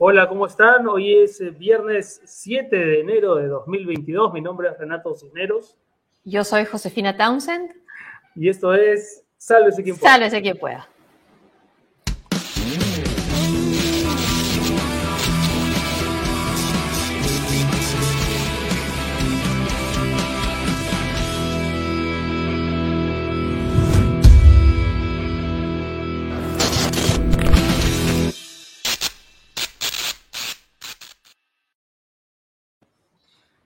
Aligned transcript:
Hola, 0.00 0.28
¿cómo 0.28 0.46
están? 0.46 0.86
Hoy 0.86 1.12
es 1.12 1.40
eh, 1.40 1.50
viernes 1.50 2.20
7 2.24 2.76
de 2.76 3.00
enero 3.00 3.34
de 3.34 3.48
2022. 3.48 4.32
Mi 4.32 4.40
nombre 4.40 4.68
es 4.68 4.78
Renato 4.78 5.12
Cisneros. 5.16 5.76
Yo 6.22 6.44
soy 6.44 6.66
Josefina 6.66 7.16
Townsend. 7.16 7.72
Y 8.36 8.48
esto 8.48 8.74
es 8.74 9.24
Sálvese 9.36 9.82
quien 9.82 9.98
pueda. 9.98 10.12
Sálvese 10.12 10.40
quien 10.40 10.56
pueda. 10.56 10.88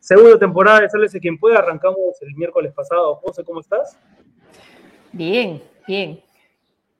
Segunda 0.02 0.36
temporada 0.36 0.80
de 0.80 0.90
Sálvese 0.90 1.20
quien 1.20 1.38
pueda. 1.38 1.60
Arrancamos 1.60 2.20
el 2.22 2.34
miércoles 2.34 2.72
pasado. 2.72 3.14
José, 3.22 3.44
¿cómo 3.44 3.60
estás? 3.60 3.96
Bien, 5.12 5.62
bien. 5.86 6.20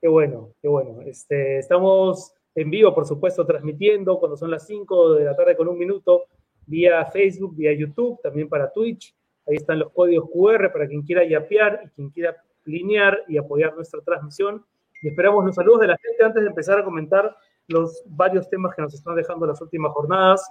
Qué 0.01 0.06
bueno, 0.06 0.51
qué 0.62 0.69
bueno. 0.69 1.02
Este, 1.02 1.59
estamos 1.59 2.33
en 2.55 2.70
vivo, 2.70 2.95
por 2.95 3.05
supuesto, 3.05 3.45
transmitiendo 3.45 4.20
cuando 4.20 4.37
son 4.37 4.52
las 4.52 4.69
5 4.69 5.15
de 5.15 5.25
la 5.25 5.34
tarde 5.34 5.56
con 5.56 5.66
un 5.66 5.77
minuto, 5.77 6.27
vía 6.65 7.05
Facebook, 7.06 7.56
vía 7.56 7.73
YouTube, 7.73 8.20
también 8.23 8.48
para 8.48 8.73
Twitch. 8.73 9.16
Ahí 9.48 9.56
están 9.56 9.80
los 9.80 9.91
códigos 9.91 10.30
QR 10.30 10.70
para 10.70 10.87
quien 10.87 11.03
quiera 11.03 11.25
yapear 11.25 11.80
y 11.84 11.89
quien 11.89 12.11
quiera 12.11 12.37
linear 12.66 13.25
y 13.27 13.37
apoyar 13.37 13.75
nuestra 13.75 14.00
transmisión. 14.03 14.64
Y 15.03 15.09
esperamos 15.09 15.45
los 15.45 15.56
saludos 15.56 15.80
de 15.80 15.89
la 15.89 15.98
gente 15.98 16.23
antes 16.23 16.41
de 16.41 16.48
empezar 16.48 16.78
a 16.78 16.84
comentar 16.84 17.37
los 17.66 18.05
varios 18.06 18.48
temas 18.48 18.77
que 18.77 18.83
nos 18.83 18.95
están 18.95 19.16
dejando 19.16 19.45
las 19.45 19.61
últimas 19.61 19.91
jornadas. 19.91 20.48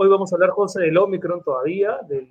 Hoy 0.00 0.08
vamos 0.08 0.32
a 0.32 0.36
hablar, 0.36 0.50
José, 0.50 0.82
del 0.82 0.96
Omicron 0.96 1.42
todavía, 1.42 1.98
de, 2.06 2.28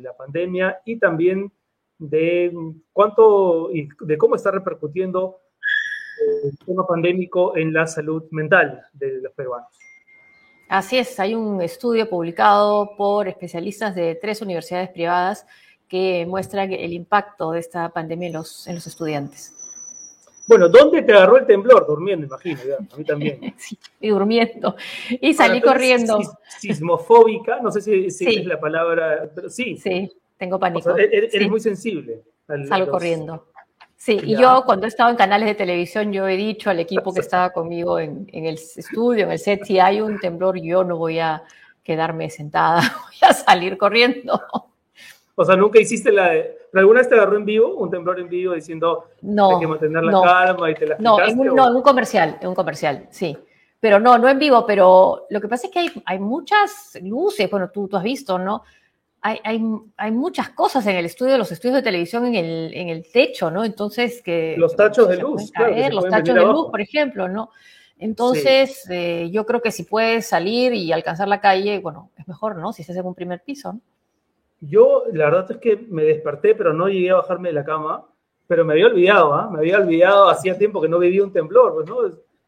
la 0.00 0.16
pandemia 0.16 0.80
y 0.86 0.98
también 0.98 1.52
de 1.98 2.50
cuánto 2.94 3.70
y 3.74 3.90
de 4.00 4.16
cómo 4.16 4.36
está 4.36 4.50
repercutiendo 4.50 5.36
el 6.44 6.56
tema 6.64 6.86
pandémico 6.86 7.54
en 7.58 7.74
la 7.74 7.86
salud 7.86 8.24
mental 8.30 8.86
de 8.94 9.20
los 9.20 9.34
peruanos. 9.34 9.68
Así 10.70 10.96
es, 10.96 11.20
hay 11.20 11.34
un 11.34 11.60
estudio 11.60 12.08
publicado 12.08 12.96
por 12.96 13.28
especialistas 13.28 13.94
de 13.94 14.14
tres 14.14 14.40
universidades 14.40 14.88
privadas 14.88 15.46
que 15.88 16.24
muestra 16.26 16.64
el 16.64 16.92
impacto 16.94 17.50
de 17.50 17.60
esta 17.60 17.90
pandemia 17.90 18.28
en 18.28 18.32
los 18.32 18.86
estudiantes. 18.86 19.59
Bueno, 20.50 20.68
¿dónde 20.68 21.02
te 21.02 21.12
agarró 21.12 21.36
el 21.36 21.46
temblor? 21.46 21.86
Durmiendo, 21.86 22.26
imagino, 22.26 22.58
a 22.92 22.96
mí 22.96 23.04
también. 23.04 23.54
Sí, 23.56 23.78
y 24.00 24.08
durmiendo. 24.08 24.74
Y 25.08 25.32
salí 25.32 25.60
corriendo. 25.60 26.18
Sismofóbica, 26.58 27.60
no 27.60 27.70
sé 27.70 27.80
si, 27.80 28.10
si 28.10 28.26
es 28.26 28.46
la 28.46 28.58
palabra, 28.58 29.30
pero 29.32 29.48
sí. 29.48 29.76
Sí, 29.76 30.10
tengo 30.36 30.58
pánico. 30.58 30.90
O 30.90 30.96
sea, 30.96 31.04
eres, 31.04 31.48
muy 31.48 31.60
sensible. 31.60 32.22
Al, 32.48 32.66
Salgo 32.66 32.86
los... 32.86 32.92
corriendo. 32.92 33.46
Sí, 33.94 34.16
ya. 34.16 34.26
y 34.26 34.42
yo 34.42 34.64
cuando 34.66 34.86
he 34.86 34.88
estado 34.88 35.10
en 35.10 35.16
canales 35.16 35.46
de 35.46 35.54
televisión, 35.54 36.12
yo 36.12 36.26
he 36.26 36.36
dicho 36.36 36.68
al 36.68 36.80
equipo 36.80 37.14
que 37.14 37.20
estaba 37.28 37.50
conmigo 37.50 38.00
en, 38.00 38.28
en, 38.32 38.46
el 38.46 38.54
estudio, 38.54 39.26
en 39.26 39.30
el 39.30 39.38
set, 39.38 39.62
si 39.64 39.78
hay 39.78 40.00
un 40.00 40.18
temblor, 40.18 40.60
yo 40.60 40.82
no 40.82 40.96
voy 40.96 41.20
a 41.20 41.44
quedarme 41.84 42.28
sentada, 42.28 42.80
voy 43.06 43.30
a 43.30 43.34
salir 43.34 43.78
corriendo. 43.78 44.42
O 45.40 45.44
sea, 45.46 45.56
nunca 45.56 45.80
hiciste 45.80 46.12
la 46.12 46.32
de... 46.32 46.58
¿Pero 46.70 46.80
alguna 46.80 47.00
vez 47.00 47.08
te 47.08 47.14
agarró 47.14 47.38
en 47.38 47.46
vivo, 47.46 47.74
un 47.74 47.90
temblor 47.90 48.20
en 48.20 48.28
vivo 48.28 48.52
diciendo 48.52 49.06
no, 49.22 49.54
hay 49.54 49.60
que 49.60 49.66
mantener 49.66 50.04
la 50.04 50.12
no, 50.12 50.20
calma 50.20 50.70
y 50.70 50.74
te 50.74 50.86
la 50.86 50.96
No, 50.98 51.18
en 51.18 51.40
un, 51.40 51.48
o... 51.48 51.54
no, 51.54 51.68
en 51.70 51.76
un 51.76 51.82
comercial, 51.82 52.36
en 52.42 52.48
un 52.48 52.54
comercial, 52.54 53.06
sí. 53.08 53.34
Pero 53.80 53.98
no, 53.98 54.18
no 54.18 54.28
en 54.28 54.38
vivo, 54.38 54.66
pero 54.66 55.24
lo 55.30 55.40
que 55.40 55.48
pasa 55.48 55.66
es 55.66 55.72
que 55.72 55.78
hay, 55.78 55.90
hay 56.04 56.18
muchas 56.18 56.98
luces, 57.00 57.50
bueno, 57.50 57.70
tú, 57.70 57.88
tú 57.88 57.96
has 57.96 58.02
visto, 58.02 58.38
¿no? 58.38 58.64
Hay, 59.22 59.40
hay, 59.42 59.62
hay, 59.96 60.10
muchas 60.10 60.50
cosas 60.50 60.86
en 60.86 60.96
el 60.96 61.06
estudio, 61.06 61.38
los 61.38 61.52
estudios 61.52 61.76
de 61.76 61.82
televisión 61.84 62.26
en 62.26 62.34
el, 62.34 62.74
en 62.74 62.90
el 62.90 63.10
techo, 63.10 63.50
¿no? 63.50 63.64
Entonces, 63.64 64.20
que... 64.22 64.56
Los 64.58 64.76
tachos 64.76 65.08
de 65.08 65.16
luz, 65.16 65.50
caer, 65.52 65.90
claro, 65.90 65.94
Los 65.94 66.10
tachos 66.10 66.34
de 66.34 66.44
luz, 66.44 66.70
por 66.70 66.82
ejemplo, 66.82 67.28
¿no? 67.28 67.48
Entonces, 67.98 68.82
sí. 68.82 68.92
eh, 68.92 69.30
yo 69.32 69.46
creo 69.46 69.62
que 69.62 69.72
si 69.72 69.84
puedes 69.84 70.26
salir 70.26 70.74
y 70.74 70.92
alcanzar 70.92 71.28
la 71.28 71.40
calle, 71.40 71.78
bueno, 71.78 72.10
es 72.18 72.28
mejor, 72.28 72.56
¿no? 72.56 72.74
Si 72.74 72.82
estás 72.82 72.98
en 72.98 73.06
un 73.06 73.14
primer 73.14 73.42
piso, 73.42 73.72
¿no? 73.72 73.80
Yo, 74.60 75.04
la 75.12 75.26
verdad 75.26 75.50
es 75.50 75.56
que 75.56 75.76
me 75.88 76.04
desperté, 76.04 76.54
pero 76.54 76.72
no 76.72 76.88
llegué 76.88 77.10
a 77.10 77.16
bajarme 77.16 77.48
de 77.48 77.54
la 77.54 77.64
cama, 77.64 78.06
pero 78.46 78.64
me 78.64 78.74
había 78.74 78.86
olvidado, 78.86 79.34
¿ah? 79.34 79.46
¿eh? 79.48 79.52
Me 79.52 79.58
había 79.60 79.78
olvidado, 79.78 80.28
hacía 80.28 80.58
tiempo 80.58 80.80
que 80.80 80.88
no 80.88 80.98
vivía 80.98 81.22
un 81.22 81.32
temblor, 81.32 81.74
pues, 81.74 81.88
¿no? 81.88 81.98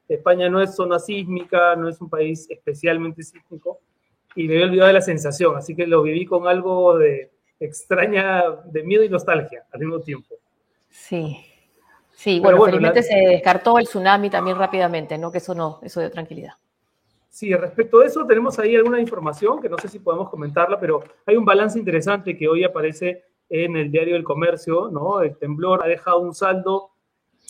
España 0.09 0.51
no 0.51 0.61
es 0.61 0.75
zona 0.75 0.99
sísmica, 0.99 1.75
no 1.77 1.89
es 1.89 2.01
un 2.01 2.11
país 2.11 2.47
especialmente 2.51 3.23
sísmico, 3.23 3.81
y 4.35 4.47
me 4.47 4.55
había 4.55 4.67
olvidado 4.67 4.89
de 4.89 4.95
la 4.95 5.01
sensación, 5.01 5.57
así 5.57 5.75
que 5.75 5.87
lo 5.87 6.03
viví 6.03 6.27
con 6.27 6.47
algo 6.49 6.99
de 6.99 7.31
extraña, 7.61 8.45
de 8.65 8.83
miedo 8.83 9.05
y 9.05 9.09
nostalgia 9.09 9.65
al 9.73 9.81
mismo 9.81 10.01
tiempo. 10.01 10.35
Sí, 10.91 11.39
sí, 12.15 12.41
bueno, 12.41 12.59
bueno 12.59 12.75
felizmente 12.75 13.01
la... 13.01 13.07
se 13.07 13.29
descartó 13.31 13.79
el 13.79 13.87
tsunami 13.87 14.29
también 14.29 14.59
rápidamente, 14.59 15.17
¿no? 15.17 15.31
Que 15.31 15.39
eso 15.39 15.55
no, 15.55 15.81
eso 15.83 16.01
dio 16.01 16.11
tranquilidad. 16.11 16.55
Sí, 17.33 17.55
respecto 17.55 18.01
a 18.01 18.05
eso 18.05 18.27
tenemos 18.27 18.59
ahí 18.59 18.77
alguna 18.77 19.01
información 19.01 19.59
que 19.59 19.71
no 19.71 19.79
sé 19.79 19.89
si 19.89 19.99
podemos 20.01 20.29
comentarla, 20.29 20.79
pero 20.79 21.03
hay 21.25 21.35
un 21.35 21.47
balance 21.47 21.79
interesante 21.79 22.37
que 22.37 22.47
hoy 22.47 22.63
aparece 22.63 23.25
en 23.49 23.75
el 23.75 23.91
diario 23.91 24.13
del 24.13 24.23
comercio, 24.23 24.91
¿no? 24.93 25.23
El 25.23 25.39
temblor 25.39 25.83
ha 25.83 25.89
dejado 25.89 26.21
un 26.21 26.35
saldo 26.35 26.91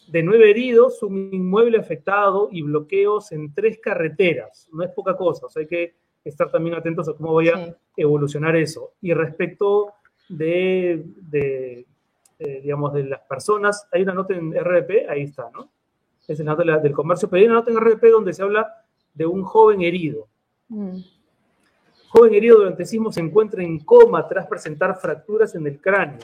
de 0.07 0.23
nueve 0.23 0.51
heridos, 0.51 1.03
un 1.03 1.35
inmueble 1.35 1.79
afectado 1.79 2.49
y 2.53 2.63
bloqueos 2.63 3.33
en 3.33 3.53
tres 3.53 3.81
carreteras. 3.83 4.69
No 4.73 4.85
es 4.85 4.91
poca 4.91 5.17
cosa, 5.17 5.47
o 5.47 5.49
sea, 5.49 5.63
hay 5.63 5.67
que 5.67 5.97
estar 6.25 6.49
también 6.49 6.77
atentos 6.77 7.09
a 7.09 7.15
cómo 7.15 7.35
vaya 7.35 7.57
sí. 7.57 7.63
a 7.73 7.77
evolucionar 7.97 8.55
eso. 8.55 8.93
Y 9.01 9.13
respecto 9.13 9.95
de, 10.29 11.03
de 11.23 11.87
eh, 12.39 12.61
digamos, 12.63 12.93
de 12.93 13.03
las 13.03 13.23
personas, 13.23 13.89
hay 13.91 14.03
una 14.03 14.15
nota 14.15 14.33
en 14.33 14.53
RDP, 14.53 15.11
ahí 15.11 15.23
está, 15.23 15.51
¿no? 15.53 15.73
Es 16.29 16.39
la 16.39 16.55
nota 16.55 16.79
del 16.79 16.93
comercio, 16.93 17.29
pero 17.29 17.41
hay 17.41 17.47
una 17.47 17.57
nota 17.57 17.73
en 17.73 17.81
RDP 17.81 18.05
donde 18.13 18.33
se 18.33 18.45
habla 18.45 18.79
de 19.15 19.27
un 19.27 19.43
joven 19.43 19.83
herido. 19.83 20.29
Mm. 20.69 20.99
Joven 22.09 22.35
herido 22.35 22.59
durante 22.59 22.85
sismo 22.85 23.11
se 23.11 23.21
encuentra 23.21 23.63
en 23.63 23.79
coma 23.79 24.27
tras 24.29 24.47
presentar 24.47 24.97
fracturas 25.01 25.55
en 25.55 25.67
el 25.67 25.81
cráneo. 25.81 26.21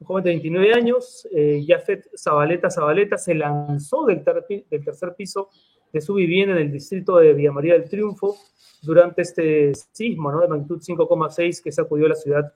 Un 0.00 0.06
joven 0.06 0.24
de 0.24 0.30
29 0.30 0.74
años, 0.74 1.28
eh, 1.30 1.64
Jafet 1.66 2.08
Zabaleta 2.16 2.70
Zabaleta, 2.70 3.18
se 3.18 3.34
lanzó 3.34 4.04
del, 4.06 4.24
ter 4.24 4.44
del, 4.48 4.84
tercer 4.84 5.14
piso 5.14 5.50
de 5.92 6.00
su 6.00 6.14
vivienda 6.14 6.56
en 6.56 6.62
el 6.62 6.72
distrito 6.72 7.18
de 7.18 7.34
Villa 7.34 7.52
María 7.52 7.74
del 7.74 7.88
Triunfo 7.88 8.36
durante 8.82 9.22
este 9.22 9.72
sismo 9.92 10.32
¿no? 10.32 10.40
de 10.40 10.48
magnitud 10.48 10.80
5,6 10.80 11.62
que 11.62 11.70
sacudió 11.70 12.08
la 12.08 12.14
ciudad 12.14 12.52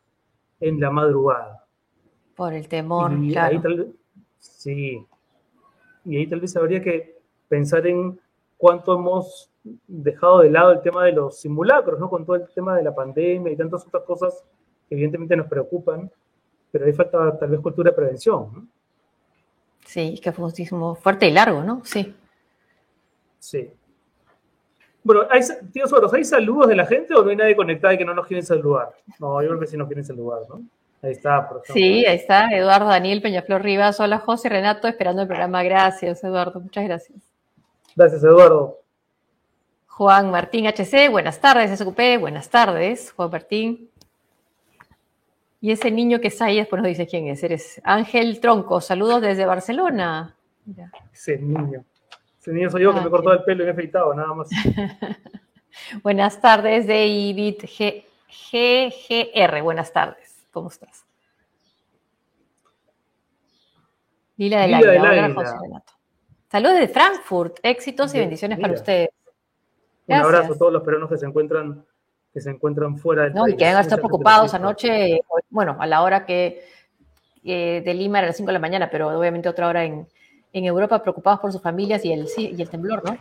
en 0.59 0.81
la 0.81 0.91
madrugada. 0.91 1.67
Por 2.35 2.53
el 2.53 2.69
temor, 2.69 3.13
y 3.23 3.33
claro. 3.33 3.57
Ahí 3.57 3.63
tal, 3.63 3.93
sí. 4.39 5.07
Y 6.05 6.17
ahí 6.17 6.27
tal 6.27 6.41
vez 6.41 6.57
habría 6.57 6.83
que 6.83 7.19
pensar 7.49 7.87
en 7.87 8.19
cuánto 8.57 8.95
hemos 8.95 9.51
dejado 9.87 10.41
de 10.41 10.51
lado 10.51 10.73
el 10.73 10.81
tema 10.81 11.05
de 11.05 11.13
los 11.13 11.39
simulacros, 11.41 11.99
¿no? 11.99 12.09
Con 12.09 12.25
todo 12.25 12.37
el 12.37 12.49
tema 12.55 12.77
de 12.77 12.83
la 12.83 12.95
pandemia 12.95 13.53
y 13.53 13.57
tantas 13.57 13.87
otras 13.87 14.05
cosas 14.05 14.45
que 14.89 14.95
evidentemente 14.95 15.37
nos 15.37 15.49
preocupan, 15.49 16.11
pero 16.71 16.87
ahí 16.87 16.93
falta 16.93 17.37
tal 17.39 17.51
vez 17.51 17.61
cultura 17.61 17.91
de 17.91 17.97
prevención. 17.97 18.51
¿no? 18.55 18.67
Sí, 19.85 20.19
que 20.23 20.33
fue 20.33 20.45
un 20.45 20.53
sismo 20.53 20.95
fuerte 20.95 21.29
y 21.29 21.33
largo, 21.33 21.63
¿no? 21.63 21.83
Sí. 21.85 22.15
Sí. 23.39 23.71
Bueno, 25.03 25.23
hay, 25.31 25.41
tío 25.73 25.87
Soros, 25.87 26.13
¿hay 26.13 26.25
saludos 26.25 26.67
de 26.69 26.77
la 26.77 26.85
gente 26.85 27.15
o 27.15 27.23
no 27.23 27.31
hay 27.31 27.37
nadie 27.37 27.55
conectado 27.55 27.95
y 27.95 27.99
que 27.99 28.05
no 28.05 28.15
nos 28.15 28.27
quieren 28.27 28.45
saludar? 28.45 28.91
No, 29.21 29.41
yo 29.41 29.49
creo 29.49 29.61
que 29.61 29.69
sí 29.69 29.77
nos 29.77 29.87
quieren 29.87 30.05
saludar, 30.05 30.41
¿no? 30.49 30.63
Ahí 31.03 31.13
está. 31.13 31.49
Por 31.49 31.63
sí, 31.65 32.05
ahí 32.05 32.17
está. 32.17 32.49
Eduardo 32.51 32.89
Daniel 32.89 33.23
Peñaflor 33.23 33.63
Rivas. 33.63 34.01
Hola, 34.01 34.19
José 34.19 34.49
Renato, 34.49 34.89
esperando 34.89 35.23
el 35.23 35.29
programa. 35.29 35.63
Gracias, 35.63 36.25
Eduardo. 36.25 36.61
Muchas 36.61 36.85
gracias. 36.85 37.26
Gracias, 37.97 38.23
Eduardo. 38.23 38.83
Juan 39.87 40.31
Martín 40.31 40.67
HC, 40.67 41.09
buenas 41.11 41.41
tardes, 41.41 41.71
SQP, 41.79 42.21
buenas 42.21 42.51
tardes, 42.51 43.13
Juan 43.13 43.31
Martín. 43.31 43.91
Y 45.63 45.73
ese 45.73 45.91
niño 45.91 46.21
que 46.21 46.29
está 46.29 46.45
ahí 46.45 46.59
después 46.59 46.83
nos 46.83 46.91
dice 46.91 47.07
quién 47.07 47.29
es. 47.29 47.43
Eres 47.43 47.81
Ángel 47.83 48.39
Tronco, 48.41 48.83
saludos 48.83 49.23
desde 49.23 49.47
Barcelona. 49.47 50.37
Mira. 50.67 50.93
Ese 51.11 51.39
niño. 51.39 51.83
Ese 52.39 52.53
niño 52.53 52.69
soy 52.69 52.83
yo 52.83 52.95
que 52.95 53.01
me 53.01 53.09
cortó 53.09 53.33
el 53.33 53.43
pelo 53.45 53.63
y 53.63 53.65
me 53.65 53.71
he 53.71 53.73
afeitado, 53.73 54.13
nada 54.13 54.35
más. 54.35 54.51
buenas 56.03 56.39
tardes, 56.39 56.87
David 56.87 57.57
G 57.63 58.05
GGR, 58.29 59.63
buenas 59.63 59.91
tardes. 59.91 60.47
¿Cómo 60.53 60.69
estás? 60.69 61.07
Lila 64.37 64.61
del 64.61 64.73
Lila 64.73 64.79
Águila, 64.79 64.93
del 64.93 65.25
Águila. 65.25 65.35
José 65.35 65.57
Renato. 65.63 65.96
Saludos 66.57 66.79
de 66.79 66.89
Frankfurt, 66.89 67.59
éxitos 67.63 68.15
y 68.15 68.19
bendiciones 68.19 68.57
Mira. 68.57 68.69
para 68.69 68.81
ustedes. 68.81 69.11
Un 70.07 70.15
abrazo 70.15 70.55
a 70.55 70.57
todos 70.57 70.73
los 70.73 70.83
peruanos 70.83 71.11
que 71.11 71.19
se 71.19 71.27
encuentran, 71.27 71.85
que 72.33 72.41
se 72.41 72.49
encuentran 72.49 72.97
fuera 72.97 73.25
del 73.25 73.35
No, 73.35 73.43
país. 73.43 73.53
y 73.53 73.59
que 73.59 73.67
a 73.67 73.79
estar 73.79 73.99
preocupados 73.99 74.55
anoche, 74.55 75.21
bueno, 75.51 75.77
a 75.79 75.87
la 75.87 76.01
hora 76.01 76.25
que 76.25 76.65
eh, 77.45 77.83
de 77.85 77.93
Lima 77.93 78.21
era 78.21 78.29
las 78.29 78.39
5 78.39 78.47
de 78.47 78.53
la 78.55 78.59
mañana, 78.59 78.89
pero 78.91 79.19
obviamente 79.19 79.51
otra 79.51 79.69
hora 79.69 79.85
en, 79.85 80.09
en 80.55 80.65
Europa, 80.65 81.03
preocupados 81.03 81.41
por 81.41 81.53
sus 81.53 81.61
familias 81.61 82.03
y 82.07 82.15
el, 82.15 82.27
y 82.39 82.63
el 82.63 82.71
temblor, 82.71 83.05
¿no? 83.05 83.19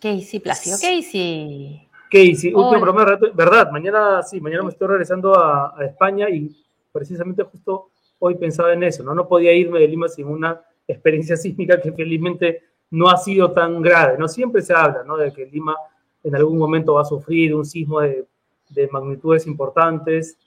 Casey 0.00 0.40
Plácido. 0.40 0.76
Casey. 0.76 1.88
Casey, 2.10 2.52
último 2.52 2.80
programa, 2.80 3.16
verdad, 3.32 3.70
mañana 3.70 4.24
sí, 4.24 4.40
mañana 4.40 4.64
me 4.64 4.70
estoy 4.70 4.88
regresando 4.88 5.38
a, 5.38 5.72
a, 5.78 5.84
España 5.84 6.28
y 6.28 6.50
precisamente 6.90 7.44
justo 7.44 7.90
hoy 8.18 8.34
pensaba 8.34 8.72
en 8.72 8.82
eso, 8.82 9.04
¿no? 9.04 9.14
No 9.14 9.28
podía 9.28 9.52
irme 9.52 9.78
de 9.78 9.86
Lima 9.86 10.08
sin 10.08 10.26
una 10.26 10.60
experiencia 10.86 11.36
sísmica 11.36 11.80
que 11.80 11.92
felizmente 11.92 12.62
no 12.90 13.08
ha 13.08 13.16
sido 13.16 13.52
tan 13.52 13.82
grave, 13.82 14.16
¿no? 14.18 14.28
Siempre 14.28 14.62
se 14.62 14.72
habla, 14.72 15.02
¿no? 15.04 15.16
De 15.16 15.32
que 15.32 15.46
Lima 15.46 15.76
en 16.22 16.34
algún 16.34 16.58
momento 16.58 16.94
va 16.94 17.02
a 17.02 17.04
sufrir 17.04 17.54
un 17.54 17.64
sismo 17.64 18.00
de, 18.00 18.26
de 18.70 18.88
magnitudes 18.88 19.46
importantes. 19.46 20.38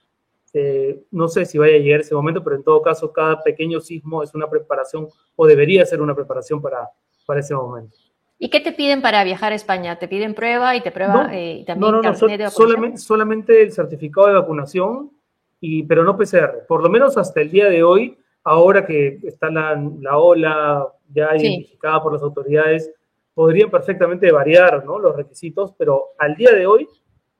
Eh, 0.53 1.03
no 1.11 1.27
sé 1.27 1.45
si 1.45 1.57
vaya 1.57 1.75
a 1.75 1.79
llegar 1.79 2.01
ese 2.01 2.15
momento, 2.15 2.43
pero 2.43 2.55
en 2.55 2.63
todo 2.63 2.81
caso, 2.81 3.11
cada 3.11 3.41
pequeño 3.43 3.79
sismo 3.79 4.23
es 4.23 4.33
una 4.33 4.49
preparación 4.49 5.07
o 5.35 5.45
debería 5.45 5.85
ser 5.85 6.01
una 6.01 6.15
preparación 6.15 6.61
para, 6.61 6.89
para 7.25 7.39
ese 7.39 7.53
momento. 7.53 7.95
¿Y 8.39 8.49
qué 8.49 8.59
te 8.59 8.71
piden 8.71 9.01
para 9.01 9.23
viajar 9.23 9.51
a 9.51 9.55
España? 9.55 9.97
¿Te 9.97 10.07
piden 10.07 10.35
prueba 10.35 10.75
y 10.75 10.81
te 10.81 10.91
prueba 10.91 11.29
eh, 11.33 11.63
también 11.65 11.91
no, 11.91 12.01
no, 12.01 12.11
no, 12.11 12.49
solamente, 12.51 12.97
solamente 12.97 13.61
el 13.61 13.71
certificado 13.71 14.27
de 14.27 14.33
vacunación, 14.33 15.11
y, 15.59 15.83
pero 15.83 16.03
no 16.03 16.15
PCR. 16.15 16.65
Por 16.67 16.83
lo 16.83 16.89
menos 16.89 17.17
hasta 17.17 17.41
el 17.41 17.49
día 17.49 17.65
de 17.65 17.83
hoy, 17.83 18.17
ahora 18.47 18.85
que 18.85 19.19
está 19.23 19.49
la, 19.49 19.75
la 19.99 20.17
ola 20.17 20.87
ya 21.13 21.35
identificada 21.35 22.01
por 22.01 22.13
las 22.13 22.21
autoridades, 22.21 22.89
podrían 23.33 23.69
perfectamente 23.69 24.31
variar 24.31 24.85
¿no? 24.85 24.97
los 24.97 25.15
requisitos, 25.15 25.73
pero 25.77 26.11
al 26.17 26.35
día 26.35 26.51
de 26.53 26.65
hoy, 26.65 26.87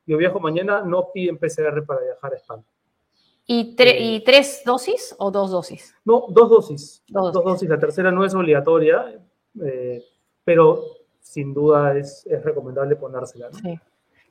yo 0.06 0.18
viajo 0.18 0.40
mañana, 0.42 0.82
no 0.82 1.10
piden 1.14 1.38
PCR 1.38 1.86
para 1.86 2.02
viajar 2.02 2.34
a 2.34 2.36
España. 2.36 2.64
¿Y, 3.46 3.74
eh, 3.80 3.98
¿Y, 4.00 4.24
tres 4.26 4.64
dosis 4.66 5.16
o 5.18 5.32
dos 5.32 5.50
dosis? 5.50 5.96
No, 6.04 6.26
dos 6.28 6.50
dosis. 6.50 7.04
Dos, 7.08 7.32
dosis. 7.32 7.70
La 7.70 7.80
tercera 7.80 8.12
no 8.12 8.26
es 8.26 8.36
obligatoria, 8.36 9.18
eh, 9.64 10.04
pero 10.44 10.84
sin 11.22 11.54
duda 11.54 11.98
es, 11.98 12.28
es 12.28 12.44
recomendable 12.44 12.98
ponérsela. 12.98 13.50
¿no? 13.50 13.58
Sí. 13.60 13.80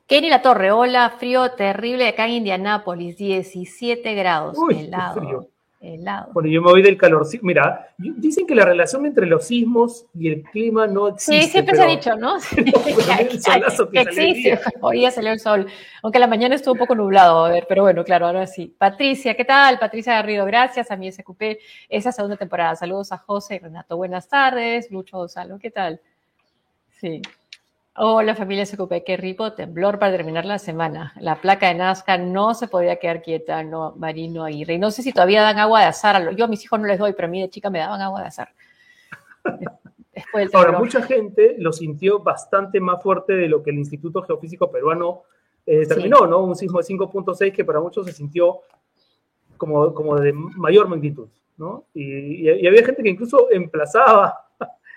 Kenny 0.05 0.29
La 0.29 0.43
Torre, 0.43 0.71
hola, 0.71 1.09
frío 1.17 1.51
terrible 1.53 2.07
acá 2.07 2.25
en 2.27 2.33
Indianápolis, 2.33 3.17
17 3.17 4.13
grados, 4.13 4.57
Uy, 4.59 4.85
helado. 4.85 5.19
Frío. 5.19 5.49
Helado. 5.79 6.31
Bueno, 6.33 6.49
yo 6.49 6.61
me 6.61 6.71
voy 6.71 6.81
del 6.81 6.97
calor. 6.97 7.27
Mira, 7.43 7.89
dicen 7.97 8.47
que 8.47 8.55
la 8.55 8.65
relación 8.65 9.05
entre 9.05 9.27
los 9.27 9.45
sismos 9.45 10.07
y 10.13 10.27
el 10.27 10.41
clima 10.41 10.87
no 10.87 11.09
existe. 11.09 11.43
Sí, 11.43 11.49
siempre 11.51 11.75
se 11.75 11.83
ha 11.83 11.85
dicho, 11.85 12.15
¿no? 12.15 12.37
que, 12.55 13.99
existe. 14.01 14.59
Hoy 14.81 15.01
ya 15.01 15.11
salió 15.11 15.31
el 15.31 15.39
sol, 15.39 15.67
aunque 16.01 16.17
la 16.17 16.25
mañana 16.25 16.55
estuvo 16.55 16.73
un 16.73 16.79
poco 16.79 16.95
nublado, 16.95 17.45
a 17.45 17.49
ver, 17.49 17.67
pero 17.69 17.83
bueno, 17.83 18.03
claro, 18.03 18.25
ahora 18.25 18.47
sí. 18.47 18.73
Patricia, 18.77 19.35
¿qué 19.35 19.45
tal? 19.45 19.77
Patricia 19.77 20.13
Garrido, 20.13 20.45
gracias 20.45 20.89
a 20.89 20.95
mi 20.95 21.11
SQP, 21.11 21.59
esa 21.89 22.11
segunda 22.11 22.37
temporada. 22.37 22.75
Saludos 22.75 23.11
a 23.11 23.17
José 23.17 23.55
y 23.55 23.59
Renato, 23.59 23.97
buenas 23.97 24.27
tardes. 24.27 24.89
Lucho 24.89 25.17
Gonzalo, 25.17 25.59
¿qué 25.59 25.69
tal? 25.69 26.01
Sí. 26.99 27.21
Hola 27.99 28.35
familia 28.35 28.63
SQP, 28.63 29.03
qué 29.03 29.17
rico 29.17 29.53
temblor 29.53 29.97
para 29.97 30.15
terminar 30.15 30.45
la 30.45 30.59
semana. 30.59 31.15
La 31.19 31.41
placa 31.41 31.69
de 31.69 31.73
Nazca 31.73 32.15
no 32.19 32.53
se 32.53 32.67
podía 32.67 32.97
quedar 32.97 33.23
quieta, 33.23 33.63
no, 33.63 33.95
Marino 33.97 34.43
Aguirre. 34.43 34.75
Y 34.75 34.77
no 34.77 34.91
sé 34.91 35.01
si 35.01 35.11
todavía 35.11 35.41
dan 35.41 35.57
agua 35.57 35.79
de 35.79 35.87
azar. 35.87 36.35
Yo 36.35 36.45
a 36.45 36.47
mis 36.47 36.63
hijos 36.63 36.79
no 36.79 36.85
les 36.85 36.99
doy, 36.99 37.13
pero 37.13 37.27
a 37.27 37.31
mí 37.31 37.41
de 37.41 37.49
chica 37.49 37.71
me 37.71 37.79
daban 37.79 37.99
agua 37.99 38.21
de 38.21 38.27
azar. 38.27 38.49
Después 40.13 40.53
Ahora, 40.53 40.77
mucha 40.77 41.01
gente 41.01 41.55
lo 41.57 41.73
sintió 41.73 42.19
bastante 42.19 42.79
más 42.79 43.01
fuerte 43.01 43.33
de 43.33 43.47
lo 43.49 43.63
que 43.63 43.71
el 43.71 43.79
Instituto 43.79 44.21
Geofísico 44.21 44.69
Peruano 44.71 45.23
eh, 45.65 45.79
determinó, 45.79 46.27
¿no? 46.27 46.43
Un 46.43 46.55
sismo 46.55 46.77
de 46.77 46.85
5.6 46.85 47.51
que 47.51 47.65
para 47.65 47.79
muchos 47.79 48.05
se 48.05 48.13
sintió 48.13 48.59
como, 49.57 49.91
como 49.95 50.15
de 50.17 50.33
mayor 50.33 50.87
magnitud, 50.87 51.29
¿no? 51.57 51.85
y 51.95 52.47
había 52.47 52.85
gente 52.85 53.01
que 53.01 53.09
incluso 53.09 53.49
emplazaba 53.49 54.46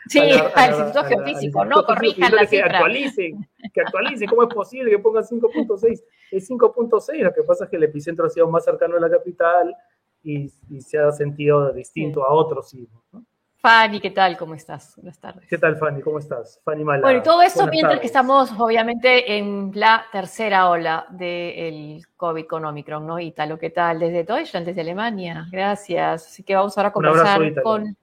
Sí, 0.06 0.18
al 0.18 0.70
Instituto 0.70 1.04
Geofísico, 1.04 1.64
no, 1.64 1.84
corrijan 1.84 2.34
la 2.34 2.46
que 2.46 2.62
actualicen, 2.62 3.48
que 3.72 3.80
actualicen, 3.80 4.28
¿cómo 4.28 4.42
es 4.44 4.54
posible 4.54 4.90
que 4.90 4.98
pongan 4.98 5.24
5.6? 5.24 6.02
Es 6.30 6.50
5.6, 6.50 7.22
lo 7.22 7.32
que 7.32 7.42
pasa 7.42 7.64
es 7.64 7.70
que 7.70 7.76
el 7.76 7.84
epicentro 7.84 8.26
ha 8.26 8.30
sido 8.30 8.48
más 8.48 8.64
cercano 8.64 8.96
a 8.96 9.00
la 9.00 9.10
capital 9.10 9.74
y, 10.22 10.48
se 10.80 10.98
ha 10.98 11.10
sentido 11.12 11.72
distinto 11.72 12.24
a 12.24 12.32
otros 12.32 12.70
sismos, 12.70 13.02
¿no? 13.12 13.24
Fanny, 13.60 14.00
¿qué 14.00 14.10
tal? 14.10 14.38
¿Cómo 14.38 14.54
estás? 14.54 14.96
Buenas 14.96 15.20
tardes. 15.20 15.46
¿Qué 15.46 15.58
tal, 15.58 15.76
Fanny? 15.76 16.00
¿Cómo 16.00 16.18
estás? 16.18 16.58
Fanny 16.64 16.82
Mala. 16.82 17.02
Bueno, 17.02 17.18
y 17.18 17.22
todo 17.22 17.42
esto 17.42 17.66
mientras 17.66 18.00
que 18.00 18.06
estamos, 18.06 18.50
obviamente, 18.58 19.36
en 19.36 19.70
la 19.74 20.06
tercera 20.10 20.70
ola 20.70 21.06
del 21.10 22.00
COVID 22.16 22.46
con 22.46 22.64
Omicron, 22.64 23.06
¿no? 23.06 23.18
Italo, 23.18 23.58
¿qué 23.58 23.68
tal? 23.68 23.98
Desde 23.98 24.24
Deutschland, 24.24 24.64
desde 24.64 24.80
Alemania. 24.80 25.46
Gracias. 25.52 26.26
Así 26.26 26.42
que 26.42 26.54
vamos 26.54 26.76
ahora 26.78 26.88
a 26.88 26.92
conversar 26.92 27.62
con 27.62 27.94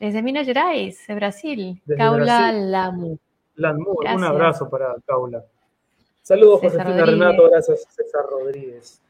desde 0.00 0.22
Minas 0.22 0.46
Gerais, 0.46 1.06
de 1.06 1.14
Brasil. 1.14 1.82
Caula 1.96 2.50
Lamu. 2.50 3.18
Lamu, 3.56 3.96
un 4.00 4.24
abrazo 4.24 4.68
para 4.68 4.94
Caula. 5.06 5.44
Saludos, 6.22 6.60
Josefina 6.60 7.04
Renato, 7.04 7.50
gracias, 7.50 7.86
César 7.90 8.22
Rodríguez. 8.30 9.02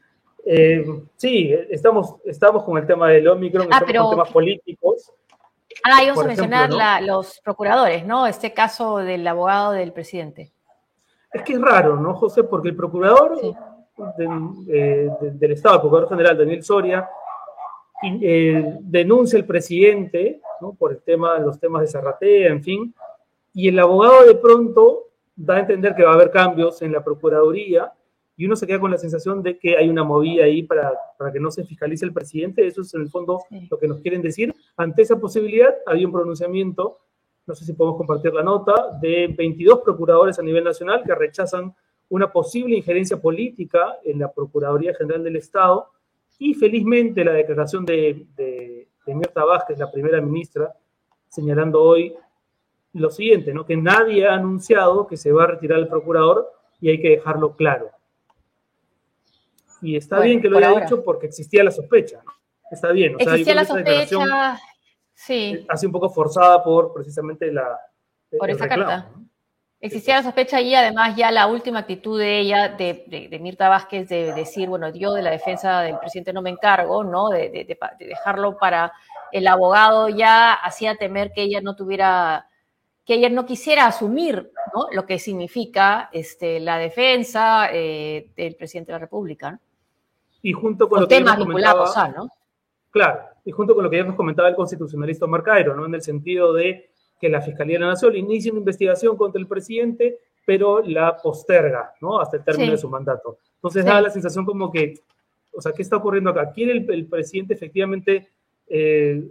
Eh, 0.45 0.85
sí, 1.15 1.55
estamos, 1.69 2.15
estamos 2.25 2.63
con 2.63 2.77
el 2.77 2.85
tema 2.85 3.09
del 3.09 3.27
Omicron, 3.27 3.67
ah, 3.71 3.79
estamos 3.79 4.07
con 4.07 4.15
temas 4.17 4.31
políticos. 4.31 5.13
Ah, 5.83 6.03
íbamos 6.03 6.25
a 6.25 6.27
mencionar 6.27 7.01
los 7.03 7.39
procuradores, 7.39 8.05
¿no? 8.05 8.27
Este 8.27 8.53
caso 8.53 8.97
del 8.97 9.25
abogado 9.25 9.71
del 9.71 9.93
presidente. 9.93 10.51
Es 11.31 11.43
que 11.43 11.53
es 11.53 11.61
raro, 11.61 11.95
¿no, 11.95 12.15
José? 12.15 12.43
Porque 12.43 12.69
el 12.69 12.75
procurador 12.75 13.39
eh, 14.67 15.09
del 15.21 15.51
Estado, 15.51 15.75
el 15.75 15.81
procurador 15.81 16.09
general 16.09 16.37
Daniel 16.37 16.63
Soria, 16.63 17.07
eh, 18.03 18.77
denuncia 18.81 19.37
el 19.37 19.45
presidente 19.45 20.41
¿no? 20.59 20.73
por 20.73 20.91
el 20.91 21.01
tema, 21.01 21.37
los 21.39 21.59
temas 21.59 21.81
de 21.81 21.87
Zarratea, 21.87 22.49
en 22.49 22.63
fin, 22.63 22.95
y 23.53 23.67
el 23.67 23.77
abogado 23.79 24.25
de 24.25 24.35
pronto 24.35 25.09
da 25.35 25.55
a 25.55 25.59
entender 25.59 25.95
que 25.95 26.03
va 26.03 26.11
a 26.11 26.15
haber 26.15 26.31
cambios 26.31 26.81
en 26.81 26.91
la 26.91 27.03
Procuraduría 27.03 27.91
y 28.37 28.45
uno 28.45 28.55
se 28.55 28.65
queda 28.65 28.79
con 28.79 28.89
la 28.89 28.97
sensación 28.97 29.43
de 29.43 29.59
que 29.59 29.77
hay 29.77 29.89
una 29.89 30.03
movida 30.03 30.45
ahí 30.45 30.63
para, 30.63 30.93
para 31.17 31.31
que 31.31 31.39
no 31.39 31.51
se 31.51 31.63
fiscalice 31.63 32.05
el 32.05 32.13
presidente. 32.13 32.65
Eso 32.65 32.81
es 32.81 32.93
en 32.93 33.01
el 33.01 33.09
fondo 33.09 33.43
lo 33.69 33.77
que 33.77 33.87
nos 33.87 33.99
quieren 33.99 34.21
decir. 34.21 34.53
Ante 34.77 35.03
esa 35.03 35.19
posibilidad 35.19 35.75
había 35.85 36.07
un 36.07 36.13
pronunciamiento, 36.13 36.99
no 37.45 37.53
sé 37.53 37.65
si 37.65 37.73
podemos 37.73 37.97
compartir 37.97 38.33
la 38.33 38.41
nota, 38.41 38.97
de 38.99 39.27
22 39.37 39.81
procuradores 39.81 40.39
a 40.39 40.41
nivel 40.41 40.63
nacional 40.63 41.03
que 41.05 41.13
rechazan 41.13 41.75
una 42.09 42.31
posible 42.31 42.75
injerencia 42.75 43.21
política 43.21 43.99
en 44.03 44.19
la 44.19 44.31
Procuraduría 44.31 44.95
General 44.95 45.23
del 45.23 45.35
Estado 45.35 45.87
y 46.43 46.55
felizmente 46.55 47.23
la 47.23 47.33
declaración 47.33 47.85
de, 47.85 48.25
de, 48.35 48.87
Mirta 49.05 49.45
Vázquez, 49.45 49.77
la 49.77 49.91
primera 49.91 50.19
ministra, 50.21 50.73
señalando 51.27 51.83
hoy 51.83 52.15
lo 52.93 53.11
siguiente, 53.11 53.53
¿no? 53.53 53.63
que 53.63 53.77
nadie 53.77 54.27
ha 54.27 54.33
anunciado 54.33 55.05
que 55.05 55.17
se 55.17 55.31
va 55.31 55.43
a 55.43 55.47
retirar 55.47 55.77
el 55.77 55.87
procurador 55.87 56.51
y 56.79 56.89
hay 56.89 56.99
que 56.99 57.09
dejarlo 57.09 57.55
claro. 57.55 57.91
Y 59.83 59.95
está 59.95 60.19
bien 60.19 60.41
que 60.41 60.49
lo 60.49 60.57
haya 60.57 60.79
dicho 60.79 61.03
porque 61.03 61.27
existía 61.27 61.63
la 61.63 61.69
sospecha. 61.69 62.23
Está 62.71 62.91
bien. 62.91 63.15
existía 63.19 63.53
la 63.53 63.65
sospecha, 63.65 64.59
sí. 65.13 65.63
Hace 65.69 65.85
un 65.85 65.91
poco 65.91 66.09
forzada 66.09 66.63
por 66.63 66.91
precisamente 66.91 67.51
la... 67.51 67.79
Por 68.35 68.49
esa 68.49 68.67
carta. 68.67 69.11
Existía 69.83 70.17
la 70.17 70.23
sospecha 70.23 70.61
y 70.61 70.75
además 70.75 71.15
ya 71.15 71.31
la 71.31 71.47
última 71.47 71.79
actitud 71.79 72.19
de 72.19 72.39
ella, 72.39 72.69
de, 72.69 73.39
Mirta 73.41 73.67
Vázquez, 73.67 74.07
de 74.09 74.31
decir, 74.31 74.69
bueno, 74.69 74.93
yo 74.93 75.11
de 75.13 75.23
la 75.23 75.31
defensa 75.31 75.81
del 75.81 75.97
presidente 75.97 76.33
no 76.33 76.43
me 76.43 76.51
encargo, 76.51 77.03
¿no? 77.03 77.29
De, 77.29 77.67
dejarlo 77.97 78.57
para 78.59 78.93
el 79.31 79.47
abogado 79.47 80.07
ya 80.07 80.53
hacía 80.53 80.97
temer 80.97 81.31
que 81.33 81.41
ella 81.41 81.61
no 81.61 81.75
tuviera, 81.75 82.47
que 83.05 83.15
ella 83.15 83.29
no 83.29 83.47
quisiera 83.47 83.87
asumir, 83.87 84.51
¿no? 84.75 84.85
Lo 84.91 85.07
que 85.07 85.17
significa 85.17 86.11
este, 86.13 86.59
la 86.59 86.77
defensa 86.77 87.69
eh, 87.73 88.29
del 88.35 88.55
presidente 88.55 88.91
de 88.91 88.97
la 88.97 88.99
República, 88.99 89.51
¿no? 89.51 89.59
Y 90.43 90.53
junto 90.53 90.87
con, 90.89 91.01
lo 91.01 91.07
que 91.07 91.15
temas 91.15 91.37
vinculados 91.37 91.97
a, 91.97 92.07
¿no? 92.07 92.29
Claro, 92.91 93.21
y 93.43 93.51
junto 93.51 93.73
con 93.73 93.83
lo 93.83 93.89
que 93.89 93.97
ya 93.97 94.03
nos 94.03 94.15
comentaba 94.15 94.49
el 94.49 94.55
constitucionalista 94.55 95.25
Marcairo, 95.25 95.75
¿no? 95.75 95.87
En 95.87 95.95
el 95.95 96.03
sentido 96.03 96.53
de 96.53 96.90
que 97.21 97.29
la 97.29 97.39
Fiscalía 97.39 97.75
de 97.75 97.81
la 97.81 97.91
Nación 97.91 98.15
inicie 98.15 98.49
una 98.49 98.61
investigación 98.61 99.15
contra 99.15 99.39
el 99.39 99.47
presidente, 99.47 100.17
pero 100.43 100.81
la 100.81 101.15
posterga, 101.17 101.93
¿no? 102.01 102.19
Hasta 102.19 102.37
el 102.37 102.43
término 102.43 102.71
de 102.71 102.77
su 102.79 102.89
mandato. 102.89 103.37
Entonces 103.55 103.85
da 103.85 104.01
la 104.01 104.09
sensación 104.09 104.43
como 104.43 104.71
que, 104.71 104.95
o 105.53 105.61
sea, 105.61 105.71
¿qué 105.71 105.83
está 105.83 105.97
ocurriendo 105.97 106.31
acá? 106.31 106.51
¿Quiere 106.51 106.71
el, 106.73 107.05
presidente 107.05 107.53
efectivamente, 107.53 108.27
eh, 108.67 109.23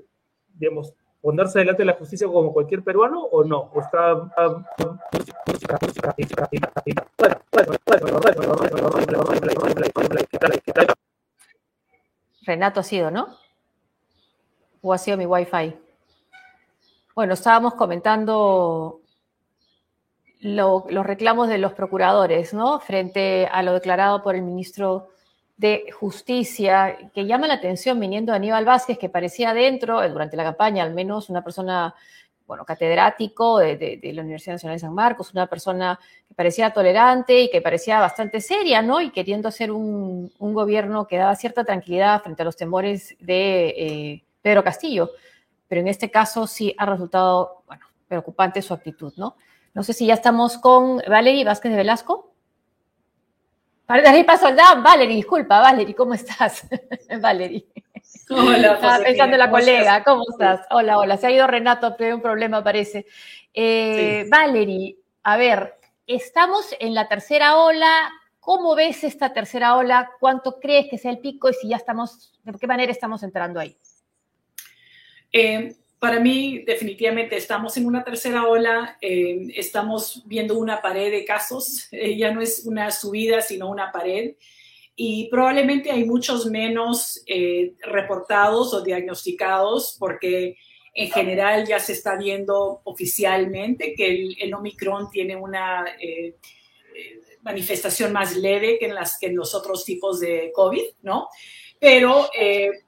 digamos, 0.54 0.94
ponerse 1.20 1.58
delante 1.58 1.82
de 1.82 1.86
la 1.86 1.94
justicia 1.94 2.28
como 2.28 2.52
cualquier 2.52 2.84
peruano 2.84 3.24
o 3.24 3.42
no? 3.42 3.72
¿O 3.74 3.80
está... 3.80 4.30
Renato 12.46 12.80
ha 12.80 12.84
sido, 12.84 13.10
¿no? 13.10 13.36
¿O 14.80 14.92
ha 14.92 14.98
sido 14.98 15.16
mi 15.16 15.26
wifi? 15.26 15.74
Bueno, 17.20 17.34
estábamos 17.34 17.74
comentando 17.74 19.02
los 20.40 21.06
reclamos 21.06 21.48
de 21.48 21.58
los 21.58 21.74
procuradores, 21.74 22.54
¿no? 22.54 22.80
Frente 22.80 23.46
a 23.46 23.62
lo 23.62 23.74
declarado 23.74 24.22
por 24.22 24.36
el 24.36 24.40
ministro 24.40 25.10
de 25.58 25.90
Justicia, 25.92 26.96
que 27.12 27.26
llama 27.26 27.46
la 27.46 27.52
atención 27.52 28.00
viniendo 28.00 28.32
de 28.32 28.36
Aníbal 28.36 28.64
Vázquez, 28.64 28.96
que 28.96 29.10
parecía 29.10 29.52
dentro, 29.52 30.02
eh, 30.02 30.08
durante 30.08 30.34
la 30.34 30.44
campaña 30.44 30.82
al 30.82 30.94
menos, 30.94 31.28
una 31.28 31.44
persona 31.44 31.94
bueno, 32.46 32.64
catedrático 32.64 33.58
de, 33.58 34.00
la 34.02 34.22
Universidad 34.22 34.54
Nacional 34.54 34.76
de 34.76 34.80
San 34.80 34.94
Marcos, 34.94 35.34
una 35.34 35.46
persona 35.46 36.00
que 36.26 36.34
parecía 36.34 36.72
tolerante 36.72 37.42
y 37.42 37.50
que 37.50 37.60
parecía 37.60 38.00
bastante 38.00 38.40
seria, 38.40 38.80
¿no? 38.80 39.02
Y 39.02 39.10
queriendo 39.10 39.48
hacer 39.48 39.72
un, 39.72 40.32
gobierno 40.38 41.06
que 41.06 41.18
daba 41.18 41.36
cierta 41.36 41.64
tranquilidad 41.64 42.22
frente 42.22 42.40
a 42.40 42.46
los 42.46 42.56
temores 42.56 43.14
de 43.20 43.68
eh, 43.76 44.24
Pedro 44.40 44.64
Castillo. 44.64 45.10
Pero 45.70 45.82
en 45.82 45.86
este 45.86 46.10
caso 46.10 46.48
sí 46.48 46.74
ha 46.76 46.84
resultado, 46.84 47.62
bueno, 47.68 47.86
preocupante 48.08 48.60
su 48.60 48.74
actitud, 48.74 49.12
¿no? 49.16 49.36
No 49.72 49.84
sé 49.84 49.92
si 49.92 50.04
ya 50.04 50.14
estamos 50.14 50.58
con 50.58 51.00
Valerie 51.08 51.44
Vázquez 51.44 51.70
de 51.70 51.78
Velasco. 51.78 52.34
Valerie 53.86 54.26
Soldán, 54.36 54.82
Valerie, 54.82 55.14
disculpa, 55.14 55.60
Valerie, 55.60 55.94
¿cómo 55.94 56.14
estás? 56.14 56.66
Valerie. 57.20 57.68
Hola, 58.30 58.72
Estaba 58.72 58.98
pensando 58.98 59.36
en 59.36 59.38
la 59.38 59.48
colega, 59.48 60.02
¿cómo 60.02 60.24
estás? 60.28 60.66
Hola, 60.70 60.98
hola. 60.98 61.16
Se 61.16 61.28
ha 61.28 61.30
ido 61.30 61.46
Renato, 61.46 61.94
pero 61.96 62.08
hay 62.08 62.14
un 62.14 62.22
problema, 62.22 62.64
parece. 62.64 63.06
Eh, 63.54 64.26
Valerie, 64.28 64.96
a 65.22 65.36
ver, 65.36 65.78
estamos 66.04 66.74
en 66.80 66.94
la 66.94 67.06
tercera 67.06 67.58
ola. 67.58 68.10
¿Cómo 68.40 68.74
ves 68.74 69.04
esta 69.04 69.32
tercera 69.32 69.76
ola? 69.76 70.10
¿Cuánto 70.18 70.58
crees 70.58 70.88
que 70.90 70.98
sea 70.98 71.12
el 71.12 71.20
pico 71.20 71.48
y 71.48 71.54
si 71.54 71.68
ya 71.68 71.76
estamos, 71.76 72.40
de 72.42 72.58
qué 72.58 72.66
manera 72.66 72.90
estamos 72.90 73.22
entrando 73.22 73.60
ahí? 73.60 73.78
Eh, 75.32 75.74
para 75.98 76.18
mí, 76.18 76.60
definitivamente 76.60 77.36
estamos 77.36 77.76
en 77.76 77.86
una 77.86 78.02
tercera 78.02 78.46
ola, 78.46 78.96
eh, 79.00 79.48
estamos 79.54 80.22
viendo 80.26 80.58
una 80.58 80.80
pared 80.80 81.10
de 81.10 81.24
casos, 81.24 81.88
ya 82.16 82.32
no 82.32 82.40
es 82.40 82.64
una 82.66 82.90
subida, 82.90 83.40
sino 83.40 83.68
una 83.68 83.92
pared 83.92 84.34
y 85.02 85.28
probablemente 85.30 85.90
hay 85.90 86.04
muchos 86.04 86.44
menos 86.44 87.22
eh, 87.24 87.72
reportados 87.80 88.74
o 88.74 88.82
diagnosticados 88.82 89.96
porque 89.98 90.58
en 90.92 91.10
general 91.10 91.66
ya 91.66 91.80
se 91.80 91.94
está 91.94 92.16
viendo 92.16 92.82
oficialmente 92.84 93.94
que 93.94 94.36
el, 94.38 94.52
Omicron 94.52 95.08
tiene 95.08 95.36
una 95.36 95.86
eh, 95.98 96.36
eh, 96.94 97.20
manifestación 97.40 98.12
más 98.12 98.36
leve 98.36 98.78
que 98.78 98.88
en, 98.88 98.94
las, 98.94 99.18
que 99.18 99.28
en 99.28 99.36
los 99.36 99.54
otros 99.54 99.86
tipos 99.86 100.20
de 100.20 100.52
COVID, 100.54 100.84
¿no? 101.00 101.28
Pero, 101.78 102.28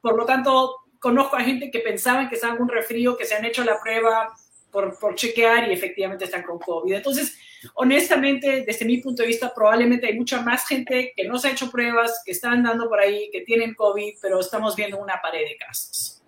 por 0.03 0.19
lo 0.19 0.27
tanto, 0.27 0.82
conozco 1.03 1.35
a 1.35 1.41
gente 1.41 1.69
que 1.71 1.81
pensaban 1.81 2.29
que 2.29 2.37
estaban 2.37 2.57
con 2.57 2.69
un 2.69 2.75
resfrío, 2.75 3.17
que 3.17 3.25
se 3.25 3.35
han 3.35 3.45
hecho 3.45 3.65
la 3.65 3.81
prueba 3.81 4.33
por, 4.71 4.97
por 5.01 5.17
chequear 5.17 5.69
y 5.69 5.73
efectivamente 5.73 6.27
están 6.27 6.45
con 6.45 6.61
COVID. 6.61 6.95
Entonces, 6.95 7.37
honestamente, 7.75 8.63
desde 8.65 8.85
mi 8.85 8.99
punto 8.99 9.23
de 9.23 9.29
vista, 9.29 9.53
probablemente 9.53 10.07
hay 10.07 10.17
mucha 10.17 10.41
más 10.43 10.65
gente 10.65 11.13
que 11.17 11.27
no 11.27 11.39
se 11.39 11.49
ha 11.49 11.51
hecho 11.51 11.73
pruebas, 11.73 12.23
que 12.25 12.31
están 12.31 12.53
andando 12.53 12.89
por 12.89 13.01
ahí, 13.01 13.29
que 13.33 13.41
tienen 13.41 13.75
COVID, 13.75 14.15
pero 14.23 14.39
estamos 14.39 14.77
viendo 14.77 14.97
una 14.99 15.21
pared 15.21 15.41
de 15.41 15.57
casos. 15.57 16.23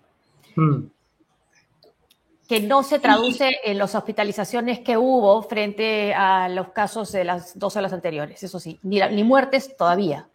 Hmm. 0.55 0.87
Que 2.45 2.59
no 2.59 2.83
se 2.83 2.99
traduce 2.99 3.57
en 3.63 3.77
las 3.77 3.95
hospitalizaciones 3.95 4.81
que 4.81 4.97
hubo 4.97 5.41
frente 5.41 6.13
a 6.13 6.49
los 6.49 6.73
casos 6.73 7.13
de 7.13 7.23
las 7.23 7.57
dos 7.57 7.77
horas 7.77 7.93
anteriores, 7.93 8.43
eso 8.43 8.59
sí, 8.59 8.77
ni, 8.83 8.99
ni 8.99 9.23
muertes 9.23 9.75
todavía. 9.77 10.27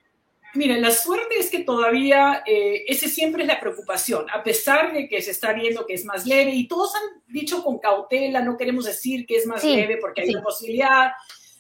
Mira, 0.54 0.76
la 0.78 0.90
suerte 0.90 1.38
es 1.38 1.48
que 1.48 1.60
todavía 1.60 2.42
eh, 2.46 2.84
ese 2.88 3.08
siempre 3.08 3.42
es 3.42 3.48
la 3.48 3.60
preocupación, 3.60 4.26
a 4.30 4.42
pesar 4.42 4.92
de 4.92 5.08
que 5.08 5.22
se 5.22 5.30
está 5.30 5.52
viendo 5.52 5.86
que 5.86 5.94
es 5.94 6.04
más 6.04 6.26
leve 6.26 6.52
y 6.52 6.66
todos 6.66 6.94
han 6.96 7.22
dicho 7.28 7.62
con 7.62 7.78
cautela, 7.78 8.42
no 8.42 8.56
queremos 8.56 8.84
decir 8.84 9.26
que 9.26 9.36
es 9.36 9.46
más 9.46 9.62
leve 9.62 9.98
porque 9.98 10.22
hay 10.22 10.30
una 10.30 10.42
posibilidad 10.42 11.12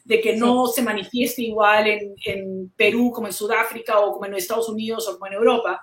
de 0.04 0.20
que 0.20 0.34
no 0.34 0.66
se 0.66 0.82
manifieste 0.82 1.42
igual 1.42 1.86
en, 1.86 2.14
en, 2.24 2.70
Perú 2.70 3.12
como 3.12 3.28
en 3.28 3.32
Sudáfrica 3.32 4.00
o 4.00 4.12
como 4.12 4.26
en 4.26 4.34
Estados 4.34 4.68
Unidos 4.68 5.06
o 5.06 5.12
como 5.12 5.28
en 5.28 5.34
Europa. 5.34 5.80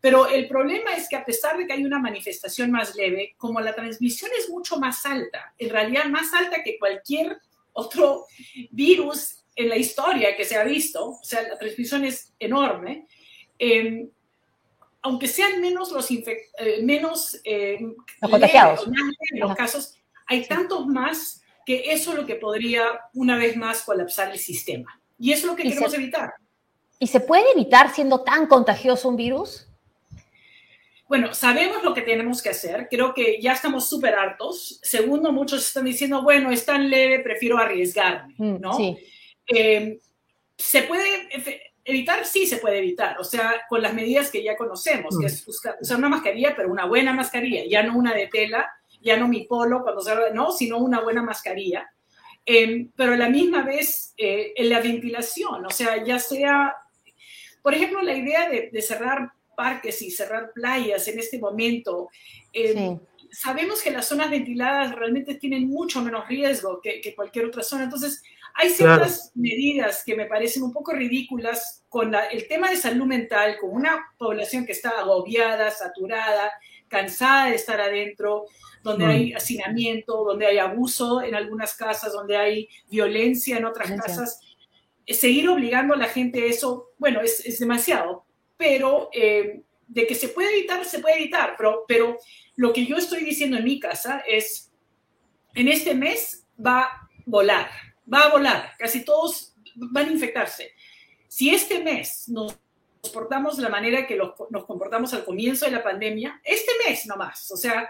Pero 0.00 0.28
el 0.28 0.46
problema 0.46 0.92
es 0.94 1.08
que 1.08 1.16
a 1.16 1.24
pesar 1.24 1.56
de 1.56 1.66
que 1.66 1.72
hay 1.72 1.84
una 1.84 1.98
manifestación 1.98 2.70
más 2.70 2.94
leve, 2.94 3.34
como 3.36 3.60
la 3.60 3.74
transmisión 3.74 4.30
es 4.38 4.48
mucho 4.48 4.78
más 4.78 5.04
alta, 5.06 5.54
en 5.58 5.70
realidad 5.70 6.04
más 6.04 6.32
alta 6.34 6.62
que 6.62 6.78
cualquier 6.78 7.38
otro 7.72 8.26
virus 8.70 9.43
en 9.56 9.68
la 9.68 9.76
historia 9.76 10.36
que 10.36 10.44
se 10.44 10.56
ha 10.56 10.64
visto, 10.64 11.10
o 11.10 11.24
sea, 11.24 11.42
la 11.42 11.58
transmisión 11.58 12.04
es 12.04 12.32
enorme, 12.38 13.06
em, 13.58 14.08
aunque 15.02 15.28
sean 15.28 15.60
menos 15.60 15.92
los 15.92 16.10
eh, 16.10 16.82
menos 16.82 17.40
eh, 17.44 17.78
contagiados. 18.20 18.86
en 18.86 19.40
los 19.40 19.54
casos, 19.54 19.94
hay 20.26 20.46
tantos 20.46 20.86
más 20.86 21.42
que 21.66 21.92
eso 21.92 22.12
es 22.12 22.18
lo 22.18 22.26
que 22.26 22.36
podría 22.36 22.84
una 23.14 23.36
vez 23.36 23.56
más 23.56 23.82
colapsar 23.82 24.30
el 24.32 24.38
sistema. 24.38 25.00
Y 25.18 25.32
eso 25.32 25.46
es 25.46 25.52
lo 25.52 25.56
que 25.56 25.62
queremos 25.64 25.94
evitar. 25.94 26.34
¿Y 26.98 27.06
se 27.06 27.20
puede 27.20 27.50
evitar 27.52 27.94
siendo 27.94 28.22
tan 28.22 28.46
contagioso 28.46 29.08
un 29.08 29.16
virus? 29.16 29.68
Bueno, 31.08 31.34
sabemos 31.34 31.82
lo 31.82 31.92
que 31.92 32.02
tenemos 32.02 32.42
que 32.42 32.48
hacer. 32.48 32.88
Creo 32.90 33.12
que 33.14 33.40
ya 33.40 33.52
estamos 33.52 33.88
súper 33.88 34.14
hartos. 34.14 34.80
Segundo, 34.82 35.32
muchos 35.32 35.66
están 35.66 35.84
diciendo, 35.84 36.22
bueno, 36.22 36.50
es 36.50 36.64
tan 36.64 36.88
leve, 36.88 37.20
prefiero 37.20 37.58
arriesgarme, 37.58 38.34
mm, 38.38 38.60
¿no? 38.60 38.74
Sí. 38.74 38.96
Eh, 39.46 39.98
¿Se 40.56 40.82
puede 40.82 41.28
evitar? 41.84 42.24
Sí, 42.24 42.46
se 42.46 42.58
puede 42.58 42.78
evitar. 42.78 43.18
O 43.18 43.24
sea, 43.24 43.62
con 43.68 43.82
las 43.82 43.94
medidas 43.94 44.30
que 44.30 44.42
ya 44.42 44.56
conocemos, 44.56 45.18
que 45.18 45.26
es 45.26 45.46
usar 45.46 45.76
una 45.96 46.08
mascarilla, 46.08 46.54
pero 46.56 46.70
una 46.70 46.86
buena 46.86 47.12
mascarilla, 47.12 47.64
ya 47.68 47.82
no 47.82 47.96
una 47.96 48.14
de 48.14 48.28
tela, 48.28 48.70
ya 49.02 49.16
no 49.16 49.28
mi 49.28 49.44
polo 49.44 49.82
cuando 49.82 50.00
se 50.00 50.14
no, 50.32 50.52
sino 50.52 50.78
una 50.78 51.00
buena 51.00 51.22
mascarilla. 51.22 51.90
Eh, 52.46 52.88
pero 52.94 53.14
a 53.14 53.16
la 53.16 53.28
misma 53.28 53.62
vez, 53.62 54.14
eh, 54.16 54.52
en 54.56 54.68
la 54.68 54.80
ventilación, 54.80 55.64
o 55.64 55.70
sea, 55.70 56.02
ya 56.04 56.18
sea, 56.18 56.74
por 57.62 57.74
ejemplo, 57.74 58.02
la 58.02 58.14
idea 58.14 58.48
de, 58.48 58.82
cerrar 58.82 59.32
parques 59.56 60.02
y 60.02 60.10
cerrar 60.10 60.52
playas 60.52 61.06
en 61.08 61.18
este 61.18 61.38
momento. 61.38 62.10
Sabemos 63.30 63.82
que 63.82 63.90
las 63.90 64.06
zonas 64.06 64.30
ventiladas 64.30 64.94
realmente 64.94 65.34
tienen 65.36 65.68
mucho 65.68 66.00
menos 66.02 66.28
riesgo 66.28 66.80
que, 66.80 67.00
que 67.00 67.14
cualquier 67.14 67.46
otra 67.46 67.62
zona. 67.62 67.84
Entonces, 67.84 68.22
hay 68.54 68.70
ciertas 68.70 69.32
medidas 69.34 70.04
que 70.06 70.14
me 70.14 70.26
parecen 70.26 70.62
un 70.62 70.72
poco 70.72 70.92
ridículas 70.92 71.84
con 71.88 72.14
el 72.14 72.46
tema 72.46 72.70
de 72.70 72.76
salud 72.76 73.04
mental, 73.04 73.56
con 73.60 73.70
una 73.70 74.12
población 74.16 74.64
que 74.64 74.72
está 74.72 74.90
agobiada, 74.90 75.70
saturada, 75.72 76.52
cansada 76.88 77.50
de 77.50 77.56
estar 77.56 77.80
adentro, 77.80 78.46
donde 78.82 79.06
hay 79.06 79.32
mm. 79.32 79.36
hacinamiento, 79.36 80.24
donde 80.24 80.46
hay 80.46 80.58
abuso 80.58 81.20
en 81.20 81.34
algunas 81.34 81.74
casas, 81.74 82.12
donde 82.12 82.36
hay 82.36 82.68
violencia 82.88 83.56
en 83.56 83.64
otras 83.64 83.90
casas. 84.00 84.40
Seguir 85.06 85.48
obligando 85.48 85.94
a 85.94 85.98
la 85.98 86.06
gente 86.06 86.42
a 86.42 86.46
eso, 86.46 86.92
bueno, 86.98 87.20
es, 87.22 87.58
demasiado, 87.58 88.24
pero 88.56 89.10
eh, 89.12 89.62
de 89.88 90.06
que 90.06 90.14
se 90.14 90.28
puede 90.28 90.56
evitar, 90.56 90.84
se 90.84 91.00
puede 91.00 91.16
evitar, 91.16 91.54
pero, 91.58 91.84
pero 91.88 92.18
lo 92.54 92.72
que 92.72 92.86
yo 92.86 92.96
estoy 92.96 93.24
diciendo 93.24 93.56
en 93.56 93.64
mi 93.64 93.80
casa 93.80 94.22
es, 94.28 94.70
en 95.54 95.66
este 95.66 95.94
mes 95.94 96.46
va 96.64 96.82
a 96.82 97.08
volar, 97.26 97.68
va 98.12 98.24
a 98.24 98.30
volar, 98.30 98.72
casi 98.78 99.04
todos 99.04 99.54
van 99.74 100.08
a 100.08 100.12
infectarse. 100.12 100.72
Si 101.28 101.50
este 101.50 101.82
mes 101.82 102.28
nos 102.28 102.58
portamos 103.12 103.56
de 103.56 103.62
la 103.62 103.68
manera 103.68 104.06
que 104.06 104.16
nos 104.16 104.64
comportamos 104.64 105.12
al 105.14 105.24
comienzo 105.24 105.66
de 105.66 105.72
la 105.72 105.82
pandemia, 105.82 106.40
este 106.44 106.72
mes 106.86 107.06
nomás, 107.06 107.50
o 107.50 107.56
sea, 107.56 107.88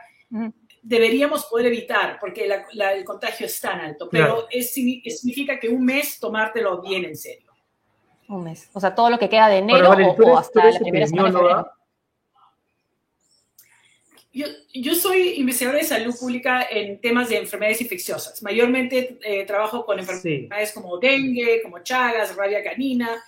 deberíamos 0.82 1.46
poder 1.46 1.66
evitar, 1.66 2.18
porque 2.20 2.48
el 2.72 3.04
contagio 3.04 3.46
es 3.46 3.60
tan 3.60 3.80
alto, 3.80 4.08
pero 4.10 4.46
es, 4.50 4.72
significa 4.72 5.58
que 5.58 5.68
un 5.68 5.84
mes 5.84 6.18
tomártelo 6.18 6.80
bien 6.82 7.04
en 7.04 7.16
serio. 7.16 7.52
Un 8.28 8.44
mes, 8.44 8.70
o 8.72 8.80
sea, 8.80 8.94
todo 8.94 9.10
lo 9.10 9.18
que 9.18 9.28
queda 9.28 9.48
de 9.48 9.58
enero 9.58 9.90
o, 9.90 10.38
hasta 10.38 10.70
la 10.70 10.78
primera 10.78 11.06
semana 11.06 11.66
yo, 14.34 14.94
soy 14.94 15.34
investigadora 15.36 15.78
de 15.78 15.86
salud 15.86 16.14
pública 16.18 16.66
en 16.68 17.00
temas 17.00 17.28
de 17.28 17.38
enfermedades 17.38 17.80
infecciosas. 17.80 18.42
Mayormente 18.42 19.16
eh, 19.22 19.44
trabajo 19.46 19.86
con 19.86 19.98
enfermedades 19.98 20.72
como 20.72 20.98
dengue, 20.98 21.62
como 21.62 21.78
chagas, 21.84 22.34
rabia 22.34 22.62
canina. 22.64 23.22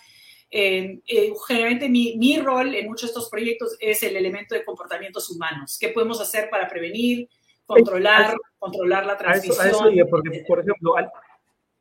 Eh, 0.51 1.01
generalmente 1.47 1.89
mi, 1.89 2.17
mi, 2.17 2.39
rol 2.39 2.75
en 2.75 2.87
muchos 2.87 3.03
de 3.03 3.13
estos 3.13 3.31
proyectos 3.31 3.77
es 3.79 4.03
el 4.03 4.17
elemento 4.17 4.57
de 4.57 4.65
comportamientos 4.65 5.31
humanos. 5.31 5.79
¿Qué 5.81 5.91
podemos 5.91 6.21
hacer 6.21 6.51
para 6.51 6.69
prevenir, 6.69 7.29
controlar, 7.67 8.35
controlar 8.59 9.07
la 9.07 9.17
transmisión? 9.17 9.95
porque, 10.11 10.45
por 10.47 10.61
ejemplo, 10.61 10.97
al, 10.97 11.09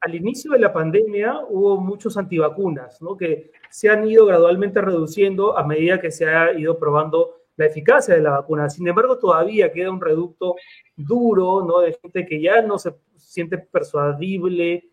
al, 0.01 0.15
inicio 0.15 0.51
de 0.51 0.59
la 0.59 0.71
pandemia 0.71 1.41
hubo 1.49 1.77
muchos 1.77 2.15
antivacunas, 2.17 3.01
¿no? 3.01 3.17
que 3.17 3.51
se 3.71 3.89
han 3.89 4.07
ido 4.07 4.25
gradualmente 4.27 4.81
reduciendo 4.81 5.57
a 5.57 5.65
medida 5.65 5.99
que 5.99 6.11
se 6.11 6.27
ha 6.27 6.53
ido 6.53 6.77
probando 6.77 7.44
la 7.57 7.65
eficacia 7.65 8.15
de 8.15 8.21
la 8.21 8.31
vacuna. 8.31 8.69
Sin 8.69 8.87
embargo, 8.87 9.17
todavía 9.17 9.71
queda 9.71 9.91
un 9.91 10.01
reducto 10.01 10.55
duro, 10.95 11.63
¿no? 11.65 11.79
De 11.79 11.93
gente 11.93 12.25
que 12.25 12.41
ya 12.41 12.61
no 12.61 12.77
se 12.77 12.95
siente 13.17 13.57
persuadible 13.57 14.89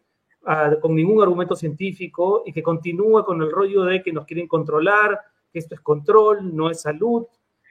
con 0.81 0.95
ningún 0.95 1.23
argumento 1.23 1.55
científico 1.55 2.43
y 2.45 2.53
que 2.53 2.63
continúa 2.63 3.25
con 3.25 3.41
el 3.43 3.51
rollo 3.51 3.85
de 3.85 4.03
que 4.03 4.13
nos 4.13 4.27
quieren 4.27 4.49
controlar, 4.49 5.21
que 5.53 5.61
esto 5.61 5.75
es 5.75 5.81
control, 5.81 6.55
no 6.55 6.69
es 6.69 6.81
salud. 6.81 7.27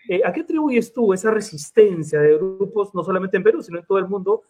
Eh, 0.07 0.21
¿A 0.23 0.31
qué 0.31 0.41
atribuyes 0.41 0.93
tú 0.93 1.13
esa 1.13 1.31
resistencia 1.31 2.21
de 2.21 2.37
grupos, 2.37 2.95
no 2.95 3.03
solamente 3.03 3.37
en 3.37 3.43
Perú, 3.43 3.61
sino 3.61 3.79
en 3.79 3.85
todo 3.85 3.97
el 3.97 4.07
mundo, 4.07 4.43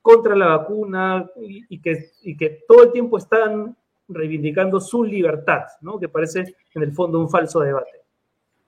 contra 0.00 0.34
la 0.34 0.56
vacuna 0.56 1.28
y, 1.36 1.80
que, 1.80 2.10
y 2.22 2.36
que 2.36 2.62
todo 2.66 2.84
el 2.84 2.92
tiempo 2.92 3.18
están 3.18 3.76
reivindicando 4.08 4.80
su 4.80 5.04
libertad, 5.04 5.64
¿no? 5.80 5.98
que 5.98 6.08
parece 6.08 6.54
en 6.74 6.82
el 6.82 6.92
fondo 6.92 7.18
un 7.20 7.28
falso 7.28 7.60
debate? 7.60 8.05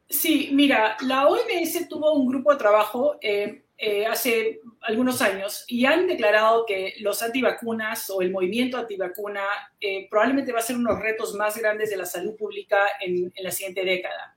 Sí, 0.09 0.51
mira, 0.53 0.97
la 1.03 1.29
OMS 1.29 1.89
tuvo 1.89 2.13
un 2.15 2.27
grupo 2.27 2.53
de 2.53 2.59
trabajo. 2.59 3.17
Eh, 3.21 3.63
eh, 3.81 4.07
hace 4.07 4.61
algunos 4.81 5.23
años 5.23 5.65
y 5.69 5.85
han 5.85 6.09
declarado 6.09 6.67
que 6.67 6.95
los 6.99 7.23
antivacunas 7.23 8.11
o 8.11 8.21
el 8.23 8.33
movimiento 8.33 8.77
antivacuna 8.77 9.45
eh, 9.81 10.09
probablemente 10.11 10.51
va 10.51 10.59
a 10.59 10.63
ser 10.63 10.75
uno 10.75 10.89
de 10.89 10.95
los 10.97 11.05
retos 11.05 11.35
más 11.35 11.57
grandes 11.57 11.89
de 11.89 11.97
la 11.97 12.05
salud 12.05 12.35
pública 12.35 12.89
en, 13.01 13.33
la 13.39 13.53
siguiente 13.53 13.85
década. 13.85 14.37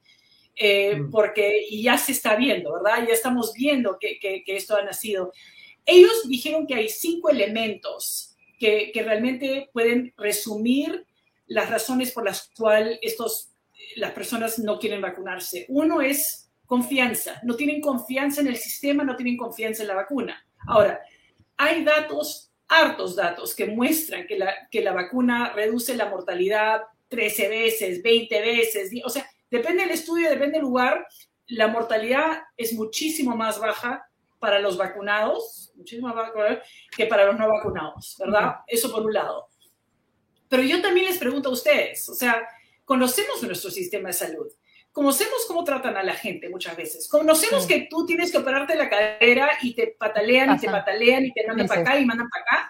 Eh, 0.56 0.96
mm. 0.96 1.10
Porque, 1.10 1.66
y 1.68 1.82
ya 1.82 1.98
se 1.98 2.12
está 2.12 2.36
viendo, 2.36 2.72
¿verdad? 2.74 3.04
Ya 3.08 3.16
estamos 3.16 3.52
viendo 3.54 3.98
que, 3.98 4.20
que, 4.20 4.44
esto 4.46 4.76
ha 4.76 4.84
nacido. 4.84 5.34
Ellos 5.88 6.30
dijeron 6.30 6.68
que 6.68 6.76
hay 6.76 6.90
cinco 6.90 7.32
elementos 7.32 8.36
que, 8.60 8.92
que 8.94 9.02
realmente 9.02 9.72
pueden 9.74 10.14
resumir 10.18 11.08
las 11.48 11.68
razones 11.68 12.12
por 12.12 12.26
las 12.26 12.52
cuales 12.56 13.00
estos, 13.02 13.51
las 13.96 14.12
personas 14.12 14.60
no 14.60 14.80
quieren 14.80 15.02
vacunarse. 15.02 15.66
Uno 15.70 16.02
es 16.02 16.52
confianza, 16.66 17.40
no 17.44 17.56
tienen 17.56 17.82
confianza 17.82 18.42
en 18.42 18.48
el 18.48 18.58
sistema, 18.58 19.04
no 19.04 19.16
tienen 19.16 19.38
confianza 19.38 19.84
en 19.84 19.90
la 19.90 19.96
vacuna. 19.96 20.46
Ahora, 20.68 21.02
hay 21.58 21.84
datos, 21.84 22.52
hartos 22.68 23.16
datos, 23.16 23.54
que 23.54 23.66
muestran 23.66 24.26
que 24.26 24.38
la, 24.38 24.70
que 24.70 24.82
la 24.82 24.94
vacuna 24.94 25.52
reduce 25.54 25.96
la 25.96 26.10
mortalidad 26.10 26.84
13 27.10 27.50
veces, 27.50 28.02
20 28.02 28.42
veces, 28.42 28.92
o 29.04 29.10
sea, 29.10 29.30
depende 29.50 29.84
del 29.84 29.92
estudio, 29.92 30.30
depende 30.30 30.54
del 30.54 30.62
lugar, 30.62 31.06
la 31.48 31.68
mortalidad 31.68 32.44
es 32.56 32.74
muchísimo 32.74 33.36
más 33.36 33.60
baja 33.60 34.06
para 34.40 34.60
los 34.60 34.78
vacunados, 34.78 35.74
muchísimo 35.76 36.08
más 36.08 36.16
baja 36.16 36.62
que 36.96 37.06
para 37.06 37.26
los 37.26 37.38
no 37.38 37.50
vacunados, 37.50 38.16
¿verdad? 38.18 38.56
Eso 38.66 38.92
por 38.92 39.06
un 39.06 39.14
lado. 39.14 39.50
Pero 40.48 40.64
yo 40.64 40.82
también 40.82 41.08
les 41.08 41.18
pregunto 41.18 41.50
a 41.50 41.54
ustedes, 41.54 42.08
o 42.08 42.16
sea, 42.16 42.48
conocemos 42.92 43.42
nuestro 43.44 43.72
sistema 43.72 44.10
de 44.10 44.14
salud 44.14 44.48
conocemos 44.92 45.46
cómo 45.48 45.64
tratan 45.64 45.96
a 45.96 46.04
la 46.04 46.14
gente 46.14 46.50
muchas 46.50 46.76
veces. 46.76 47.08
Conocemos 47.08 47.66
que 47.66 47.88
tú 47.90 48.06
tienes 48.06 48.30
que 48.30 48.40
operarte 48.40 48.76
la 48.76 48.90
cadera 48.90 49.50
y 49.62 49.74
te 49.74 49.96
patalean 49.98 50.58
y 50.58 50.60
te 50.60 50.68
patalean 50.68 51.26
y 51.26 51.32
te 51.32 51.48
mandan 51.48 51.68
para 51.68 51.80
acá 51.82 51.98
y 51.98 52.06
mandan 52.06 52.28
para 52.30 52.44
acá. 52.44 52.68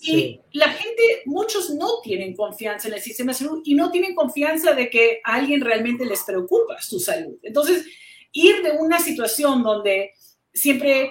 Y 0.00 0.40
la 0.52 0.70
gente, 0.70 1.02
muchos 1.26 1.68
no 1.70 2.00
tienen 2.02 2.34
confianza 2.34 2.88
en 2.88 2.94
el 2.94 3.02
sistema 3.02 3.32
de 3.32 3.38
salud 3.38 3.60
y 3.66 3.74
no 3.74 3.90
tienen 3.90 4.14
confianza 4.14 4.72
de 4.72 4.88
que 4.88 5.20
a 5.22 5.34
alguien 5.34 5.60
realmente 5.60 6.06
les 6.06 6.22
preocupa 6.22 6.80
su 6.80 6.98
salud. 6.98 7.36
Entonces, 7.42 7.84
ir 8.32 8.62
de 8.62 8.70
una 8.70 8.98
situación 8.98 9.62
donde 9.62 10.14
siempre, 10.54 11.02
eh, 11.02 11.10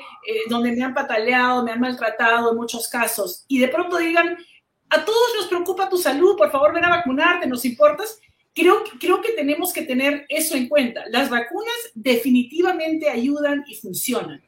donde 0.50 0.71
me 0.71 0.83
han 0.83 0.95
pataleado, 0.95 1.63
me 1.63 1.71
han 1.71 1.79
maltratado 1.79 2.50
en 2.50 2.57
muchos 2.57 2.88
casos, 2.88 3.45
y 3.48 3.60
de 3.60 3.67
pronto 3.67 3.98
digan, 3.98 4.36
a 4.89 5.05
todos 5.05 5.36
nos 5.38 5.48
preocupa 5.48 5.88
tu 5.88 5.98
salud, 5.98 6.36
por 6.36 6.51
favor 6.51 6.74
ven 6.74 6.83
a 6.83 6.89
vacunarte, 6.89 7.48
nos 7.48 7.63
importas, 7.63 8.19
Creo, 8.53 8.84
creo 9.00 9.22
que 9.22 9.31
tenemos 9.31 9.72
que 9.72 9.84
tener 9.84 10.25
eso 10.27 10.55
en 10.55 10.67
cuenta. 10.67 11.03
Las 11.10 11.29
vacunas 11.29 11.74
definitivamente 11.93 13.10
ayudan 13.10 13.63
y 13.67 13.75
funcionan, 13.75 14.43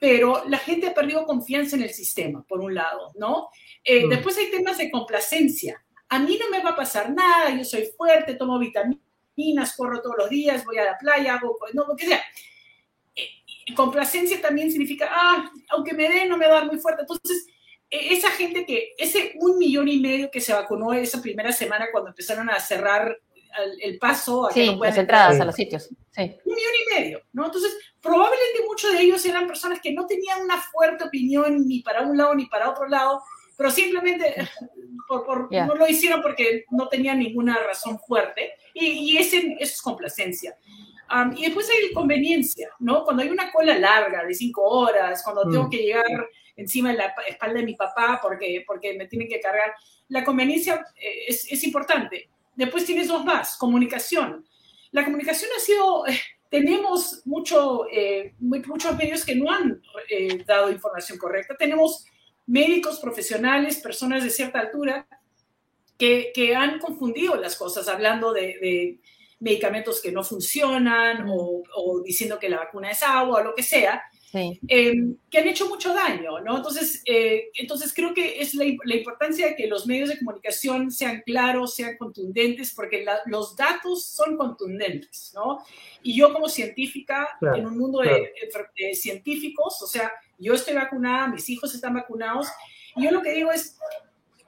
pero 0.00 0.44
la 0.48 0.58
gente 0.58 0.86
ha 0.86 0.94
perdido 0.94 1.26
confianza 1.26 1.76
en 1.76 1.82
el 1.82 1.90
sistema, 1.90 2.42
por 2.48 2.60
un 2.60 2.74
lado, 2.74 3.12
¿no? 3.16 3.50
Eh, 3.84 4.06
mm. 4.06 4.08
Después 4.08 4.38
hay 4.38 4.50
temas 4.50 4.78
de 4.78 4.90
complacencia. 4.90 5.84
A 6.08 6.18
mí 6.18 6.38
no 6.40 6.48
me 6.48 6.62
va 6.62 6.70
a 6.70 6.76
pasar 6.76 7.12
nada, 7.12 7.54
yo 7.54 7.64
soy 7.64 7.90
fuerte, 7.96 8.36
tomo 8.36 8.58
vitaminas, 8.58 9.76
corro 9.76 10.00
todos 10.00 10.16
los 10.18 10.30
días, 10.30 10.64
voy 10.64 10.78
a 10.78 10.84
la 10.84 10.98
playa, 10.98 11.34
hago, 11.34 11.58
no, 11.74 11.86
lo 11.86 11.96
que 11.96 12.06
sea. 12.06 12.22
Eh, 13.14 13.74
complacencia 13.74 14.40
también 14.40 14.70
significa, 14.70 15.10
ah, 15.10 15.50
aunque 15.68 15.92
me 15.92 16.08
dé, 16.08 16.26
no 16.26 16.38
me 16.38 16.46
va 16.46 16.56
a 16.56 16.60
dar 16.60 16.66
muy 16.68 16.78
fuerte. 16.78 17.02
Entonces, 17.02 17.48
e, 17.90 18.14
esa 18.14 18.30
gente 18.30 18.64
que, 18.64 18.94
ese 18.96 19.34
un 19.40 19.58
millón 19.58 19.88
y 19.88 19.98
medio 20.00 20.30
que 20.30 20.40
se 20.40 20.52
vacunó 20.52 20.92
esa 20.94 21.20
primera 21.20 21.52
semana 21.52 21.88
cuando 21.92 22.10
empezaron 22.10 22.48
a 22.48 22.60
cerrar 22.60 23.18
el, 23.80 23.98
paso 23.98 24.46
a 24.46 24.52
que 24.52 24.66
no 24.66 24.84
las 24.84 24.98
entradas 24.98 25.40
a 25.40 25.44
los 25.44 25.54
sitios. 25.54 25.88
Un 26.16 26.24
millón 26.24 26.72
y 26.86 26.94
medio, 26.94 27.22
¿no? 27.32 27.46
Entonces, 27.46 27.76
probablemente 28.00 28.64
muchos 28.66 28.92
de 28.92 29.02
ellos 29.02 29.24
eran 29.26 29.46
personas 29.46 29.80
que 29.80 29.92
no 29.92 30.06
tenían 30.06 30.42
una 30.42 30.60
fuerte 30.60 31.04
opinión 31.04 31.66
ni 31.66 31.80
para 31.80 32.02
un 32.02 32.16
lado 32.16 32.34
ni 32.34 32.46
para 32.46 32.70
otro 32.70 32.88
lado, 32.88 33.22
pero 33.56 33.70
simplemente 33.70 34.34
por, 35.08 35.52
no 35.52 35.74
lo 35.74 35.88
hicieron 35.88 36.22
porque 36.22 36.64
no 36.70 36.88
tenían 36.88 37.18
ninguna 37.18 37.58
razón 37.58 37.98
fuerte 37.98 38.52
y, 38.74 38.86
y 38.86 39.18
ese, 39.18 39.38
eso 39.58 39.74
es 39.74 39.82
complacencia. 39.82 40.56
y 41.36 41.42
después 41.42 41.68
hay 41.70 41.92
conveniencia, 41.92 42.70
¿no? 42.78 43.04
Cuando 43.04 43.22
hay 43.22 43.28
una 43.28 43.52
cola 43.52 43.78
larga 43.78 44.24
de 44.24 44.34
cinco 44.34 44.62
horas, 44.62 45.22
cuando 45.22 45.42
tengo 45.50 45.64
mm. 45.64 45.70
que 45.70 45.78
llegar 45.78 46.28
encima 46.56 46.90
de 46.90 46.96
la 46.96 47.14
espalda 47.28 47.60
de 47.60 47.66
mi 47.66 47.74
papá 47.74 48.18
porque, 48.22 48.64
porque 48.66 48.94
me 48.94 49.06
tienen 49.06 49.28
que 49.28 49.40
cargar, 49.40 49.74
la 50.08 50.24
conveniencia 50.24 50.84
eh, 50.96 51.24
es, 51.28 51.50
es 51.50 51.64
importante. 51.64 52.30
Después 52.56 52.86
tienes 52.86 53.08
dos 53.08 53.24
más, 53.24 53.56
comunicación. 53.58 54.44
La 54.90 55.04
comunicación 55.04 55.50
ha 55.56 55.60
sido, 55.60 56.06
eh, 56.06 56.18
tenemos 56.50 57.22
mucho, 57.26 57.86
eh, 57.92 58.34
muchos 58.38 58.96
medios 58.96 59.24
que 59.24 59.36
no 59.36 59.50
han 59.50 59.82
eh, 60.08 60.42
dado 60.44 60.72
información 60.72 61.18
correcta. 61.18 61.54
Tenemos 61.56 62.06
médicos 62.46 62.98
profesionales, 62.98 63.80
personas 63.80 64.24
de 64.24 64.30
cierta 64.30 64.58
altura, 64.58 65.06
que, 65.98 66.54
han 66.56 66.78
confundido 66.78 67.36
las 67.36 67.56
cosas 67.56 67.88
hablando 67.88 68.32
de, 68.32 68.58
de 68.60 69.00
medicamentos 69.40 70.00
que 70.00 70.12
no 70.12 70.22
funcionan 70.22 71.26
o, 71.28 71.62
o, 71.74 72.02
diciendo 72.02 72.38
que 72.38 72.48
la 72.48 72.58
vacuna 72.58 72.90
es 72.90 73.02
agua 73.02 73.40
o 73.40 73.44
lo 73.44 73.54
que 73.54 73.62
sea. 73.62 74.02
Em, 74.32 75.16
que 75.30 75.38
han 75.38 75.48
hecho 75.48 75.68
mucho 75.68 75.94
daño, 75.94 76.40
¿no? 76.40 76.56
Entonces, 76.56 77.02
eh, 77.06 77.50
entonces 77.54 77.92
creo 77.94 78.12
que 78.12 78.40
es 78.40 78.54
la, 78.54 78.64
importancia 78.64 79.46
de 79.46 79.56
que 79.56 79.66
los 79.66 79.86
medios 79.86 80.08
de 80.08 80.18
comunicación 80.18 80.90
sean 80.90 81.22
claros, 81.24 81.74
sean 81.74 81.96
contundentes, 81.96 82.74
porque 82.74 83.04
los 83.26 83.56
datos 83.56 84.04
son 84.04 84.36
contundentes, 84.36 85.32
¿no? 85.34 85.58
Y 86.02 86.16
yo 86.16 86.32
como 86.32 86.48
científica, 86.48 87.28
en 87.54 87.66
un 87.66 87.78
mundo 87.78 88.00
de, 88.00 88.94
científicos, 88.94 89.80
o 89.82 89.86
sea, 89.86 90.12
yo 90.38 90.54
estoy 90.54 90.74
vacunada, 90.74 91.28
mis 91.28 91.48
hijos 91.48 91.74
están 91.74 91.94
vacunados, 91.94 92.48
y 92.96 93.04
yo 93.04 93.10
lo 93.10 93.22
que 93.22 93.32
digo 93.32 93.50
es, 93.52 93.78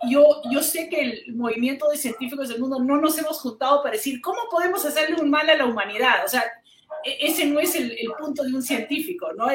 yo, 0.08 0.42
yo 0.50 0.62
sé 0.62 0.88
que 0.88 1.00
el 1.00 1.34
movimiento 1.34 1.88
de 1.88 1.96
científicos 1.96 2.48
del 2.48 2.60
mundo 2.60 2.78
no 2.78 3.00
nos 3.00 3.18
hemos 3.18 3.40
juntado 3.40 3.82
para 3.82 3.96
decir 3.96 4.20
cómo 4.20 4.38
podemos 4.50 4.84
hacerle 4.84 5.20
un 5.20 5.28
mal 5.28 5.48
a 5.50 5.56
la 5.56 5.66
humanidad. 5.66 6.24
O 6.24 6.28
sea, 6.28 6.44
ese 7.04 7.46
no 7.46 7.60
es 7.60 7.74
el, 7.74 7.96
punto 8.18 8.42
de 8.42 8.54
un 8.54 8.62
científico, 8.62 9.32
¿no? 9.32 9.48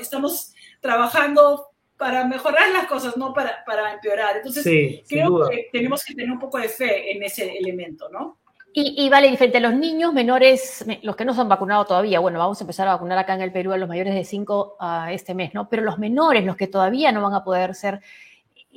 estamos 0.00 0.52
trabajando 0.80 1.68
para 1.96 2.26
mejorar 2.26 2.70
las 2.70 2.86
cosas, 2.86 3.16
no 3.16 3.32
para, 3.32 3.64
para 3.64 3.94
empeorar. 3.94 4.36
Entonces, 4.36 4.64
creo 5.08 5.48
que 5.48 5.68
tenemos 5.72 6.04
que 6.04 6.14
tener 6.14 6.30
un 6.30 6.38
poco 6.38 6.58
de 6.58 6.68
fe 6.68 7.12
en 7.12 7.22
ese 7.22 7.56
elemento, 7.56 8.08
¿no? 8.10 8.38
Y, 8.78 9.08
vale, 9.08 9.30
diferente, 9.30 9.58
los 9.58 9.72
niños 9.72 10.12
menores, 10.12 10.84
los 11.00 11.16
que 11.16 11.24
no 11.24 11.32
se 11.32 11.40
han 11.40 11.48
vacunado 11.48 11.86
todavía, 11.86 12.20
bueno, 12.20 12.38
vamos 12.38 12.60
a 12.60 12.64
empezar 12.64 12.86
a 12.86 12.92
vacunar 12.92 13.16
acá 13.16 13.32
en 13.32 13.40
el 13.40 13.50
Perú 13.50 13.72
a 13.72 13.78
los 13.78 13.88
mayores 13.88 14.14
de 14.14 14.22
5 14.22 14.76
a 14.78 15.14
este 15.14 15.32
mes, 15.32 15.54
¿no? 15.54 15.70
Pero 15.70 15.82
los 15.82 15.98
menores, 15.98 16.44
los 16.44 16.56
que 16.56 16.66
todavía 16.66 17.10
no 17.10 17.22
van 17.22 17.32
a 17.32 17.42
poder 17.42 17.74
ser 17.74 18.02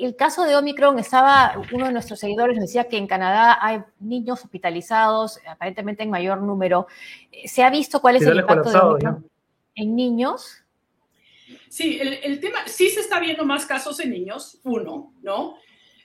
el 0.05 0.15
caso 0.15 0.45
de 0.45 0.55
Omicron 0.55 0.97
estaba, 0.99 1.61
uno 1.73 1.85
de 1.85 1.91
nuestros 1.91 2.19
seguidores 2.19 2.55
nos 2.55 2.67
decía 2.67 2.87
que 2.87 2.97
en 2.97 3.07
Canadá 3.07 3.57
hay 3.61 3.81
niños 3.99 4.43
hospitalizados, 4.43 5.39
aparentemente 5.47 6.03
en 6.03 6.09
mayor 6.09 6.41
número. 6.41 6.87
¿Se 7.45 7.63
ha 7.63 7.69
visto 7.69 7.99
cuál 7.99 8.15
es 8.15 8.23
el 8.23 8.39
impacto 8.39 8.71
de 8.71 8.79
Omicron 8.79 9.29
en 9.75 9.95
niños? 9.95 10.63
Sí, 11.69 11.99
el, 11.99 12.39
tema, 12.39 12.59
sí 12.65 12.89
se 12.89 12.99
está 13.01 13.19
viendo 13.19 13.45
más 13.45 13.65
casos 13.65 13.99
en 13.99 14.11
niños, 14.11 14.59
uno, 14.63 15.13
¿no? 15.21 15.57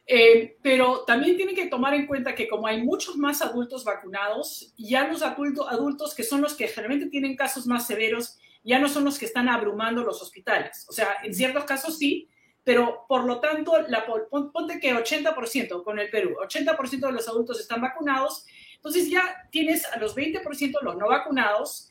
Eh, 0.07 0.59
pero 0.63 1.05
también 1.07 1.37
tienen 1.37 1.55
que 1.55 1.67
tomar 1.67 1.95
en 1.95 2.07
cuenta 2.07 2.35
que 2.35 2.47
como 2.47 2.67
hay 2.67 2.83
muchos 2.83 3.17
más 3.17 3.41
adultos 3.41 3.85
vacunados, 3.85 4.75
ya 4.77 5.09
los 5.09 5.23
adultos 5.23 6.15
que 6.15 6.23
son 6.23 6.43
los 6.43 6.55
que 6.55 6.69
generalmente 6.69 7.09
tienen 7.09 7.37
casos 7.37 7.67
más 7.67 7.87
severos, 7.87 8.39
ya 8.63 8.79
no 8.79 8.89
son 8.89 9.05
los 9.05 9.19
que 9.19 9.25
están 9.25 9.49
abrumando 9.49 10.05
los 10.05 10.21
hospitales. 10.21 10.87
O 10.89 10.93
sea, 10.93 11.17
en 11.23 11.35
ciertos 11.35 11.65
casos 11.65 11.97
sí, 11.99 12.29
pero 12.65 13.05
por 13.07 13.25
lo 13.25 13.41
tanto, 13.41 13.79
la, 13.89 14.07
ponte 14.07 14.81
que 14.81 14.95
80% 14.95 15.85
con 15.85 15.99
el 15.99 16.11
Perú, 16.11 16.37
80% 16.43 17.07
de 17.07 17.13
los 17.13 17.29
adultos 17.29 17.61
están 17.61 17.83
vacunados, 17.83 18.47
entonces 18.77 19.09
ya 19.11 19.49
tienes 19.51 19.85
a 19.85 19.99
los 19.99 20.17
20% 20.17 20.81
los 20.83 20.97
no 20.97 21.09
vacunados 21.09 21.91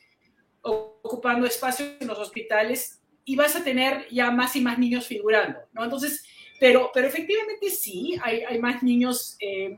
ocupando 0.62 1.45
espacio 1.45 1.86
en 1.99 2.07
los 2.07 2.17
hospitales 2.17 3.01
y 3.25 3.36
vas 3.36 3.55
a 3.55 3.63
tener 3.63 4.07
ya 4.09 4.31
más 4.31 4.55
y 4.55 4.62
más 4.62 4.79
niños 4.79 5.07
figurando, 5.07 5.59
¿no? 5.73 5.83
Entonces, 5.83 6.25
pero, 6.59 6.89
pero 6.93 7.07
efectivamente 7.07 7.69
sí, 7.69 8.17
hay, 8.21 8.41
hay 8.41 8.59
más 8.59 8.81
niños 8.81 9.36
eh, 9.39 9.77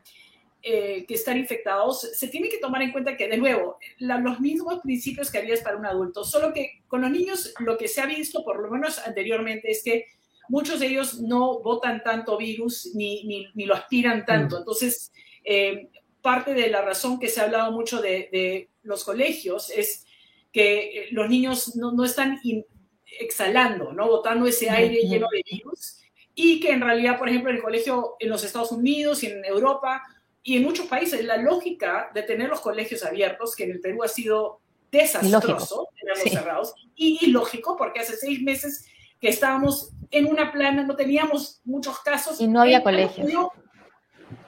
eh, 0.61 1.05
que 1.07 1.13
están 1.13 1.37
infectados. 1.37 2.01
Se 2.01 2.27
tiene 2.27 2.49
que 2.49 2.57
tomar 2.57 2.81
en 2.81 2.91
cuenta 2.91 3.17
que, 3.17 3.27
de 3.27 3.37
nuevo, 3.37 3.77
los 3.99 4.39
mismos 4.39 4.79
principios 4.81 5.31
que 5.31 5.37
habías 5.39 5.61
para 5.61 5.77
un 5.77 5.85
adulto, 5.85 6.23
solo 6.23 6.53
que 6.53 6.83
con 6.87 7.01
los 7.01 7.11
niños 7.11 7.53
lo 7.59 7.77
que 7.77 7.87
se 7.87 8.01
ha 8.01 8.05
visto, 8.05 8.43
por 8.43 8.61
lo 8.61 8.69
menos 8.69 8.99
anteriormente, 8.99 9.69
es 9.71 9.83
que 9.83 10.05
muchos 10.49 10.79
de 10.79 10.87
ellos 10.87 11.19
no 11.19 11.59
votan 11.59 12.03
tanto 12.03 12.37
virus 12.37 12.91
ni, 12.93 13.23
ni, 13.53 13.65
lo 13.65 13.75
aspiran 13.75 14.25
tanto. 14.25 14.55
Mm. 14.55 14.59
Entonces, 14.59 15.11
eh, 15.43 15.89
parte 16.21 16.53
de 16.53 16.69
la 16.69 16.81
razón 16.81 17.19
que 17.19 17.27
se 17.27 17.39
ha 17.39 17.43
hablado 17.43 17.71
mucho 17.71 18.01
de, 18.01 18.69
los 18.83 19.03
colegios 19.03 19.71
es 19.71 20.05
que 20.51 20.79
eh, 20.79 21.07
los 21.11 21.27
niños 21.27 21.75
no, 21.75 22.03
están 22.03 22.39
exhalando, 23.19 23.93
¿no? 23.93 24.07
Botando 24.07 24.45
ese 24.45 24.69
aire 24.69 25.01
lleno 25.07 25.27
de 25.31 25.43
virus 25.49 26.01
y 26.35 26.59
que 26.59 26.71
en 26.71 26.81
realidad, 26.81 27.17
por 27.17 27.29
ejemplo, 27.29 27.49
en 27.49 27.57
el 27.57 27.63
colegio 27.63 28.15
en 28.19 28.29
los 28.29 28.43
Estados 28.43 28.71
Unidos 28.71 29.23
y 29.23 29.27
en 29.27 29.43
Europa 29.45 30.03
y 30.43 30.57
en 30.57 30.63
muchos 30.63 30.85
países, 30.85 31.23
la 31.25 31.37
lógica 31.37 32.11
de 32.13 32.21
tener 32.21 32.49
los 32.49 32.61
colegios 32.61 33.03
abiertos, 33.03 33.55
que 33.55 33.63
en 33.63 33.71
el 33.71 33.79
Perú 33.79 34.03
ha 34.03 34.07
sido 34.07 34.59
desastroso 34.91 35.89
tenerlos 35.99 36.31
cerrados 36.31 36.73
y 36.95 37.25
ilógico 37.25 37.75
porque 37.75 37.99
hace 37.99 38.15
seis 38.15 38.41
meses 38.41 38.85
que 39.25 39.31
estábamos 39.31 39.91
en 40.11 40.27
una 40.27 40.51
plana, 40.51 40.83
no 40.83 40.95
teníamos 40.95 41.59
muchos 41.63 41.97
casos. 42.01 42.39
Y 42.39 42.47
no 42.47 42.61
había 42.61 42.83
colegio. 42.83 43.51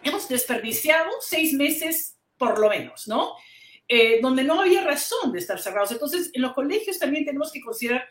Hemos 0.04 0.30
desperdiciado 0.30 1.10
seis 1.20 1.52
meses 1.54 2.20
por 2.38 2.60
lo 2.60 2.70
menos, 2.70 3.08
¿no? 3.08 3.34
Eh, 3.88 4.20
donde 4.22 4.44
no 4.44 4.62
había 4.62 4.84
razón 4.84 5.32
de 5.32 5.40
estar 5.40 5.60
cerrados. 5.60 5.92
Entonces, 5.92 6.30
en 6.32 6.44
los 6.44 6.54
colegios 6.54 7.00
también 7.00 7.26
tenemos 7.26 7.52
que 7.52 7.60
considerar, 7.60 8.08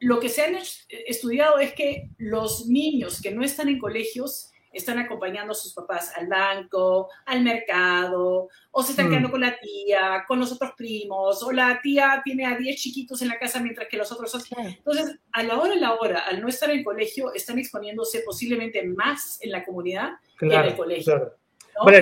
lo 0.00 0.18
que 0.18 0.28
se 0.28 0.42
han 0.42 0.58
estudiado 0.88 1.60
es 1.60 1.72
que 1.72 2.08
los 2.18 2.66
niños 2.66 3.22
que 3.22 3.30
no 3.30 3.44
están 3.44 3.68
en 3.68 3.78
colegios 3.78 4.50
están 4.72 4.98
acompañando 4.98 5.52
a 5.52 5.54
sus 5.54 5.72
papás 5.72 6.12
al 6.16 6.26
banco, 6.28 7.08
al 7.26 7.42
mercado, 7.42 8.48
o 8.70 8.82
se 8.82 8.92
están 8.92 9.06
mm. 9.06 9.10
quedando 9.10 9.30
con 9.30 9.40
la 9.40 9.56
tía, 9.58 10.24
con 10.26 10.40
los 10.40 10.52
otros 10.52 10.72
primos, 10.76 11.42
o 11.42 11.52
la 11.52 11.80
tía 11.82 12.20
tiene 12.24 12.46
a 12.46 12.56
10 12.56 12.80
chiquitos 12.80 13.20
en 13.22 13.28
la 13.28 13.38
casa 13.38 13.60
mientras 13.60 13.88
que 13.88 13.96
los 13.96 14.10
otros... 14.10 14.32
Entonces, 14.56 15.18
a 15.32 15.42
la 15.42 15.58
hora 15.58 15.74
y 15.74 15.80
la 15.80 15.94
hora, 15.94 16.20
al 16.20 16.40
no 16.40 16.48
estar 16.48 16.70
en 16.70 16.82
colegio, 16.82 17.32
están 17.32 17.58
exponiéndose 17.58 18.20
posiblemente 18.20 18.82
más 18.84 19.38
en 19.42 19.50
la 19.50 19.64
comunidad 19.64 20.10
que 20.38 20.46
en 20.46 20.52
el 20.52 20.76
colegio. 20.76 21.32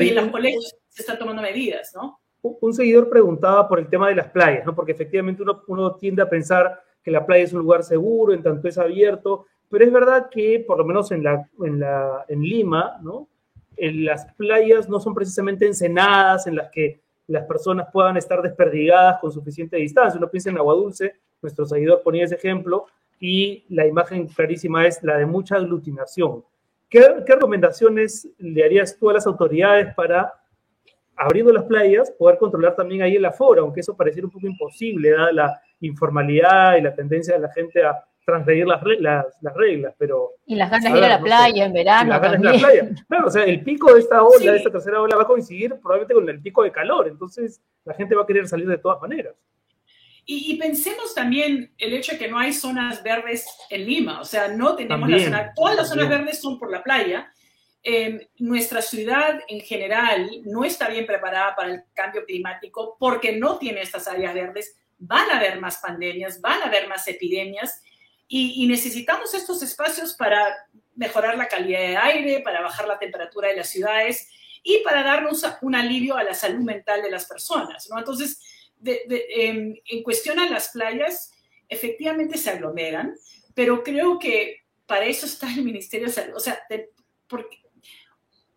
y 0.01 0.09
en 0.09 0.15
los 0.15 0.29
colegios 0.29 0.77
se 0.89 1.03
están 1.03 1.19
tomando 1.19 1.43
medidas, 1.43 1.93
¿no? 1.95 2.21
Un 2.43 2.73
seguidor 2.73 3.11
preguntaba 3.11 3.69
por 3.69 3.79
el 3.79 3.89
tema 3.89 4.09
de 4.09 4.15
las 4.15 4.31
playas, 4.31 4.65
¿no? 4.65 4.75
Porque 4.75 4.93
efectivamente 4.93 5.43
uno, 5.43 5.63
uno 5.67 5.95
tiende 5.97 6.23
a 6.23 6.29
pensar 6.29 6.83
que 7.03 7.11
la 7.11 7.25
playa 7.25 7.45
es 7.45 7.53
un 7.53 7.61
lugar 7.61 7.83
seguro, 7.83 8.33
en 8.33 8.43
tanto 8.43 8.69
es 8.69 8.79
abierto, 8.79 9.47
pero 9.71 9.85
es 9.85 9.93
verdad 9.93 10.29
que, 10.31 10.65
por 10.67 10.79
lo 10.79 10.85
menos 10.85 11.13
en, 11.13 11.23
la, 11.23 11.49
en, 11.65 11.79
la, 11.79 12.25
en 12.29 12.43
Lima, 12.43 12.99
¿no? 13.03 13.29
En 13.77 14.05
las 14.05 14.27
playas 14.35 14.89
no 14.89 14.99
son 14.99 15.15
precisamente 15.15 15.65
ensenadas 15.65 16.49
en 16.49 16.57
las 16.57 16.71
que 16.71 17.01
las 17.29 17.45
personas 17.45 17.87
puedan 17.93 18.17
estar 18.17 18.43
desperdigadas 18.43 19.21
con 19.21 19.31
suficiente 19.31 19.77
distancia. 19.77 20.19
Uno 20.19 20.29
piensa 20.29 20.51
en 20.51 20.59
Agua 20.59 20.75
Dulce, 20.75 21.15
nuestro 21.41 21.65
seguidor 21.65 22.03
ponía 22.03 22.25
ese 22.25 22.35
ejemplo, 22.35 22.87
y 23.21 23.65
la 23.69 23.87
imagen 23.87 24.27
clarísima 24.27 24.87
es 24.87 25.03
la 25.05 25.17
de 25.17 25.27
mucha 25.27 25.57
aglutinación. 25.57 26.45
¿Qué, 26.89 27.01
¿Qué, 27.25 27.35
recomendaciones 27.35 28.29
le 28.39 28.65
harías 28.65 28.99
tú 28.99 29.09
a 29.09 29.13
las 29.13 29.27
autoridades 29.27 29.95
para, 29.95 30.35
abriendo 31.15 31.53
las 31.53 31.65
playas, 31.65 32.11
poder 32.11 32.39
controlar 32.39 32.75
también 32.75 33.03
ahí 33.03 33.15
el 33.15 33.25
aforo, 33.25 33.63
aunque 33.63 33.81
eso 33.81 33.97
pareciera 33.97 34.27
un 34.27 34.33
poco 34.33 34.49
imposible, 34.49 35.11
dada 35.11 35.33
la 35.33 35.63
informalidad 35.81 36.77
y 36.77 36.81
la 36.81 36.93
tendencia 36.93 37.35
de 37.35 37.41
la 37.41 37.53
gente 37.53 37.85
a 37.85 38.05
transgredir 38.25 38.67
las, 38.67 38.83
las, 39.41 39.55
reglas, 39.55 39.95
pero... 39.99 40.33
Y 40.47 40.55
las 40.55 40.71
ganas 40.71 40.93
de 40.93 40.99
ir 40.99 41.05
a 41.05 41.09
la 41.09 41.21
playa 41.21 41.65
en 41.65 41.73
verano 41.73 42.11
las 42.11 42.21
ganas 42.21 42.41
De 42.41 42.45
la 42.45 42.59
playa. 42.59 42.91
Claro, 43.09 43.27
o 43.27 43.31
sea, 43.31 43.45
el 43.45 43.63
pico 43.63 43.93
de 43.93 44.01
esta 44.01 44.23
ola, 44.23 44.53
de 44.53 44.59
esta 44.59 44.71
tercera 44.71 45.01
ola, 45.01 45.17
va 45.17 45.23
a 45.23 45.27
coincidir 45.27 45.71
probablemente 45.81 46.15
con 46.15 46.29
el 46.29 46.41
pico 46.41 46.63
de 46.63 46.73
calor, 46.73 47.09
entonces 47.09 47.61
la 47.85 47.95
gente 47.95 48.15
va 48.15 48.23
a 48.23 48.27
querer 48.27 48.47
salir 48.47 48.67
de 48.67 48.79
todas 48.79 49.01
maneras. 49.01 49.35
Y, 50.33 50.57
pensemos 50.59 51.13
también 51.13 51.73
el 51.77 51.93
hecho 51.93 52.13
de 52.13 52.19
que 52.19 52.29
no 52.29 52.39
hay 52.39 52.53
zonas 52.53 53.03
verdes 53.03 53.47
en 53.69 53.85
Lima, 53.85 54.21
o 54.21 54.25
sea, 54.25 54.47
no 54.47 54.77
tenemos 54.77 55.09
la 55.09 55.19
zona, 55.19 55.53
todas 55.57 55.75
las 55.75 55.89
zonas 55.89 56.09
verdes 56.09 56.41
son 56.41 56.57
por 56.57 56.71
la 56.71 56.85
playa. 56.85 57.33
Eh, 57.83 58.29
nuestra 58.39 58.81
ciudad 58.81 59.41
en 59.49 59.61
general 59.61 60.31
no 60.45 60.65
está 60.65 60.89
bien 60.89 61.07
preparada 61.07 61.57
para 61.57 61.73
el 61.73 61.83
cambio 61.95 62.25
climático 62.27 62.97
porque 63.01 63.39
no 63.39 63.59
tiene 63.59 63.81
estas 63.81 64.07
áreas 64.07 64.33
verdes. 64.35 64.79
Van 64.99 65.29
a 65.31 65.39
haber 65.39 65.59
más 65.59 65.79
pandemias, 65.79 66.41
van 66.41 66.63
a 66.63 66.67
haber 66.67 66.87
más 66.87 67.09
epidemias 67.09 67.83
y, 68.33 68.65
necesitamos 68.69 69.35
estos 69.35 69.61
espacios 69.61 70.15
para 70.15 70.57
mejorar 70.95 71.37
la 71.37 71.49
calidad 71.49 71.81
de 71.81 71.97
aire, 71.97 72.41
para 72.41 72.61
bajar 72.61 72.87
la 72.87 72.97
temperatura 72.97 73.49
de 73.49 73.57
las 73.57 73.69
ciudades 73.69 74.31
y 74.63 74.79
para 74.85 75.03
darnos 75.03 75.45
un 75.63 75.75
alivio 75.75 76.17
a 76.17 76.23
la 76.23 76.33
salud 76.33 76.61
mental 76.61 77.03
de 77.03 77.11
las 77.11 77.27
personas. 77.27 77.89
¿no? 77.91 77.99
Entonces, 77.99 78.41
em, 78.85 79.75
en 79.85 80.03
cuestión 80.05 80.39
a 80.39 80.49
las 80.49 80.69
playas, 80.69 81.33
efectivamente 81.69 82.39
se 82.39 82.51
aglomeran, 82.51 83.17
pero 83.53 83.83
creo 83.83 84.17
que 84.21 84.61
para 84.87 85.07
eso 85.07 85.27
está 85.27 85.53
el 85.53 85.65
Ministerio 85.65 86.07
de 86.07 86.13
Salud. 86.13 86.37
O 86.37 86.41
sea, 86.41 86.63
porque, 87.27 87.59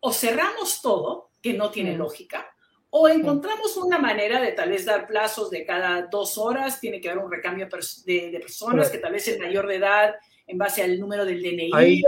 o 0.02 0.14
cerramos 0.14 0.84
todo, 0.84 1.32
que 1.42 1.54
no 1.54 1.72
tiene 1.72 1.96
mm. 1.96 1.98
lógica, 1.98 2.53
o 2.96 3.10
encontramos 3.10 3.76
una 3.78 3.98
manera 3.98 4.40
de 4.40 4.52
tal 4.52 4.70
vez 4.70 4.86
dar 4.86 5.08
plazos 5.08 5.50
de 5.50 5.66
cada 5.66 6.04
dos 6.04 6.38
horas, 6.38 6.80
tiene 6.80 7.02
que 7.02 7.10
haber 7.10 7.24
un 7.24 7.32
recambio 7.32 7.68
de, 8.06 8.40
personas, 8.40 8.92
que 8.92 9.00
tal 9.00 9.14
vez 9.14 9.28
el 9.30 9.40
mayor 9.40 9.66
de 9.66 9.78
edad, 9.78 10.16
en 10.46 10.60
base 10.60 10.84
al 10.84 11.00
número 11.00 11.26
del 11.26 11.42
DNI. 11.42 11.72
Hay 11.74 12.04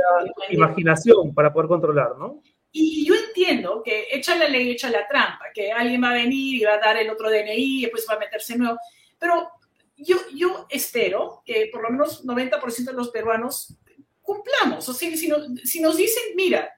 imaginación 0.52 1.34
para 1.34 1.52
poder 1.52 1.70
controlar, 1.70 2.16
¿no? 2.20 2.44
Y 2.72 3.04
yo 3.04 3.16
entiendo 3.16 3.82
que 3.84 4.10
echa 4.12 4.36
la 4.36 4.48
ley, 4.48 4.70
echa 4.70 4.92
la 4.92 5.08
trampa, 5.08 5.46
que 5.56 5.72
alguien 5.72 6.04
va 6.04 6.12
a 6.12 6.14
venir 6.14 6.62
y 6.62 6.64
va 6.64 6.76
a 6.76 6.80
dar 6.80 6.98
el 6.98 7.10
otro 7.10 7.32
DNI 7.32 7.80
y 7.80 7.82
después 7.82 8.06
va 8.08 8.18
a 8.18 8.20
meterse 8.20 8.56
nuevo. 8.56 8.78
Pero 9.18 9.50
yo, 9.98 10.18
yo 10.36 10.68
espero 10.70 11.42
que 11.44 11.68
por 11.72 11.82
lo 11.82 11.90
menos 11.90 12.24
90% 12.24 12.86
de 12.86 12.94
los 12.94 13.10
peruanos 13.10 13.76
cumplamos. 14.22 14.88
O 14.88 14.94
sea, 14.94 15.10
si, 15.10 15.28
si 15.64 15.82
nos 15.82 15.98
dicen, 15.98 16.24
mira, 16.36 16.75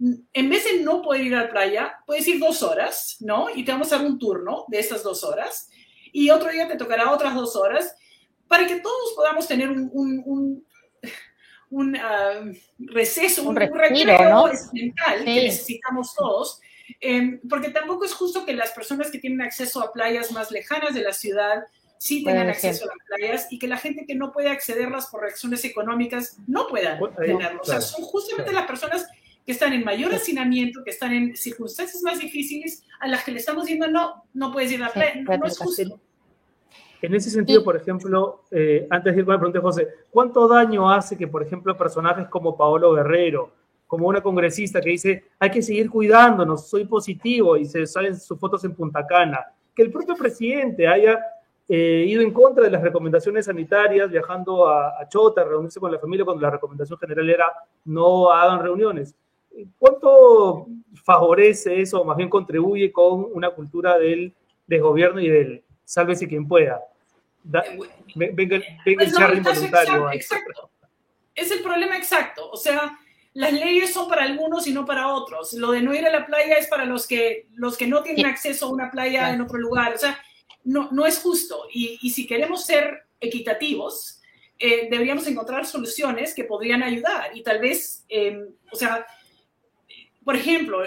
en 0.00 0.48
vez 0.48 0.64
de 0.64 0.80
no 0.80 1.02
poder 1.02 1.22
ir 1.22 1.34
a 1.34 1.42
la 1.44 1.50
playa, 1.50 1.98
puedes 2.06 2.26
ir 2.26 2.38
dos 2.38 2.62
horas, 2.62 3.16
¿no? 3.20 3.48
Y 3.54 3.64
te 3.64 3.72
vamos 3.72 3.92
a 3.92 3.98
dar 3.98 4.06
un 4.06 4.18
turno 4.18 4.64
de 4.68 4.78
esas 4.78 5.02
dos 5.02 5.22
horas. 5.24 5.68
Y 6.12 6.30
otro 6.30 6.50
día 6.50 6.66
te 6.66 6.76
tocará 6.76 7.12
otras 7.12 7.34
dos 7.34 7.54
horas 7.54 7.94
para 8.48 8.66
que 8.66 8.80
todos 8.80 9.12
podamos 9.14 9.46
tener 9.46 9.70
un, 9.70 9.90
un, 9.92 10.66
un, 11.68 11.96
ah, 11.96 12.40
receso, 12.78 13.48
un, 13.48 13.56
retiro 13.56 14.18
¿no? 14.28 14.46
mental 14.72 15.24
que 15.24 15.44
necesitamos 15.44 16.14
todos. 16.14 16.60
Em, 17.00 17.38
porque 17.48 17.68
tampoco 17.68 18.04
es 18.04 18.14
justo 18.14 18.44
que 18.44 18.54
las 18.54 18.72
personas 18.72 19.10
que 19.10 19.18
tienen 19.18 19.42
acceso 19.42 19.80
a 19.80 19.92
playas 19.92 20.32
más 20.32 20.50
lejanas 20.50 20.94
de 20.94 21.02
la 21.02 21.12
ciudad 21.12 21.64
sí 21.98 22.24
tengan 22.24 22.48
acceso 22.48 22.84
a 22.84 22.88
las 22.88 23.06
playas 23.06 23.46
y 23.50 23.58
que 23.58 23.68
la 23.68 23.76
gente 23.76 24.06
que 24.06 24.14
no 24.14 24.32
puede 24.32 24.48
accederlas 24.48 25.06
por 25.06 25.20
reacciones 25.20 25.64
económicas 25.66 26.38
no 26.46 26.66
pueda 26.66 26.98
tenerlo. 27.18 27.60
o 27.60 27.64
sea, 27.64 27.82
son 27.82 28.02
justamente 28.02 28.52
las 28.52 28.66
personas 28.66 29.06
que 29.50 29.54
están 29.54 29.72
en 29.72 29.82
mayor 29.82 30.14
hacinamiento, 30.14 30.84
que 30.84 30.90
están 30.90 31.12
en 31.12 31.36
circunstancias 31.36 32.00
más 32.04 32.20
difíciles, 32.20 32.84
a 33.00 33.08
las 33.08 33.24
que 33.24 33.32
le 33.32 33.38
estamos 33.38 33.64
diciendo, 33.64 33.88
no, 33.90 34.22
no 34.32 34.52
puedes 34.52 34.70
ir 34.70 34.80
a 34.80 34.92
la 34.94 35.36
no, 35.36 35.44
es 35.44 35.58
justo. 35.58 35.98
En 37.02 37.14
ese 37.16 37.30
sentido, 37.30 37.64
por 37.64 37.74
ejemplo, 37.76 38.44
eh, 38.52 38.86
antes 38.88 39.12
de 39.12 39.18
ir 39.18 39.24
con 39.24 39.34
la 39.34 39.40
pregunta 39.40 39.60
José, 39.60 39.88
¿cuánto 40.08 40.46
daño 40.46 40.88
hace 40.88 41.18
que, 41.18 41.26
por 41.26 41.42
ejemplo, 41.42 41.76
personajes 41.76 42.28
como 42.28 42.56
Paolo 42.56 42.92
Guerrero, 42.92 43.50
como 43.88 44.06
una 44.06 44.22
congresista 44.22 44.80
que 44.80 44.90
dice, 44.90 45.24
hay 45.40 45.50
que 45.50 45.62
seguir 45.62 45.90
cuidándonos, 45.90 46.68
soy 46.68 46.84
positivo, 46.84 47.56
y 47.56 47.64
se 47.64 47.88
salen 47.88 48.20
sus 48.20 48.38
fotos 48.38 48.62
en 48.62 48.76
Punta 48.76 49.04
Cana, 49.04 49.40
que 49.74 49.82
el 49.82 49.90
propio 49.90 50.14
presidente 50.14 50.86
haya 50.86 51.18
eh, 51.68 52.04
ido 52.06 52.22
en 52.22 52.32
contra 52.32 52.62
de 52.62 52.70
las 52.70 52.82
recomendaciones 52.82 53.46
sanitarias, 53.46 54.08
viajando 54.08 54.68
a, 54.68 55.00
a 55.00 55.08
Chota, 55.08 55.40
a 55.40 55.44
reunirse 55.44 55.80
con 55.80 55.90
la 55.90 55.98
familia 55.98 56.24
cuando 56.24 56.40
la 56.40 56.50
recomendación 56.50 57.00
general 57.00 57.28
era 57.28 57.46
no 57.84 58.30
hagan 58.30 58.62
reuniones. 58.62 59.16
¿Cuánto 59.78 60.66
favorece 61.04 61.80
eso, 61.80 62.04
más 62.04 62.16
bien 62.16 62.28
contribuye 62.28 62.92
con 62.92 63.26
una 63.32 63.50
cultura 63.50 63.98
del 63.98 64.32
desgobierno 64.66 65.20
y 65.20 65.28
del 65.28 65.64
sálvese 65.84 66.28
quien 66.28 66.46
pueda? 66.46 66.80
venga, 68.14 68.60
venga 68.84 69.04
el 69.04 69.12
charro 69.12 69.36
involuntario. 69.36 70.10
Exacto, 70.12 70.70
Es 71.34 71.50
el 71.50 71.62
problema 71.62 71.96
exacto. 71.96 72.50
O 72.50 72.56
sea, 72.56 72.98
las 73.32 73.52
leyes 73.52 73.92
son 73.92 74.08
para 74.08 74.24
algunos 74.24 74.66
y 74.66 74.72
no 74.72 74.84
para 74.84 75.08
otros. 75.08 75.52
Lo 75.54 75.72
de 75.72 75.82
no 75.82 75.94
ir 75.94 76.06
a 76.06 76.10
la 76.10 76.26
playa 76.26 76.56
es 76.56 76.66
para 76.68 76.84
los 76.84 77.06
que, 77.06 77.46
los 77.54 77.76
que 77.76 77.86
no 77.86 78.02
tienen 78.02 78.26
acceso 78.26 78.66
a 78.66 78.70
una 78.70 78.90
playa 78.90 79.32
en 79.32 79.40
otro 79.40 79.58
lugar. 79.58 79.94
O 79.94 79.98
sea, 79.98 80.20
no, 80.64 80.90
no 80.92 81.06
es 81.06 81.18
justo. 81.18 81.64
Y, 81.72 81.98
y 82.02 82.10
si 82.10 82.26
queremos 82.26 82.64
ser 82.64 83.04
equitativos, 83.20 84.20
eh, 84.58 84.88
deberíamos 84.90 85.26
encontrar 85.26 85.64
soluciones 85.64 86.34
que 86.34 86.44
podrían 86.44 86.82
ayudar. 86.82 87.30
Y 87.34 87.42
tal 87.42 87.60
vez, 87.60 88.04
eh, 88.10 88.46
o 88.70 88.76
sea, 88.76 89.06
por 90.30 90.36
ejemplo, 90.36 90.80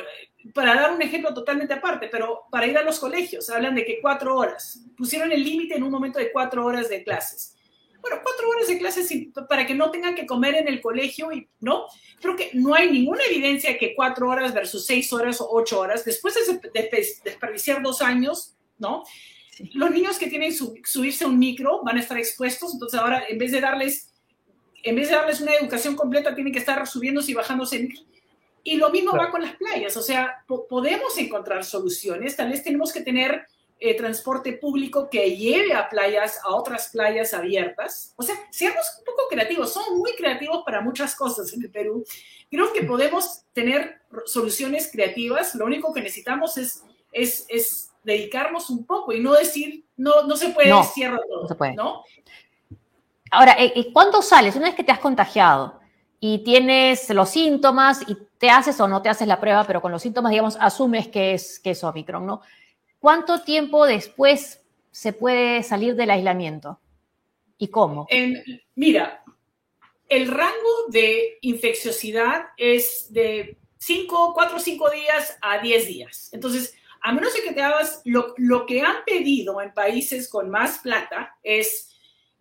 para 0.53 0.73
dar 0.73 0.93
un 0.93 1.01
ejemplo 1.01 1.33
totalmente 1.33 1.73
aparte, 1.73 2.07
pero 2.07 2.43
para 2.49 2.65
ir 2.65 2.77
a 2.77 2.81
los 2.81 2.97
colegios, 2.97 3.49
hablan 3.49 3.75
de 3.75 3.83
que 3.83 3.99
cuatro 4.01 4.37
horas, 4.37 4.79
pusieron 4.95 5.33
el 5.33 5.43
límite 5.43 5.75
en 5.75 5.83
un 5.83 5.91
momento 5.91 6.17
de 6.17 6.31
cuatro 6.31 6.65
horas 6.65 6.87
de 6.87 7.03
clases. 7.03 7.53
Bueno, 7.99 8.21
cuatro 8.23 8.47
horas 8.47 8.69
de 8.69 8.77
clases 8.77 9.13
para 9.49 9.67
que 9.67 9.75
no 9.75 9.91
tengan 9.91 10.15
que 10.15 10.25
comer 10.25 10.55
en 10.55 10.69
el 10.69 10.79
colegio 10.79 11.33
y 11.33 11.49
no, 11.59 11.87
creo 12.21 12.37
que 12.37 12.51
no 12.53 12.73
hay 12.73 12.89
ninguna 12.89 13.21
evidencia 13.25 13.71
de 13.71 13.77
que 13.77 13.93
cuatro 13.95 14.29
horas 14.29 14.53
versus 14.53 14.85
seis 14.85 15.11
horas 15.11 15.41
o 15.41 15.49
ocho 15.51 15.77
horas, 15.81 16.05
después 16.05 16.35
de 16.35 17.11
desperdiciar 17.25 17.81
dos 17.81 18.01
años, 18.01 18.55
¿no? 18.77 19.03
Los 19.73 19.91
niños 19.91 20.17
que 20.17 20.27
tienen 20.27 20.51
que 20.51 20.85
subirse 20.85 21.25
a 21.25 21.27
un 21.27 21.37
micro 21.37 21.81
van 21.83 21.97
a 21.97 21.99
estar 21.99 22.17
expuestos, 22.17 22.71
entonces 22.71 22.97
ahora 22.97 23.25
en 23.27 23.37
vez 23.37 23.51
de 23.51 23.59
darles, 23.59 24.13
en 24.83 24.95
vez 24.95 25.09
de 25.09 25.15
darles 25.15 25.41
una 25.41 25.53
educación 25.53 25.97
completa, 25.97 26.33
tienen 26.33 26.53
que 26.53 26.59
estar 26.59 26.87
subiéndose 26.87 27.31
y 27.31 27.33
bajándose 27.33 27.75
en 27.75 27.89
micro 27.89 28.12
y 28.63 28.77
lo 28.77 28.89
mismo 28.89 29.11
va 29.11 29.29
con 29.29 29.41
las 29.41 29.55
playas, 29.55 29.95
o 29.97 30.01
sea, 30.01 30.43
podemos 30.69 31.17
encontrar 31.17 31.65
soluciones, 31.65 32.35
tal 32.35 32.49
vez 32.49 32.63
tenemos 32.63 32.93
que 32.93 33.01
tener 33.01 33.45
eh, 33.85 33.97
transporte 33.97 34.53
público 34.53 35.09
que 35.09 35.35
lleve 35.35 35.73
a 35.73 35.89
playas, 35.89 36.39
a 36.41 36.55
otras 36.55 36.87
playas 36.87 37.33
abiertas. 37.33 38.13
O 38.15 38.23
sea, 38.23 38.33
seamos 38.49 38.85
un 38.99 39.03
poco 39.03 39.23
creativos, 39.29 39.73
somos 39.73 39.97
muy 39.97 40.15
creativos 40.15 40.63
para 40.65 40.79
muchas 40.79 41.13
cosas 41.15 41.51
en 41.51 41.63
el 41.63 41.69
Perú. 41.69 42.05
Creo 42.49 42.71
que 42.71 42.83
podemos 42.83 43.41
tener 43.51 43.99
soluciones 44.25 44.89
creativas, 44.89 45.53
lo 45.55 45.65
único 45.65 45.93
que 45.93 46.01
necesitamos 46.01 46.57
es, 46.57 46.81
es, 47.11 47.45
es 47.49 47.91
dedicarnos 48.05 48.69
un 48.69 48.85
poco 48.85 49.11
y 49.11 49.19
no 49.19 49.33
decir, 49.33 49.83
no, 49.97 50.23
no 50.23 50.37
se 50.37 50.49
puede, 50.51 50.69
no, 50.69 50.85
cierra 50.85 51.19
todo, 51.27 51.41
no 51.41 51.47
se 51.49 51.55
puede. 51.55 51.73
¿no? 51.73 52.05
Ahora, 53.31 53.57
eh, 53.59 53.73
eh, 53.75 53.91
¿cuándo 53.91 54.21
sales? 54.21 54.55
Una 54.55 54.67
vez 54.67 54.75
que 54.75 54.85
te 54.85 54.93
has 54.93 54.99
contagiado 54.99 55.81
y 56.25 56.37
tienes 56.37 57.09
los 57.09 57.31
síntomas 57.31 58.07
y 58.07 58.15
te 58.37 58.49
haces 58.49 58.79
o 58.79 58.87
no 58.87 59.01
te 59.01 59.09
haces 59.09 59.27
la 59.27 59.41
prueba, 59.41 59.65
pero 59.67 59.81
con 59.81 59.91
los 59.91 60.01
síntomas, 60.01 60.29
digamos, 60.29 60.55
asumes 60.57 61.09
que 61.09 61.33
es, 61.33 61.59
que 61.59 61.71
es 61.71 61.83
Omicron, 61.83 62.25
¿no? 62.25 62.39
¿Cuánto 62.97 63.41
tiempo 63.41 63.85
después 63.85 64.61
se 64.89 65.11
puede 65.11 65.63
salir 65.63 65.97
del 65.97 66.11
aislamiento? 66.11 66.79
¿Y 67.57 67.67
cómo? 67.67 68.07
mira, 68.73 69.21
el 70.07 70.29
rango 70.29 70.87
de 70.87 71.39
infecciosidad 71.41 72.45
es 72.55 73.11
de 73.11 73.57
5, 73.79 74.31
4 74.33 74.55
o 74.55 74.59
5 74.61 74.91
días 74.91 75.37
a 75.41 75.57
10 75.57 75.87
días. 75.89 76.29
Entonces, 76.31 76.73
a 77.01 77.11
menos 77.11 77.33
de 77.33 77.41
que 77.41 77.51
te 77.51 77.61
hagas, 77.61 78.01
lo, 78.05 78.33
lo 78.37 78.65
que 78.65 78.79
han 78.79 79.03
pedido 79.05 79.61
en 79.61 79.73
países 79.73 80.29
con 80.29 80.49
más 80.49 80.79
plata 80.79 81.35
es 81.43 81.92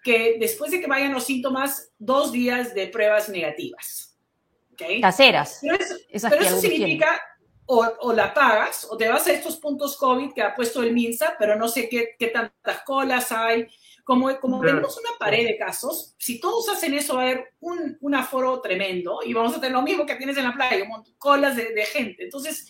que 0.02 0.36
después 0.38 0.70
de 0.70 0.80
que 0.80 0.86
vayan 0.86 1.12
los 1.12 1.24
síntomas, 1.24 1.92
dos 1.98 2.32
días 2.32 2.74
de 2.74 2.88
pruebas 2.88 3.28
negativas. 3.28 4.16
¿okay? 4.72 5.00
Caseras. 5.00 5.60
Pero 5.62 5.76
eso, 6.10 6.60
significa 6.60 7.20
o, 7.66 7.86
o, 8.00 8.12
la 8.12 8.34
pagas 8.34 8.86
o 8.90 8.96
te 8.96 9.08
vas 9.08 9.26
a 9.26 9.32
estos 9.32 9.56
puntos 9.56 9.96
COVID 9.96 10.32
que 10.34 10.42
ha 10.42 10.54
puesto 10.54 10.82
el 10.82 10.92
MINSA, 10.92 11.36
pero 11.38 11.56
no 11.56 11.68
sé 11.68 11.88
qué, 11.88 12.16
qué 12.18 12.28
tantas 12.28 12.82
colas 12.84 13.30
hay. 13.32 13.66
Como, 14.04 14.36
como 14.40 14.60
tenemos 14.60 14.98
una 14.98 15.10
pared 15.16 15.46
de 15.46 15.56
casos, 15.56 16.16
si 16.18 16.40
todos 16.40 16.68
hacen 16.68 16.92
eso 16.92 17.14
va 17.14 17.22
a 17.22 17.24
haber 17.26 17.54
un, 17.60 17.96
un 18.00 18.14
aforo 18.16 18.60
tremendo 18.60 19.20
y 19.24 19.32
vamos 19.32 19.52
a 19.54 19.60
tener 19.60 19.70
lo 19.70 19.82
mismo 19.82 20.04
que 20.04 20.16
tienes 20.16 20.36
en 20.36 20.42
la 20.42 20.52
playa, 20.52 20.84
colas 21.18 21.54
de, 21.54 21.72
de 21.72 21.84
gente. 21.84 22.24
Entonces, 22.24 22.66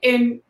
eh, 0.00 0.40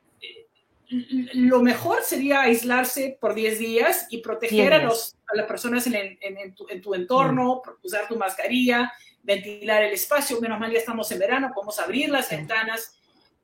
lo 0.91 1.63
mejor 1.63 2.03
sería 2.03 2.43
aislarse 2.43 3.19
por 3.21 3.35
10 3.35 3.59
días 3.59 4.07
y 4.11 4.19
proteger 4.19 4.73
a, 4.73 4.83
los, 4.83 5.17
a 5.29 5.37
las 5.37 5.47
personas 5.47 5.87
en, 5.87 6.19
en, 6.21 6.55
tu, 6.55 6.95
entorno, 6.95 7.63
mm. 7.65 7.87
usar 7.87 8.09
tu 8.09 8.17
mascarilla, 8.17 8.93
ventilar 9.23 9.83
el 9.85 9.93
espacio. 9.93 10.41
Menos 10.41 10.59
mal 10.59 10.73
ya 10.73 10.79
estamos 10.79 11.11
en 11.13 11.19
verano, 11.19 11.53
podemos 11.55 11.79
abrir 11.79 12.09
las 12.09 12.31
ventanas. 12.31 12.95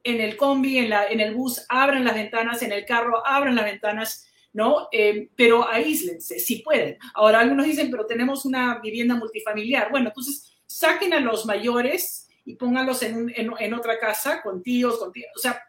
En 0.03 0.21
el 0.21 0.37
combi, 0.37 0.79
en, 0.79 0.91
la, 0.91 1.07
en 1.09 1.21
el 1.21 1.35
bus, 1.35 1.65
abran 1.69 2.05
las 2.05 2.15
ventanas, 2.15 2.63
en 2.63 2.73
el 2.73 2.85
carro, 2.85 3.27
abran 3.27 3.55
las 3.55 3.65
ventanas, 3.65 4.27
¿no? 4.53 4.89
Eh, 4.93 5.31
pero 5.35 5.67
aíslense, 5.67 6.39
si 6.39 6.57
pueden. 6.57 6.99
Ahora, 7.15 7.41
algunos 7.41 7.67
dicen, 7.67 7.91
pero 7.91 8.07
tenemos 8.07 8.45
una 8.45 8.81
vivienda 8.81 9.15
multifamiliar. 9.15 9.91
Bueno, 9.91 10.09
entonces 10.09 10.59
saquen 10.67 11.15
a 11.15 11.21
los 11.21 11.47
mayores 11.47 12.29
y 12.45 12.57
pónganlos 12.57 13.03
en, 13.03 13.33
en 13.35 13.75
otra 13.75 13.99
casa 13.99 14.43
con 14.43 14.63
tíos, 14.63 14.99
con 14.99 15.11
tíos. 15.11 15.31
O 15.35 15.39
sea, 15.39 15.63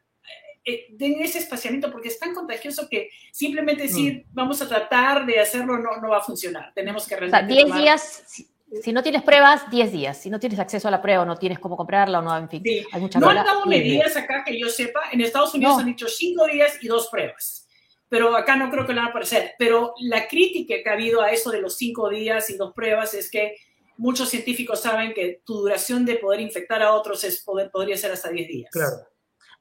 eh, 0.65 0.88
den 0.89 1.21
ese 1.21 1.38
espaciamiento 1.38 1.91
porque 1.91 2.08
es 2.08 2.17
tan 2.17 2.34
contagioso 2.34 2.89
que 2.89 3.12
simplemente 3.32 3.84
decir 3.84 4.25
mm. 4.25 4.34
vamos 4.34 4.60
a 4.63 4.67
tratar 4.67 5.23
de 5.25 5.39
hacerlo 5.39 5.78
no, 5.78 5.97
no 6.01 6.10
va 6.10 6.17
a 6.17 6.23
funcionar. 6.23 6.73
Tenemos 6.73 7.08
que 7.08 7.15
realmente. 7.15 7.54
O 7.54 7.58
sea, 7.58 7.65
10 7.65 7.75
días, 7.75 8.47
si, 8.82 8.91
no 8.91 9.04
tienes 9.04 9.21
pruebas, 9.21 9.69
10 9.69 9.91
días. 9.91 10.17
Si 10.17 10.32
no 10.32 10.39
tienes 10.39 10.58
acceso 10.58 10.88
a 10.88 10.91
la 10.91 11.04
prueba 11.04 11.21
o 11.21 11.25
no 11.25 11.38
tienes 11.38 11.60
cómo 11.60 11.78
comprarla 11.78 12.17
o 12.17 12.21
no, 12.23 12.36
en 12.36 12.49
fin. 12.49 12.63
Hay 12.91 12.99
muchas 12.99 13.21
no 13.21 13.30
han 13.30 13.45
dado 13.45 13.65
medidas 13.67 14.17
acá 14.17 14.43
que 14.43 14.60
yo 14.60 14.67
sepa. 14.69 15.01
En 15.12 15.21
Estados 15.21 15.54
Unidos 15.54 15.78
han 15.80 15.86
dicho 15.86 16.08
5 16.08 16.47
días 16.47 16.80
y 16.82 16.88
2 16.88 17.10
pruebas. 17.10 17.67
Pero 18.10 18.36
acá 18.36 18.56
no 18.56 18.71
creo 18.71 18.88
que 18.88 18.93
lo 18.93 19.01
van 19.01 19.08
a 19.08 19.12
aparecer. 19.12 19.54
Pero 19.60 19.93
la 19.99 20.28
crítica 20.28 20.75
que 20.84 20.89
ha 20.89 20.93
habido 20.93 21.21
a 21.21 21.32
eso 21.32 21.51
de 21.51 21.62
los 21.62 21.78
5 21.78 22.10
días 22.10 22.49
y 22.49 22.58
2 22.58 22.73
pruebas 22.73 23.13
es 23.13 23.30
que 23.30 23.56
muchos 23.97 24.30
científicos 24.30 24.82
saben 24.82 25.13
que 25.13 25.41
tu 25.45 25.60
duración 25.60 26.06
de 26.06 26.15
poder 26.15 26.41
infectar 26.41 26.82
a 26.82 26.93
otros 26.93 27.23
es, 27.23 27.43
poder, 27.43 27.69
podría 27.69 27.97
ser 27.97 28.12
hasta 28.12 28.30
10 28.30 28.47
días. 28.47 28.71
Claro. 28.71 28.97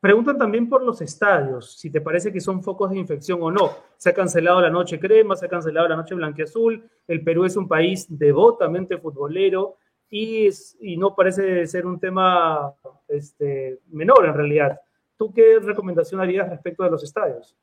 Preguntan 0.05 0.37
también 0.37 0.69
por 0.69 0.83
los 0.83 1.01
estadios, 1.01 1.79
si 1.79 1.89
te 1.89 2.03
parece 2.03 2.31
que 2.31 2.39
son 2.39 2.63
focos 2.63 2.91
de 2.91 2.99
infección 2.99 3.43
o 3.43 3.51
no. 3.51 3.75
Se 3.97 4.11
ha 4.11 4.13
cancelado 4.13 4.61
la 4.61 4.69
noche 4.69 5.01
crema, 5.01 5.35
se 5.35 5.47
ha 5.47 5.49
cancelado 5.49 5.89
la 5.89 5.97
noche 5.97 6.15
blanqueazul. 6.15 6.87
El 7.09 7.25
Perú 7.25 7.47
es 7.47 7.57
un 7.57 7.67
país 7.67 8.05
devotamente 8.11 8.99
futbolero 8.99 9.79
y, 10.11 10.51
y 10.83 10.99
no 10.99 11.15
parece 11.15 11.67
ser 11.67 11.87
un 11.87 11.99
tema 11.99 12.75
este, 13.09 13.81
menor 13.93 14.27
en 14.27 14.35
realidad. 14.35 14.79
¿Tú 15.17 15.33
qué 15.33 15.59
recomendación 15.59 16.21
harías 16.21 16.51
respecto 16.51 16.85
de 16.85 16.91
los 16.91 17.03
estadios? 17.03 17.57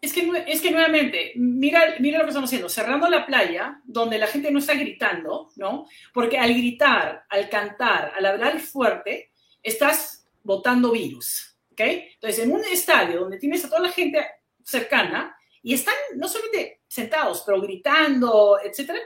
Es 0.00 0.14
que, 0.14 0.26
es 0.46 0.62
que 0.62 0.70
nuevamente, 0.70 1.32
mira, 1.36 1.96
mira 2.00 2.16
lo 2.16 2.24
que 2.24 2.30
estamos 2.30 2.48
haciendo, 2.48 2.70
cerrando 2.70 3.10
la 3.10 3.26
playa, 3.26 3.82
donde 3.84 4.16
la 4.16 4.28
gente 4.28 4.50
no 4.50 4.58
está 4.58 4.72
gritando, 4.72 5.50
¿no? 5.56 5.84
Porque 6.14 6.38
al 6.38 6.54
gritar, 6.54 7.26
al 7.28 7.50
cantar, 7.50 8.12
al 8.16 8.24
hablar 8.24 8.58
fuerte, 8.58 9.32
estás 9.62 10.26
botando 10.42 10.90
virus. 10.90 11.53
Entonces, 11.78 12.44
en 12.44 12.52
un 12.52 12.64
estadio 12.64 13.20
donde 13.20 13.38
tienes 13.38 13.64
a 13.64 13.68
toda 13.68 13.80
la 13.80 13.92
gente 13.92 14.24
cercana 14.62 15.36
y 15.62 15.74
están 15.74 15.94
no 16.16 16.28
solamente 16.28 16.82
sentados, 16.86 17.42
pero 17.44 17.60
gritando, 17.60 18.58
etcétera, 18.62 18.98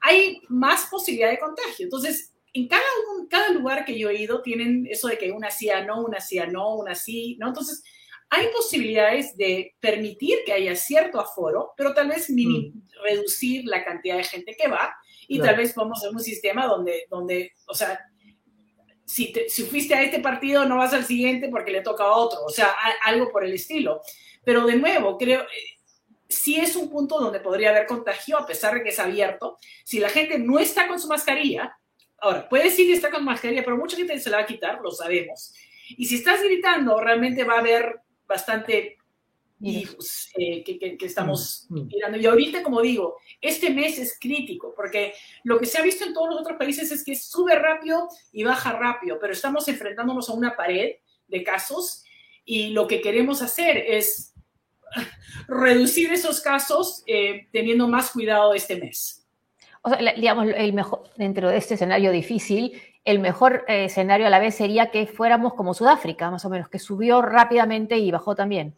hay 0.00 0.40
más 0.48 0.86
posibilidad 0.86 1.30
de 1.30 1.38
contagio. 1.38 1.84
Entonces, 1.84 2.34
en 2.52 2.68
cada, 2.68 2.82
cada 3.28 3.50
lugar 3.50 3.84
que 3.84 3.98
yo 3.98 4.10
he 4.10 4.22
ido 4.22 4.42
tienen 4.42 4.86
eso 4.88 5.08
de 5.08 5.18
que 5.18 5.30
una 5.30 5.50
sí 5.50 5.68
no, 5.86 6.04
una 6.04 6.20
sí 6.20 6.38
no, 6.50 6.76
una 6.76 6.94
sí, 6.94 7.36
¿no? 7.38 7.48
Entonces, 7.48 7.82
hay 8.30 8.48
posibilidades 8.48 9.36
de 9.36 9.74
permitir 9.80 10.38
que 10.44 10.52
haya 10.52 10.74
cierto 10.74 11.20
aforo, 11.20 11.72
pero 11.76 11.94
tal 11.94 12.08
vez 12.08 12.28
mm. 12.30 12.72
reducir 13.04 13.64
la 13.66 13.84
cantidad 13.84 14.16
de 14.16 14.24
gente 14.24 14.56
que 14.58 14.68
va 14.68 14.94
y 15.28 15.38
tal 15.38 15.56
vez 15.56 15.74
vamos 15.74 16.04
a 16.04 16.10
un 16.10 16.20
sistema 16.20 16.66
donde, 16.66 17.06
donde, 17.10 17.52
o 17.66 17.74
sea, 17.74 18.00
si, 19.04 19.32
fuiste 19.70 19.94
a 19.94 20.02
este 20.02 20.20
partido 20.20 20.64
no 20.64 20.78
vas 20.78 20.92
al 20.92 21.04
siguiente 21.04 21.48
porque 21.48 21.72
le 21.72 21.82
toca 21.82 22.04
a 22.04 22.16
otro, 22.16 22.40
o 22.44 22.50
sea, 22.50 22.74
algo 23.04 23.30
por 23.30 23.44
el 23.44 23.52
estilo. 23.52 24.00
Pero 24.44 24.66
de 24.66 24.76
nuevo, 24.76 25.16
creo, 25.18 25.42
eh, 25.42 25.78
sí 26.28 26.56
es 26.56 26.76
un 26.76 26.90
punto 26.90 27.18
donde 27.20 27.40
podría 27.40 27.70
haber 27.70 27.86
contagio, 27.86 28.38
a 28.38 28.46
pesar 28.46 28.74
de 28.74 28.82
que 28.82 28.90
es 28.90 28.98
abierto. 28.98 29.58
Si 29.84 30.00
la 30.00 30.08
gente 30.08 30.38
no 30.38 30.58
está 30.58 30.88
con 30.88 30.98
su 30.98 31.08
mascarilla, 31.08 31.76
ahora, 32.18 32.48
puede 32.48 32.64
decir 32.64 32.86
que 32.86 32.94
está 32.94 33.10
con 33.10 33.24
mascarilla, 33.24 33.64
pero 33.64 33.76
mucha 33.76 33.96
gente 33.96 34.18
se 34.18 34.30
la 34.30 34.38
va 34.38 34.42
a 34.44 34.46
quitar, 34.46 34.80
lo 34.82 34.90
sabemos. 34.90 35.54
Y 35.90 36.06
si 36.06 36.16
estás 36.16 36.42
gritando, 36.42 37.00
realmente 37.00 37.44
va 37.44 37.56
a 37.56 37.60
haber 37.60 38.00
bastante 38.26 38.93
eh, 39.64 40.62
que, 40.64 40.96
estamos 41.00 41.66
mm, 41.68 41.78
mm. 41.78 41.86
mirando. 41.86 42.18
Y 42.18 42.26
ahorita, 42.26 42.62
como 42.62 42.80
digo, 42.80 43.16
este 43.40 43.70
mes 43.70 43.98
es 43.98 44.18
crítico, 44.20 44.74
porque 44.74 45.14
lo 45.42 45.58
que 45.58 45.66
se 45.66 45.78
ha 45.78 45.82
visto 45.82 46.04
en 46.04 46.12
todos 46.12 46.30
los 46.30 46.40
otros 46.40 46.58
países 46.58 46.90
es 46.90 47.04
que 47.04 47.14
sube 47.14 47.54
rápido 47.54 48.08
y 48.32 48.44
baja 48.44 48.72
rápido, 48.72 49.18
pero 49.20 49.32
estamos 49.32 49.66
enfrentándonos 49.68 50.28
a 50.28 50.34
una 50.34 50.56
pared 50.56 50.96
de 51.28 51.42
casos 51.42 52.04
y 52.44 52.68
lo 52.68 52.86
que 52.86 53.00
queremos 53.00 53.42
hacer 53.42 53.76
es 53.76 54.34
reducir 55.48 56.12
esos 56.12 56.40
casos 56.40 57.02
eh, 57.06 57.48
teniendo 57.52 57.88
más 57.88 58.10
cuidado 58.10 58.54
este 58.54 58.76
mes. 58.76 59.26
O 59.82 59.90
sea, 59.90 59.98
digamos, 60.14 60.46
el 60.54 60.72
mejor, 60.72 61.04
dentro 61.16 61.50
de 61.50 61.58
este 61.58 61.74
escenario 61.74 62.10
difícil, 62.10 62.80
el 63.04 63.18
mejor 63.18 63.64
eh, 63.68 63.84
escenario 63.84 64.26
a 64.26 64.30
la 64.30 64.38
vez 64.38 64.54
sería 64.54 64.90
que 64.90 65.06
fuéramos 65.06 65.54
como 65.54 65.74
Sudáfrica, 65.74 66.30
más 66.30 66.44
o 66.44 66.50
menos, 66.50 66.68
que 66.68 66.78
subió 66.78 67.20
rápidamente 67.20 67.98
y 67.98 68.10
bajó 68.10 68.34
también. 68.34 68.74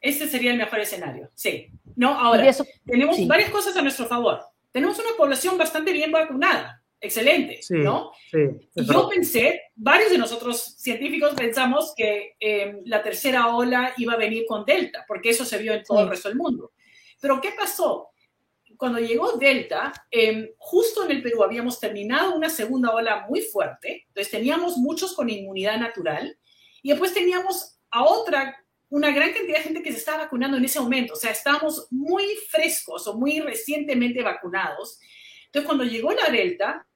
Ese 0.00 0.28
sería 0.28 0.52
el 0.52 0.58
mejor 0.58 0.80
escenario, 0.80 1.30
sí. 1.34 1.68
No, 1.96 2.14
ahora, 2.14 2.54
tenemos 2.84 3.26
varias 3.26 3.50
cosas 3.50 3.76
a 3.76 3.82
nuestro 3.82 4.06
favor. 4.06 4.40
Tenemos 4.70 4.98
una 4.98 5.16
población 5.16 5.58
bastante 5.58 5.92
bien 5.92 6.12
vacunada, 6.12 6.82
excelente, 7.00 7.60
¿no? 7.70 8.12
Sí, 8.30 8.38
y 8.74 8.84
yo 8.84 9.08
pensé, 9.08 9.62
varios 9.74 10.12
de 10.12 10.18
nosotros 10.18 10.76
científicos 10.78 11.34
pensamos 11.34 11.92
que 11.96 12.36
em, 12.38 12.82
la 12.84 13.02
tercera 13.02 13.48
ola 13.48 13.94
iba 13.96 14.12
a 14.12 14.18
venir 14.18 14.44
con 14.46 14.64
Delta, 14.64 15.04
porque 15.08 15.30
eso 15.30 15.44
se 15.44 15.58
vio 15.58 15.72
en 15.72 15.82
todo 15.82 16.02
el 16.02 16.08
resto 16.08 16.28
del 16.28 16.38
mundo. 16.38 16.72
Pero 17.20 17.40
¿qué 17.40 17.50
pasó? 17.58 18.10
Cuando 18.76 19.00
llegó 19.00 19.32
Delta, 19.32 19.92
em, 20.10 20.50
justo 20.58 21.04
en 21.04 21.10
el 21.10 21.22
Perú 21.22 21.42
habíamos 21.42 21.80
terminado 21.80 22.36
una 22.36 22.48
segunda 22.48 22.94
ola 22.94 23.26
muy 23.28 23.40
fuerte, 23.40 24.04
entonces 24.06 24.30
teníamos 24.30 24.76
muchos 24.76 25.14
con 25.14 25.28
inmunidad 25.28 25.78
natural, 25.78 26.38
y 26.82 26.90
después 26.90 27.12
teníamos 27.12 27.80
a 27.90 28.04
otra 28.04 28.56
una 28.90 29.10
gran 29.10 29.32
cantidad 29.32 29.58
de 29.58 29.64
gente 29.64 29.82
que 29.82 29.92
se 29.92 29.98
estaba 29.98 30.24
vacunando 30.24 30.56
en 30.56 30.64
ese 30.64 30.80
momento. 30.80 31.14
O 31.14 31.16
sea, 31.16 31.30
estábamos 31.30 31.86
muy 31.90 32.24
frescos 32.50 33.06
o 33.06 33.14
muy 33.14 33.40
recientemente 33.40 34.22
vacunados. 34.22 34.98
Entonces, 35.46 35.66
cuando 35.66 35.84
llegó 35.84 36.12
la 36.12 36.30
Delta, 36.30 36.86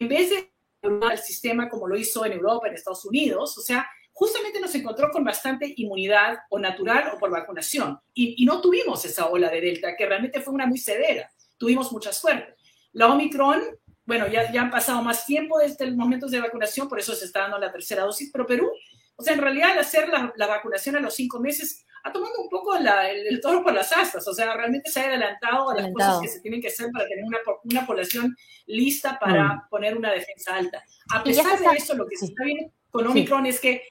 en 0.00 0.08
vez 0.08 0.30
de 0.30 0.52
el 0.82 1.18
sistema 1.18 1.68
como 1.68 1.88
lo 1.88 1.96
hizo 1.96 2.24
en 2.24 2.32
Europa, 2.32 2.68
en 2.68 2.74
Estados 2.74 3.04
Unidos, 3.04 3.58
o 3.58 3.60
sea, 3.60 3.88
justamente 4.12 4.60
nos 4.60 4.74
encontró 4.74 5.10
con 5.10 5.24
bastante 5.24 5.72
inmunidad 5.76 6.38
o 6.50 6.58
natural 6.58 7.12
o 7.14 7.18
por 7.18 7.30
vacunación. 7.30 7.98
Y, 8.14 8.44
no 8.46 8.60
tuvimos 8.60 9.04
esa 9.04 9.26
ola 9.26 9.50
de 9.50 9.60
Delta, 9.60 9.96
que 9.96 10.06
realmente 10.06 10.40
fue 10.40 10.54
una 10.54 10.66
muy 10.66 10.78
severa. 10.78 11.30
Tuvimos 11.56 11.92
mucha 11.92 12.12
suerte. 12.12 12.54
La 12.92 13.08
Omicron, 13.08 13.62
bueno, 14.04 14.28
ya, 14.28 14.52
ya 14.52 14.62
han 14.62 14.70
pasado 14.70 15.02
más 15.02 15.26
tiempo 15.26 15.58
desde 15.58 15.86
los 15.86 15.96
momentos 15.96 16.30
de 16.30 16.40
vacunación, 16.40 16.88
por 16.88 16.98
eso 16.98 17.14
se 17.14 17.26
está 17.26 17.42
dando 17.42 17.58
la 17.58 17.72
tercera 17.72 18.04
dosis, 18.04 18.30
pero 18.32 18.46
Perú 18.46 18.70
o 19.18 19.22
sea, 19.24 19.34
en 19.34 19.40
realidad 19.40 19.72
al 19.72 19.80
hacer 19.80 20.08
la, 20.08 20.46
vacunación 20.46 20.94
a 20.94 21.00
los 21.00 21.14
cinco 21.14 21.40
meses 21.40 21.84
ha 22.04 22.12
tomado 22.12 22.34
un 22.40 22.48
poco 22.48 22.76
el, 22.76 23.40
toro 23.40 23.64
por 23.64 23.74
las 23.74 23.92
astas, 23.92 24.26
o 24.28 24.32
sea, 24.32 24.54
realmente 24.54 24.90
se 24.90 25.00
ha 25.00 25.06
adelantado 25.06 25.70
a 25.70 25.74
las 25.74 25.92
cosas 25.92 26.20
que 26.22 26.28
se 26.28 26.40
tienen 26.40 26.62
que 26.62 26.68
hacer 26.68 26.88
para 26.92 27.08
tener 27.08 27.24
una, 27.24 27.38
una 27.64 27.84
población 27.84 28.36
lista 28.66 29.18
para 29.18 29.44
mm. 29.44 29.68
poner 29.70 29.96
una 29.96 30.12
defensa 30.12 30.54
alta. 30.54 30.84
A 31.10 31.24
pesar 31.24 31.58
de 31.58 31.76
eso, 31.76 31.96
lo 31.96 32.06
que 32.06 32.16
se 32.16 32.26
está 32.26 32.44
viendo 32.44 32.72
con 32.90 33.08
Omicron 33.08 33.46
es 33.46 33.58
que 33.58 33.88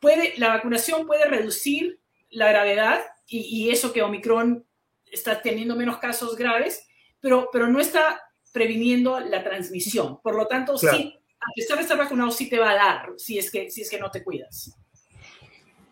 puede, 0.00 0.32
la 0.38 0.48
vacunación 0.48 1.06
puede 1.06 1.26
reducir 1.26 2.00
la 2.30 2.48
gravedad 2.48 3.02
y, 3.26 3.70
eso 3.70 3.92
que 3.92 4.02
Omicron 4.02 4.66
está 5.10 5.42
teniendo 5.42 5.76
menos 5.76 5.98
casos 5.98 6.34
graves, 6.36 6.86
pero, 7.20 7.50
pero 7.52 7.68
no 7.68 7.78
está 7.78 8.22
previniendo 8.52 9.20
la 9.20 9.44
transmisión. 9.44 10.20
Por 10.22 10.34
lo 10.34 10.46
tanto, 10.46 10.78
sí, 10.78 11.21
a 11.42 11.52
pesar 11.54 11.76
de 11.76 11.82
estar 11.82 11.98
vacunado, 11.98 12.30
sí 12.30 12.48
te 12.48 12.58
va 12.58 12.70
a 12.70 12.74
dar 12.74 13.12
si 13.16 13.38
es 13.38 13.50
que, 13.50 13.70
si 13.70 13.82
es 13.82 13.90
que 13.90 13.98
no 13.98 14.10
te 14.10 14.22
cuidas. 14.22 14.74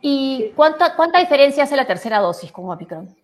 ¿Y 0.00 0.52
cuánta, 0.56 0.96
cuánta 0.96 1.18
diferencia 1.18 1.64
hace 1.64 1.76
la 1.76 1.86
tercera 1.86 2.18
dosis 2.18 2.50
con 2.50 2.70
Omicron? 2.70 3.14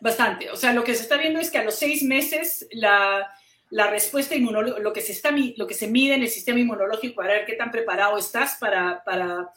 Bastante. 0.00 0.50
O 0.50 0.56
sea, 0.56 0.72
lo 0.72 0.84
que 0.84 0.94
se 0.94 1.02
está 1.02 1.16
viendo 1.16 1.40
es 1.40 1.50
que 1.50 1.58
a 1.58 1.64
los 1.64 1.74
seis 1.74 2.02
meses 2.02 2.66
la, 2.70 3.28
la 3.70 3.90
respuesta 3.90 4.34
inmunológica, 4.34 4.80
lo 4.80 4.92
que, 4.92 5.00
se 5.00 5.12
está, 5.12 5.30
lo 5.56 5.66
que 5.66 5.74
se 5.74 5.88
mide 5.88 6.14
en 6.14 6.22
el 6.22 6.28
sistema 6.28 6.60
inmunológico 6.60 7.16
para 7.16 7.32
ver 7.32 7.46
qué 7.46 7.54
tan 7.54 7.70
preparado 7.70 8.16
estás 8.16 8.58
para, 8.60 9.02
para, 9.04 9.50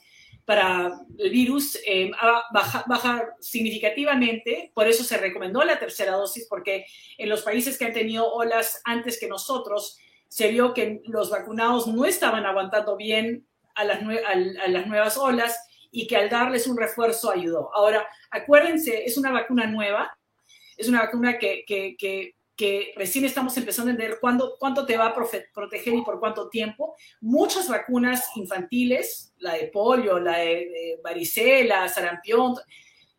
para 0.46 1.00
el 1.18 1.30
virus, 1.30 1.78
eh, 1.86 2.10
baja, 2.52 2.84
baja, 2.88 3.36
significativamente. 3.40 4.72
Por 4.74 4.88
eso 4.88 5.04
se 5.04 5.18
recomendó 5.18 5.64
la 5.64 5.78
tercera 5.78 6.14
dosis, 6.14 6.48
porque 6.50 6.86
en 7.18 7.30
los 7.30 7.44
países 7.44 7.78
que 7.78 7.86
han 7.86 7.94
tenido 7.94 8.32
olas 8.34 8.82
antes 8.86 9.20
que 9.20 9.28
nosotros, 9.28 10.00
se 10.30 10.48
vio 10.50 10.74
que 10.74 11.02
los 11.06 11.30
vacunados 11.30 11.88
no 11.88 12.06
estaban 12.06 12.46
aguantando 12.46 12.96
bien 12.96 13.46
a 13.76 13.84
las, 13.84 14.02
nuevas 14.88 15.18
olas 15.18 15.58
y 15.92 16.08
que 16.08 16.16
al 16.16 16.30
darles 16.30 16.68
un 16.68 16.78
refuerzo 16.78 17.32
ayudó. 17.32 17.70
Ahora, 17.76 18.08
acuérdense, 18.30 19.04
es 19.06 19.18
una 19.18 19.32
vacuna 19.32 19.66
nueva, 19.66 20.18
es 20.78 20.88
una 20.88 21.02
vacuna 21.02 21.38
que, 21.38 21.64
que, 21.66 21.96
que, 21.98 22.36
que 22.56 22.94
recién 22.96 23.26
estamos 23.26 23.58
empezando 23.58 23.90
a 23.90 23.94
entender 23.94 24.20
cuándo, 24.20 24.56
cuánto 24.60 24.86
te 24.86 24.98
va 24.98 25.08
a 25.08 25.16
proteger 25.54 25.94
y 25.94 26.02
por 26.04 26.20
cuánto 26.20 26.50
tiempo. 26.50 26.96
Muchas 27.22 27.68
vacunas 27.68 28.26
infantiles, 28.36 29.34
la 29.38 29.54
de 29.54 29.68
polio, 29.68 30.20
la 30.20 30.40
de, 30.40 31.00
varicela, 31.04 31.88
sarampión, 31.88 32.56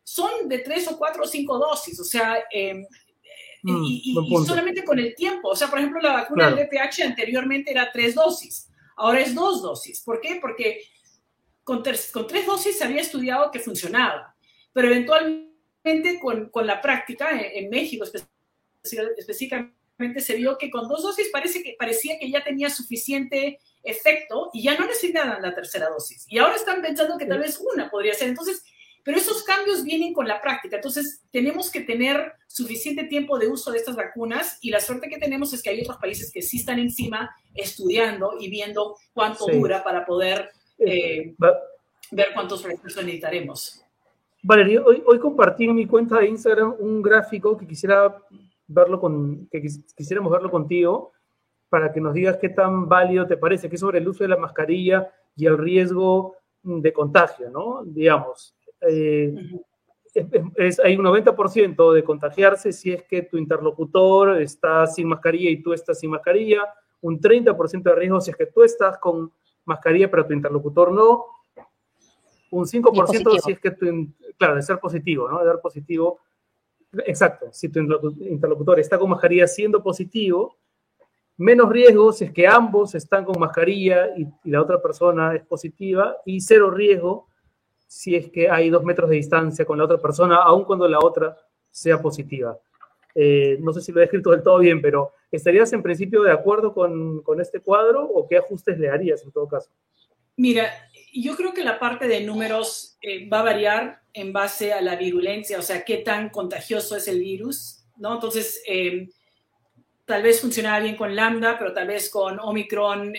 son 0.03 0.47
de 0.47 0.59
tres 0.59 0.87
o 0.87 0.97
cuatro 0.97 1.23
o 1.23 1.27
cinco 1.27 1.57
dosis, 1.57 1.99
o 1.99 2.03
sea, 2.03 2.43
em, 2.51 2.85
mm, 3.63 3.83
y, 3.85 4.15
solamente 4.45 4.83
con 4.83 4.99
el 4.99 5.15
tiempo. 5.15 5.49
O 5.49 5.55
sea, 5.55 5.67
por 5.67 5.79
ejemplo, 5.79 6.01
la 6.01 6.13
vacuna 6.13 6.49
del 6.49 6.65
VPH 6.65 7.03
anteriormente 7.03 7.71
era 7.71 7.91
tres 7.91 8.15
dosis, 8.15 8.69
ahora 8.97 9.21
es 9.21 9.33
dos 9.33 9.61
dosis. 9.61 10.01
¿Por 10.01 10.21
qué? 10.21 10.39
Porque 10.41 10.81
con, 11.63 11.83
con 12.11 12.27
tres 12.27 12.45
dosis 12.45 12.77
se 12.77 12.83
había 12.83 13.01
estudiado 13.01 13.51
que 13.51 13.59
funcionaba, 13.59 14.35
pero 14.73 14.87
eventualmente 14.87 16.19
con, 16.19 16.49
con 16.49 16.67
la 16.67 16.81
práctica 16.81 17.29
en, 17.31 17.69
México 17.69 18.05
específicamente 18.83 20.21
se 20.21 20.35
vio 20.35 20.57
que 20.57 20.69
con 20.69 20.87
dos 20.87 21.03
dosis 21.03 21.29
parece 21.31 21.61
que, 21.61 21.75
parecía 21.77 22.17
que 22.19 22.29
ya 22.29 22.43
tenía 22.43 22.69
suficiente 22.69 23.59
efecto 23.83 24.49
y 24.53 24.63
ya 24.63 24.77
no 24.77 24.85
necesitaban 24.85 25.41
la 25.41 25.53
tercera 25.53 25.89
dosis. 25.89 26.25
Y 26.27 26.37
ahora 26.37 26.55
están 26.55 26.81
pensando 26.81 27.17
que 27.17 27.25
tal 27.25 27.39
vez 27.39 27.59
una 27.59 27.89
podría 27.89 28.13
ser. 28.13 28.29
Entonces, 28.29 28.63
pero 29.03 29.17
esos 29.17 29.43
cambios 29.43 29.83
vienen 29.83 30.13
con 30.13 30.27
la 30.27 30.41
práctica. 30.41 30.77
Entonces, 30.77 31.21
tenemos 31.31 31.71
que 31.71 31.81
tener 31.81 32.33
suficiente 32.47 33.05
tiempo 33.05 33.39
de 33.39 33.47
uso 33.47 33.71
de 33.71 33.77
estas 33.77 33.95
vacunas 33.95 34.57
y 34.61 34.69
la 34.69 34.79
suerte 34.79 35.09
que 35.09 35.17
tenemos 35.17 35.53
es 35.53 35.61
que 35.61 35.69
hay 35.69 35.81
otros 35.81 35.97
países 35.97 36.31
que 36.31 36.41
sí 36.41 36.57
están 36.57 36.79
encima 36.79 37.35
estudiando 37.53 38.35
y 38.39 38.49
viendo 38.49 38.95
cuánto 39.13 39.47
dura 39.47 39.83
para 39.83 40.05
poder 40.05 40.49
eh, 40.77 41.33
ver 42.11 42.27
cuántos 42.33 42.63
refuerzos 42.63 43.03
necesitaremos. 43.03 43.83
Valeria, 44.43 44.81
hoy, 44.83 45.03
hoy 45.05 45.19
compartí 45.19 45.65
en 45.65 45.75
mi 45.75 45.85
cuenta 45.85 46.19
de 46.19 46.27
Instagram 46.27 46.75
un 46.79 47.01
gráfico 47.01 47.57
que 47.57 47.67
quisiera 47.67 48.15
verlo 48.67 48.99
con, 48.99 49.47
que 49.51 49.61
quisiéramos 49.95 50.31
verlo 50.31 50.49
contigo 50.49 51.11
para 51.69 51.91
que 51.93 52.01
nos 52.01 52.13
digas 52.13 52.37
qué 52.37 52.49
tan 52.49 52.89
válido 52.89 53.27
te 53.27 53.37
parece, 53.37 53.69
que 53.69 53.75
es 53.75 53.79
sobre 53.79 53.99
el 53.99 54.07
uso 54.07 54.23
de 54.23 54.29
la 54.29 54.37
mascarilla 54.37 55.09
y 55.35 55.45
el 55.45 55.57
riesgo 55.57 56.35
de 56.63 56.91
contagio, 56.91 57.49
¿no? 57.49 57.81
Digamos, 57.85 58.53
eh, 58.81 59.35
es, 60.55 60.79
hay 60.79 60.97
un 60.97 61.05
90% 61.05 61.93
de 61.93 62.03
contagiarse 62.03 62.73
si 62.73 62.91
es 62.91 63.03
que 63.03 63.23
tu 63.23 63.37
interlocutor 63.37 64.41
está 64.41 64.85
sin 64.87 65.07
mascarilla 65.07 65.49
y 65.49 65.61
tú 65.61 65.73
estás 65.73 65.99
sin 65.99 66.09
mascarilla, 66.09 66.63
un 67.01 67.19
30% 67.19 67.83
de 67.83 67.95
riesgo 67.95 68.21
si 68.21 68.31
es 68.31 68.37
que 68.37 68.47
tú 68.47 68.63
estás 68.63 68.97
con 68.97 69.31
mascarilla 69.65 70.11
pero 70.11 70.25
tu 70.25 70.33
interlocutor 70.33 70.91
no, 70.91 71.25
un 72.51 72.65
5% 72.65 73.39
si 73.39 73.51
es 73.53 73.59
que 73.59 73.71
tu, 73.71 73.85
claro, 74.37 74.55
de 74.55 74.61
ser 74.61 74.79
positivo, 74.79 75.29
¿no? 75.29 75.39
De 75.39 75.45
dar 75.45 75.61
positivo. 75.61 76.19
Exacto, 77.05 77.47
si 77.51 77.69
tu 77.69 77.79
interlocutor 77.79 78.79
está 78.79 78.99
con 78.99 79.09
mascarilla 79.09 79.47
siendo 79.47 79.81
positivo, 79.81 80.57
menos 81.37 81.69
riesgo 81.69 82.11
si 82.11 82.25
es 82.25 82.33
que 82.33 82.45
ambos 82.45 82.93
están 82.95 83.23
con 83.23 83.39
mascarilla 83.39 84.09
y, 84.17 84.27
la 84.49 84.61
otra 84.61 84.81
persona 84.81 85.33
es 85.35 85.45
positiva, 85.45 86.17
y 86.25 86.41
cero 86.41 86.69
riesgo 86.69 87.27
si 87.91 88.15
es 88.15 88.29
que 88.29 88.49
hay 88.49 88.69
dos 88.69 88.85
metros 88.85 89.09
de 89.09 89.17
distancia 89.17 89.65
con 89.65 89.77
la 89.77 89.83
otra 89.83 89.97
persona, 89.97 90.37
aun 90.37 90.63
cuando 90.63 90.87
la 90.87 90.99
otra 90.99 91.37
sea 91.69 92.01
positiva. 92.01 92.57
Eh, 93.13 93.57
no 93.59 93.73
sé 93.73 93.81
si 93.81 93.91
lo 93.91 93.99
he 93.99 94.05
escrito 94.05 94.31
del 94.31 94.41
todo 94.41 94.59
bien, 94.59 94.81
pero 94.81 95.11
¿estarías 95.29 95.73
en 95.73 95.83
principio 95.83 96.23
de 96.23 96.31
acuerdo 96.31 96.73
con, 96.73 97.21
con 97.21 97.41
este 97.41 97.59
cuadro 97.59 98.05
o 98.05 98.29
qué 98.29 98.37
ajustes 98.37 98.79
le 98.79 98.89
harías 98.89 99.21
en 99.25 99.33
todo 99.33 99.45
caso? 99.45 99.71
Mira, 100.37 100.71
yo 101.13 101.35
creo 101.35 101.53
que 101.53 101.65
la 101.65 101.79
parte 101.79 102.07
de 102.07 102.21
números 102.21 102.97
eh, 103.01 103.27
va 103.27 103.41
a 103.41 103.43
variar 103.43 104.01
en 104.13 104.31
base 104.31 104.71
a 104.71 104.79
la 104.79 104.95
virulencia, 104.95 105.59
o 105.59 105.61
sea, 105.61 105.83
qué 105.83 105.97
tan 105.97 106.29
contagioso 106.29 106.95
es 106.95 107.09
el 107.09 107.19
virus, 107.19 107.83
¿no? 107.97 108.13
Entonces, 108.13 108.63
eh, 108.69 109.09
tal 110.05 110.23
vez 110.23 110.39
funcionaba 110.39 110.79
bien 110.79 110.95
con 110.95 111.13
lambda, 111.13 111.59
pero 111.59 111.73
tal 111.73 111.87
vez 111.87 112.09
con 112.09 112.39
Omicron 112.39 113.13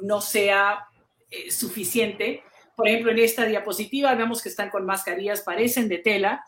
no 0.00 0.20
sea 0.20 0.86
suficiente. 1.50 2.44
Por 2.76 2.88
ejemplo, 2.88 3.10
en 3.12 3.18
esta 3.18 3.44
diapositiva 3.44 4.14
vemos 4.14 4.42
que 4.42 4.48
están 4.48 4.70
con 4.70 4.86
mascarillas, 4.86 5.42
parecen 5.42 5.88
de 5.88 5.98
tela. 5.98 6.44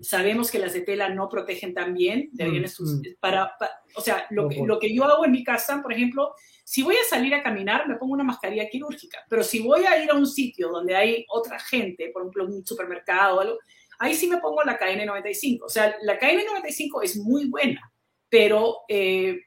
sabemos 0.00 0.50
que 0.50 0.58
las 0.58 0.72
de 0.72 0.82
tela 0.82 1.08
no 1.08 1.28
protegen 1.28 1.72
tan 1.74 1.94
bien. 1.94 2.30
Mm, 2.32 2.64
mm. 2.64 3.02
para, 3.20 3.56
o 3.94 4.00
sea, 4.00 4.26
lo 4.30 4.48
lo 4.50 4.78
que 4.78 4.94
yo 4.94 5.04
hago 5.04 5.24
en 5.24 5.32
mi 5.32 5.44
casa, 5.44 5.80
por 5.82 5.92
ejemplo, 5.92 6.34
si 6.68 6.82
voy 6.82 6.96
a 6.96 7.08
salir 7.08 7.32
a 7.32 7.44
caminar, 7.44 7.86
me 7.86 7.94
pongo 7.94 8.14
una 8.14 8.24
mascarilla 8.24 8.68
quirúrgica, 8.68 9.24
pero 9.28 9.44
si 9.44 9.60
voy 9.60 9.84
a 9.84 10.02
ir 10.02 10.10
a 10.10 10.14
un 10.14 10.26
sitio 10.26 10.68
donde 10.68 10.96
hay 10.96 11.24
otra 11.28 11.60
gente, 11.60 12.10
por 12.12 12.22
ejemplo, 12.22 12.44
un 12.44 12.66
supermercado 12.66 13.36
o 13.36 13.40
algo, 13.40 13.58
ahí 14.00 14.14
sí 14.14 14.26
me 14.26 14.38
pongo 14.38 14.64
la 14.64 14.76
KN95. 14.76 15.60
O 15.62 15.68
sea, 15.68 15.96
la 16.02 16.18
KN95 16.18 17.04
es 17.04 17.18
muy 17.18 17.48
buena, 17.48 17.92
pero, 18.28 18.78
eh, 18.88 19.42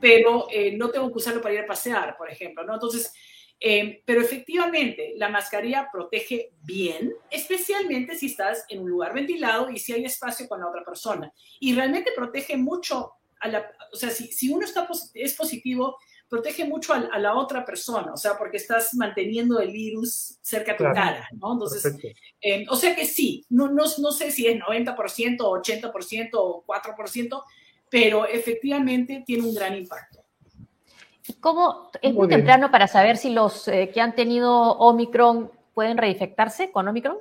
pero 0.00 0.46
eh, 0.50 0.74
no 0.74 0.88
tengo 0.88 1.08
que 1.10 1.18
usarlo 1.18 1.42
para 1.42 1.54
ir 1.54 1.60
a 1.60 1.66
pasear, 1.66 2.16
por 2.16 2.30
ejemplo, 2.30 2.64
¿no? 2.64 2.72
Entonces, 2.72 3.12
eh, 3.60 4.02
pero 4.04 4.20
efectivamente, 4.20 5.14
la 5.16 5.28
mascarilla 5.28 5.88
protege 5.90 6.52
bien, 6.62 7.12
especialmente 7.30 8.16
si 8.16 8.26
estás 8.26 8.64
en 8.68 8.80
un 8.80 8.90
lugar 8.90 9.14
ventilado 9.14 9.70
y 9.70 9.78
si 9.78 9.92
hay 9.92 10.04
espacio 10.04 10.48
con 10.48 10.60
la 10.60 10.68
otra 10.68 10.84
persona. 10.84 11.32
Y 11.60 11.74
realmente 11.74 12.12
protege 12.14 12.56
mucho 12.56 13.12
a 13.40 13.48
la, 13.48 13.70
o 13.92 13.96
sea, 13.96 14.10
si, 14.10 14.28
si 14.32 14.50
uno 14.50 14.64
está, 14.64 14.88
es 15.14 15.34
positivo, 15.34 15.96
protege 16.28 16.64
mucho 16.64 16.92
a, 16.92 17.18
la 17.18 17.34
otra 17.34 17.64
persona, 17.64 18.12
o 18.12 18.16
sea, 18.16 18.36
porque 18.36 18.56
estás 18.56 18.94
manteniendo 18.94 19.60
el 19.60 19.70
virus 19.70 20.38
cerca 20.42 20.72
de 20.72 20.78
tu 20.78 20.84
cara, 20.84 21.28
¿no? 21.32 21.52
Entonces, 21.52 21.96
eh, 22.40 22.66
o 22.68 22.76
sea 22.76 22.96
que 22.96 23.06
sí, 23.06 23.44
no, 23.48 23.68
no, 23.68 23.84
no 23.98 24.12
sé 24.12 24.30
si 24.30 24.46
es 24.46 24.56
90%, 24.58 25.36
80% 25.38 26.30
o 26.34 26.64
4%, 26.66 27.42
pero 27.88 28.26
efectivamente 28.26 29.22
tiene 29.24 29.44
un 29.44 29.54
gran 29.54 29.76
impacto. 29.76 30.15
¿Cómo 31.40 31.90
es 32.00 32.14
muy, 32.14 32.28
temprano 32.28 32.70
para 32.70 32.88
saber 32.88 33.16
si 33.16 33.30
los 33.30 33.68
eh, 33.68 33.90
que 33.92 34.00
han 34.00 34.14
tenido 34.14 34.52
Omicron 34.52 35.50
pueden 35.74 35.98
reinfectarse 35.98 36.70
con 36.70 36.88
Omicron? 36.88 37.18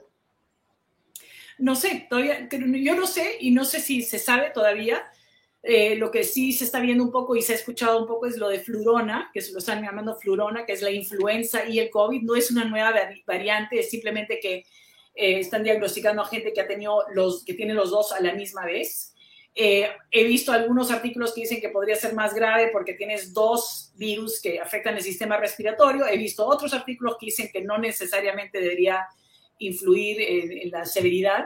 No 1.57 1.75
sé, 1.75 2.07
todavía, 2.09 2.47
yo 2.49 2.95
no 2.95 3.07
sé 3.07 3.37
y 3.39 3.51
no 3.51 3.63
sé 3.63 3.79
si 3.79 4.01
se 4.01 4.19
sabe 4.19 4.51
todavía. 4.51 5.03
Eh, 5.67 5.95
lo 5.95 6.11
que 6.11 6.23
sí 6.23 6.53
se 6.53 6.63
está 6.63 6.79
viendo 6.79 7.03
un 7.03 7.11
poco 7.11 7.35
y 7.35 7.41
se 7.41 7.53
ha 7.53 7.55
escuchado 7.55 7.99
un 7.99 8.07
poco 8.07 8.27
es 8.27 8.37
lo 8.37 8.49
de 8.49 8.59
flurona, 8.59 9.31
que 9.33 9.41
se 9.41 9.51
lo 9.51 9.57
están 9.57 9.81
llamando 9.81 10.15
flurona, 10.15 10.63
que 10.63 10.73
es 10.73 10.81
la 10.83 10.91
influenza 10.91 11.65
y 11.67 11.79
el 11.79 11.89
COVID. 11.89 12.21
No 12.21 12.35
es 12.35 12.51
una 12.51 12.65
nueva 12.65 12.93
variante, 13.25 13.79
es 13.79 13.89
simplemente 13.89 14.39
que 14.39 14.65
eh, 15.15 15.39
están 15.39 15.63
diagnosticando 15.63 16.21
a 16.21 16.27
gente 16.27 16.53
que 16.53 16.61
ha 16.61 16.67
tenido 16.67 17.03
los, 17.13 17.43
que 17.43 17.55
tiene 17.55 17.73
los 17.73 17.89
dos 17.89 18.11
a 18.11 18.19
la 18.19 18.33
misma 18.33 18.65
vez. 18.65 19.14
Eh, 19.57 19.89
he 20.11 20.25
visto 20.25 20.51
algunos 20.51 20.91
artículos 20.91 21.33
que 21.33 21.41
dicen 21.41 21.61
que 21.61 21.69
podría 21.69 21.95
ser 21.95 22.13
más 22.13 22.33
grave 22.33 22.69
porque 22.73 22.93
tienes 22.93 23.33
dos 23.33 23.93
virus 23.95 24.41
que 24.41 24.59
afectan 24.59 24.95
el 24.95 25.01
sistema 25.01 25.37
respiratorio. 25.37 26.05
He 26.05 26.17
visto 26.17 26.45
otros 26.45 26.73
artículos 26.73 27.15
que 27.17 27.27
dicen 27.27 27.49
que 27.51 27.61
no 27.61 27.77
necesariamente 27.77 28.59
debería 28.59 29.05
influir 29.59 30.17
en 30.21 30.71
la 30.71 30.85
severidad. 30.85 31.45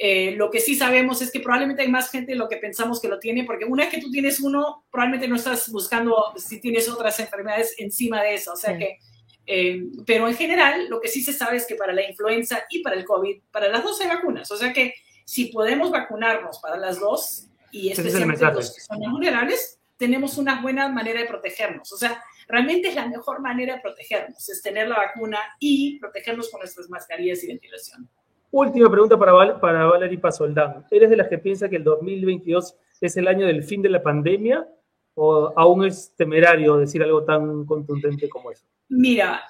Eh, 0.00 0.36
lo 0.36 0.48
que 0.48 0.60
sí 0.60 0.76
sabemos 0.76 1.20
es 1.20 1.32
que 1.32 1.40
probablemente 1.40 1.82
hay 1.82 1.88
más 1.88 2.08
gente 2.08 2.32
de 2.32 2.38
lo 2.38 2.48
que 2.48 2.58
pensamos 2.58 3.00
que 3.00 3.08
lo 3.08 3.18
tiene, 3.18 3.42
porque 3.42 3.64
una 3.64 3.82
vez 3.82 3.92
que 3.92 4.00
tú 4.00 4.12
tienes 4.12 4.38
uno, 4.38 4.84
probablemente 4.92 5.26
no 5.26 5.34
estás 5.34 5.68
buscando 5.72 6.32
si 6.36 6.60
tienes 6.60 6.88
otras 6.88 7.18
enfermedades 7.18 7.74
encima 7.78 8.22
de 8.22 8.34
eso. 8.34 8.52
O 8.52 8.56
sea 8.56 8.78
que, 8.78 8.98
eh, 9.44 9.82
pero 10.06 10.28
en 10.28 10.36
general, 10.36 10.88
lo 10.88 11.00
que 11.00 11.08
sí 11.08 11.20
se 11.20 11.32
sabe 11.32 11.56
es 11.56 11.66
que 11.66 11.74
para 11.74 11.92
la 11.92 12.08
influenza 12.08 12.62
y 12.70 12.80
para 12.80 12.94
el 12.94 13.04
COVID, 13.04 13.40
para 13.50 13.68
las 13.68 13.82
dos 13.82 14.00
hay 14.00 14.06
vacunas. 14.06 14.48
O 14.52 14.56
sea 14.56 14.72
que 14.72 14.94
si 15.24 15.46
podemos 15.46 15.90
vacunarnos 15.90 16.60
para 16.60 16.76
las 16.76 17.00
dos 17.00 17.47
y 17.70 17.90
especialmente 17.90 18.44
los 18.44 18.74
que 18.74 18.80
son 18.80 18.98
vulnerables, 19.10 19.78
tenemos 19.96 20.38
una 20.38 20.62
buena 20.62 20.88
manera 20.88 21.20
de 21.20 21.26
protegernos. 21.26 21.92
O 21.92 21.96
sea, 21.96 22.22
realmente 22.46 22.88
es 22.88 22.94
la 22.94 23.06
mejor 23.06 23.40
manera 23.40 23.76
de 23.76 23.80
protegernos, 23.80 24.48
es 24.48 24.62
tener 24.62 24.88
la 24.88 24.96
vacuna 24.96 25.38
y 25.58 25.98
protegernos 25.98 26.50
con 26.50 26.60
nuestras 26.60 26.88
mascarillas 26.88 27.42
y 27.44 27.48
ventilación. 27.48 28.08
Última 28.50 28.90
pregunta 28.90 29.18
para, 29.18 29.60
para 29.60 29.84
Valerie 29.84 30.18
Pasoldán. 30.18 30.86
¿Eres 30.90 31.10
de 31.10 31.16
las 31.16 31.28
que 31.28 31.38
piensa 31.38 31.68
que 31.68 31.76
el 31.76 31.84
2022 31.84 32.76
es 33.00 33.16
el 33.16 33.28
año 33.28 33.46
del 33.46 33.62
fin 33.62 33.82
de 33.82 33.90
la 33.90 34.02
pandemia 34.02 34.66
o 35.14 35.52
aún 35.56 35.84
es 35.84 36.14
temerario 36.16 36.76
decir 36.76 37.02
algo 37.02 37.24
tan 37.24 37.66
contundente 37.66 38.28
como 38.28 38.50
eso? 38.50 38.64
Mira, 38.88 39.42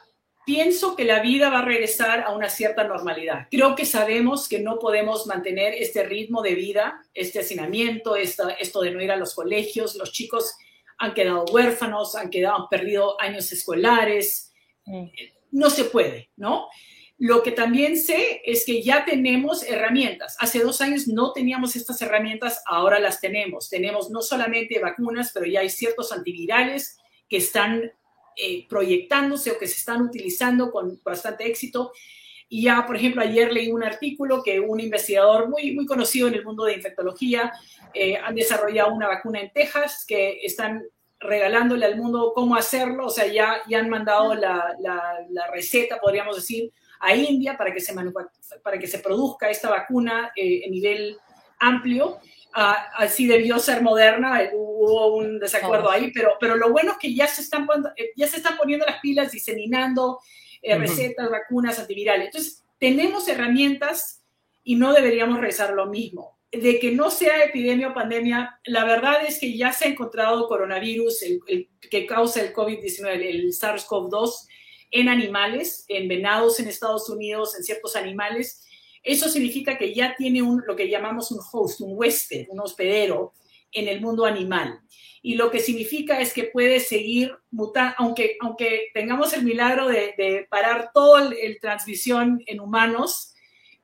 pienso 0.49 0.97
que 0.97 1.05
la 1.05 1.21
vida 1.21 1.51
va 1.51 1.59
a 1.59 1.65
regresar 1.67 2.23
a 2.23 2.31
una 2.31 2.49
cierta 2.49 2.83
normalidad. 2.85 3.49
Creo 3.51 3.75
que 3.75 3.85
sabemos 3.85 4.49
que 4.49 4.61
no 4.61 4.79
podemos 4.79 5.27
mantener 5.27 5.75
este 5.75 6.05
ritmo 6.05 6.41
de 6.41 6.55
vida, 6.55 7.03
este 7.13 7.41
hacinamiento, 7.41 8.17
esto, 8.17 8.49
esto 8.59 8.81
de 8.81 8.91
no 8.93 9.03
ir 9.03 9.13
a 9.13 9.17
los 9.17 9.35
colegios. 9.35 9.95
Los 9.97 10.11
chicos 10.11 10.57
han 10.97 11.13
quedado 11.13 11.45
huérfanos, 11.53 12.17
han 12.17 12.31
quedado, 12.31 12.63
han 12.63 12.69
perdido 12.71 13.21
años 13.21 13.53
escolares. 13.53 14.55
No 15.51 15.69
se 15.69 15.85
puede, 15.85 16.31
¿no? 16.37 16.69
Lo 17.19 17.43
que 17.43 17.53
también 17.53 17.99
sé 17.99 18.41
es 18.43 18.65
que 18.65 18.83
ya 18.83 19.05
tenemos 19.05 19.63
herramientas. 19.65 20.35
Hace 20.41 20.61
dos 20.61 20.81
años 20.81 21.09
no 21.09 21.35
teníamos 21.35 21.77
estas 21.77 22.01
herramientas, 22.01 22.63
ahora 22.65 22.99
las 23.01 23.21
tenemos. 23.21 23.69
Tenemos 23.69 24.09
no 24.09 24.23
solamente 24.23 24.79
vacunas, 24.79 25.31
pero 25.35 25.45
ya 25.45 25.61
hay 25.61 25.69
ciertos 25.69 26.11
antivirales 26.11 26.97
que 27.29 27.37
están 27.37 27.93
eh, 28.41 28.67
proyectándose 28.69 29.51
o 29.51 29.59
que 29.59 29.67
se 29.67 29.77
están 29.77 30.03
utilizando 30.03 30.71
con 30.71 31.01
bastante 31.03 31.47
éxito. 31.47 31.93
Y 32.49 32.63
ya, 32.63 32.87
por 32.87 32.97
ejemplo, 32.97 33.21
ayer 33.21 33.53
leí 33.53 33.73
un 33.73 33.83
artículo 33.83 34.43
que 34.43 34.61
un 34.61 34.79
investigador 34.79 35.49
muy, 35.49 35.75
muy 35.75 35.85
conocido 35.87 36.29
en 36.29 36.35
el 36.35 36.45
mundo 36.45 36.65
de 36.65 36.75
infectología 36.75 37.53
eh, 37.93 38.17
han 38.17 38.35
desarrollado 38.35 38.95
una 38.95 39.09
vacuna 39.09 39.41
en 39.41 39.53
Texas 39.53 40.05
que 40.07 40.39
están 40.43 40.85
regalándole 41.21 41.85
al 41.85 41.97
mundo 41.97 42.33
cómo 42.35 42.55
hacerlo. 42.55 43.07
O 43.07 43.11
sea, 43.11 43.27
ya, 43.27 43.61
ya 43.69 43.81
han 43.81 43.91
mandado 43.91 44.35
la, 44.35 44.75
la, 44.81 45.51
receta, 45.53 46.01
podríamos 46.01 46.37
decir, 46.37 46.73
a 47.01 47.15
India 47.15 47.57
para 47.57 47.75
que 47.75 47.81
se, 47.81 47.93
para 48.63 48.79
que 48.79 48.87
se 48.87 49.01
produzca 49.01 49.51
esta 49.51 49.69
vacuna 49.69 50.31
eh, 50.37 50.63
en 50.65 50.71
nivel 50.71 51.19
amplio 51.59 52.21
así 52.53 53.27
debió 53.27 53.59
ser 53.59 53.83
moderna, 53.83 54.43
eh, 54.43 54.51
hubo 54.55 55.17
un 55.17 55.39
desacuerdo 55.39 55.91
ahí, 55.91 56.11
pero, 56.13 56.33
pero 56.41 56.57
lo 56.57 56.71
bueno 56.71 56.93
es 56.93 56.99
que 56.99 57.15
ya 57.15 57.27
se 57.27 57.43
están, 57.43 57.67
eh, 57.97 58.11
ya 58.17 58.27
se 58.27 58.39
están 58.39 58.57
poniendo 58.57 58.87
las 58.87 59.01
pilas, 59.01 59.33
diseminando 59.33 60.21
eh, 60.63 60.77
recetas, 60.77 61.31
vacunas, 61.31 61.79
antivirales. 61.79 62.27
Entonces, 62.27 62.65
tenemos 62.79 63.29
herramientas 63.29 64.25
y 64.65 64.77
no 64.77 64.93
deberíamos 64.93 65.41
rezar 65.41 65.73
lo 65.73 65.87
mismo. 65.87 66.39
De 66.51 66.79
que 66.79 66.93
no 66.93 67.11
sea 67.11 67.45
epidemia 67.45 67.89
o 67.89 67.95
pandemia, 67.95 68.59
la 68.65 68.85
verdad 68.85 69.25
es 69.27 69.39
que 69.39 69.57
ya 69.57 69.73
se 69.73 69.85
ha 69.85 69.89
encontrado 69.89 70.49
coronavirus 70.49 71.23
el, 71.23 71.69
que 71.91 72.07
causa 72.07 72.41
el 72.41 72.55
COVID-19, 72.55 73.27
el 73.27 73.53
SARS-CoV-2, 73.53 74.49
en 74.91 75.11
animales, 75.11 75.85
en 75.89 76.09
venados 76.09 76.59
en 76.59 76.69
Estados 76.69 77.11
Unidos, 77.11 77.55
en 77.55 77.63
ciertos 77.63 77.95
animales, 77.95 78.67
eso 79.03 79.29
significa 79.29 79.79
que 79.79 79.95
ya 79.95 80.15
tiene 80.17 80.43
un, 80.43 80.63
lo 80.67 80.77
que 80.77 80.89
llamamos 80.89 81.31
un 81.31 81.41
host, 81.53 81.81
un 81.81 81.93
huésped, 81.97 82.47
un 82.51 82.61
hospedero 82.61 83.33
en 83.73 83.89
el 83.89 84.01
mundo 84.01 84.25
animal. 84.25 84.81
Y 85.23 85.35
lo 85.35 85.51
que 85.51 85.59
significa 85.59 86.21
es 86.21 86.33
que 86.33 86.45
puede 86.45 86.81
seguir 86.81 87.37
mutando, 87.51 87.95
aunque, 87.99 88.37
aunque 88.41 88.89
tengamos 88.95 89.33
el 89.33 89.45
milagro 89.45 89.89
de, 89.89 90.47
parar 90.49 90.91
toda 90.95 91.23
la 91.23 91.35
transmisión 91.61 92.43
en 92.47 92.61
humanos, 92.61 93.35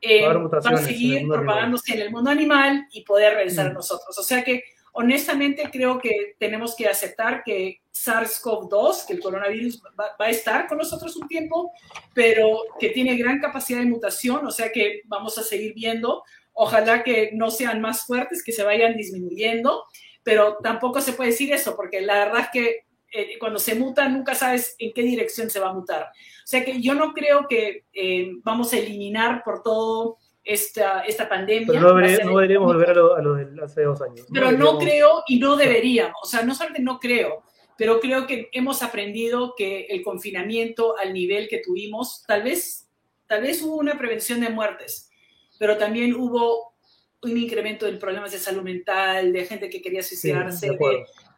eh, 0.00 0.26
va 0.26 0.70
a 0.70 0.76
seguir 0.78 1.26
propagándose 1.26 1.94
en 1.94 2.02
el 2.02 2.10
mundo 2.10 2.30
animal 2.30 2.86
y 2.92 3.02
poder 3.02 3.34
regresar 3.34 3.66
a 3.66 3.70
mm. 3.70 3.74
nosotros. 3.74 4.16
O 4.18 4.22
sea 4.22 4.44
que 4.44 4.64
honestamente 4.94 5.68
creo 5.72 5.98
que 5.98 6.36
tenemos 6.38 6.74
que 6.76 6.86
aceptar 6.86 7.42
que 7.44 7.80
SARS-CoV-2, 7.92 9.06
que 9.06 9.14
el 9.14 9.20
coronavirus 9.20 9.82
va, 9.98 10.14
a 10.18 10.30
estar 10.30 10.68
con 10.68 10.78
nosotros 10.78 11.16
un 11.16 11.26
tiempo, 11.26 11.72
pero 12.14 12.60
que 12.78 12.90
tiene 12.90 13.16
gran 13.16 13.40
capacidad 13.40 13.80
de 13.80 13.86
mutación, 13.86 14.46
o 14.46 14.50
sea 14.50 14.70
que 14.70 15.02
vamos 15.06 15.36
a 15.36 15.42
seguir 15.42 15.74
viendo. 15.74 16.22
Ojalá 16.52 17.02
que 17.02 17.30
no 17.32 17.50
sean 17.50 17.80
más 17.80 18.06
fuertes, 18.06 18.44
que 18.44 18.52
se 18.52 18.62
vayan 18.62 18.96
disminuyendo, 18.96 19.84
pero 20.22 20.58
tampoco 20.62 21.00
se 21.00 21.12
puede 21.12 21.30
decir 21.30 21.52
eso, 21.52 21.74
porque 21.74 22.00
la 22.00 22.24
verdad 22.26 22.42
es 22.42 22.48
que 22.52 22.86
eh, 23.10 23.38
cuando 23.40 23.58
se 23.58 23.74
muta 23.74 24.08
nunca 24.08 24.36
sabes 24.36 24.76
en 24.78 24.92
qué 24.92 25.02
dirección 25.02 25.50
se 25.50 25.58
va 25.58 25.70
a 25.70 25.74
mutar. 25.74 26.04
O 26.04 26.46
sea 26.46 26.64
que 26.64 26.80
yo 26.80 26.94
no 26.94 27.12
creo 27.14 27.48
que 27.48 27.84
eh, 27.92 28.30
vamos 28.44 28.72
a 28.72 28.78
eliminar 28.78 29.42
por 29.44 29.62
todo 29.64 30.18
esta, 30.44 31.00
esta 31.00 31.28
pandemia. 31.28 31.66
Pero 31.66 31.80
no, 31.80 31.96
deberíamos 31.96 32.74
volver 32.74 32.90
a 32.90 32.94
lo, 32.94 33.34
de 33.34 33.62
hace 33.62 33.82
dos 33.82 34.00
años. 34.02 34.26
Pero 34.32 34.52
no, 34.52 34.78
creo 34.78 35.24
y 35.26 35.38
no 35.38 35.56
deberíamos. 35.56 36.16
O 36.22 36.26
sea, 36.26 36.42
no 36.42 36.54
solamente 36.54 36.82
no 36.82 37.00
creo, 37.00 37.42
pero 37.78 37.98
creo 38.00 38.26
que 38.26 38.50
hemos 38.52 38.82
aprendido 38.82 39.54
que 39.56 39.86
el 39.86 40.02
confinamiento 40.02 40.96
al 40.98 41.12
nivel 41.12 41.48
que 41.48 41.58
tuvimos, 41.58 42.22
tal 42.26 42.42
vez, 42.42 42.88
tal 43.26 43.42
vez 43.42 43.62
hubo 43.62 43.76
una 43.76 43.96
prevención 43.96 44.40
de 44.40 44.50
muertes, 44.50 45.10
pero 45.58 45.78
también 45.78 46.14
hubo 46.14 46.74
un 47.22 47.36
incremento 47.38 47.86
de 47.86 47.94
problemas 47.94 48.32
de 48.32 48.38
salud 48.38 48.62
mental, 48.62 49.32
de 49.32 49.46
gente 49.46 49.70
que 49.70 49.80
quería 49.80 50.02
suicidarse, 50.02 50.76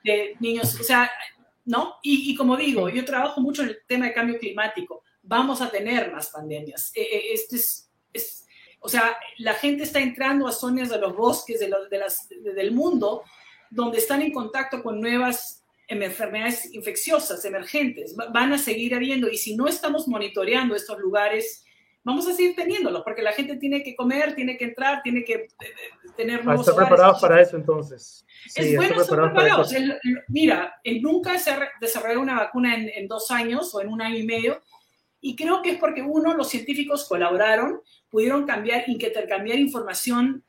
de, 0.03 0.37
niños, 0.41 0.79
o 0.81 0.83
sea, 0.83 1.11
¿no? 1.65 1.95
Y, 2.03 2.35
como 2.35 2.57
digo, 2.57 2.89
yo 2.89 3.05
trabajo 3.05 3.41
mucho 3.41 3.63
en 3.63 3.69
el 3.69 3.79
tema 3.87 4.07
de 4.07 4.13
cambio 4.13 4.39
climático. 4.39 5.03
Vamos 5.23 5.61
a 5.61 5.71
tener 5.71 6.13
más 6.13 6.31
pandemias. 6.31 6.93
E, 6.95 7.03
e, 7.03 7.33
este 7.33 7.57
es, 7.57 7.91
es 8.13 8.46
o 8.81 8.89
sea, 8.89 9.17
la 9.39 9.55
gente 9.55 9.83
está 9.83 10.01
entrando 10.01 10.47
a 10.47 10.53
zonas 10.53 10.91
de 10.91 10.99
los 10.99 11.17
bosques 11.17 11.59
de, 11.59 11.69
las, 11.69 12.29
del 12.29 12.73
mundo 12.73 13.23
donde 13.71 13.99
están 13.99 14.23
en 14.23 14.33
contacto 14.33 14.83
con 14.83 15.01
nuevas 15.01 15.65
enfermedades 15.89 16.73
infecciosas 16.73 17.45
emergentes. 17.45 18.15
Van 18.15 18.53
a 18.53 18.59
seguir 18.59 18.95
habiendo 18.95 19.29
y 19.29 19.39
si 19.39 19.57
no 19.57 19.67
estamos 19.67 20.09
monitoreando 20.09 20.75
estos 20.75 20.99
lugares, 20.99 21.65
vamos 22.05 22.29
a 22.29 22.33
seguir 22.33 22.55
teniéndolos 22.55 23.03
porque 23.03 23.23
la 23.23 23.33
gente 23.33 23.57
tiene 23.57 23.83
que 23.83 23.97
comer, 23.97 24.35
tiene 24.35 24.57
que 24.57 24.67
entrar, 24.67 25.03
tiene 25.03 25.25
que 25.25 25.35
eh, 25.35 25.49
eh, 25.61 26.09
tener 26.17 26.45
nuevos 26.45 26.69
Estar 26.69 26.87
preparados 26.87 27.21
para 27.21 27.41
eso 27.41 27.57
entonces. 27.57 28.25
es 28.55 28.77
bueno 28.77 29.01
estar 29.01 29.21
preparados. 29.21 29.75
mira, 30.29 30.81
nunca 31.01 31.39
se 31.39 31.51
ha 31.51 31.69
desarrollado 31.81 32.21
una 32.21 32.37
vacuna 32.37 32.75
en, 32.75 32.89
en 32.89 33.09
dos 33.09 33.31
años 33.31 33.75
o 33.75 33.81
en 33.81 33.89
un 33.89 34.01
año 34.01 34.19
y 34.19 34.25
medio 34.25 34.63
y 35.21 35.35
creo 35.35 35.63
que 35.63 35.71
es 35.71 35.79
porque 35.79 36.03
uno, 36.03 36.35
los 36.35 36.49
científicos 36.49 37.07
colaboraron, 37.09 37.81
pudieron 38.09 38.47
cambiar, 38.47 38.85
intercambiar 38.87 39.59
información 39.59 40.45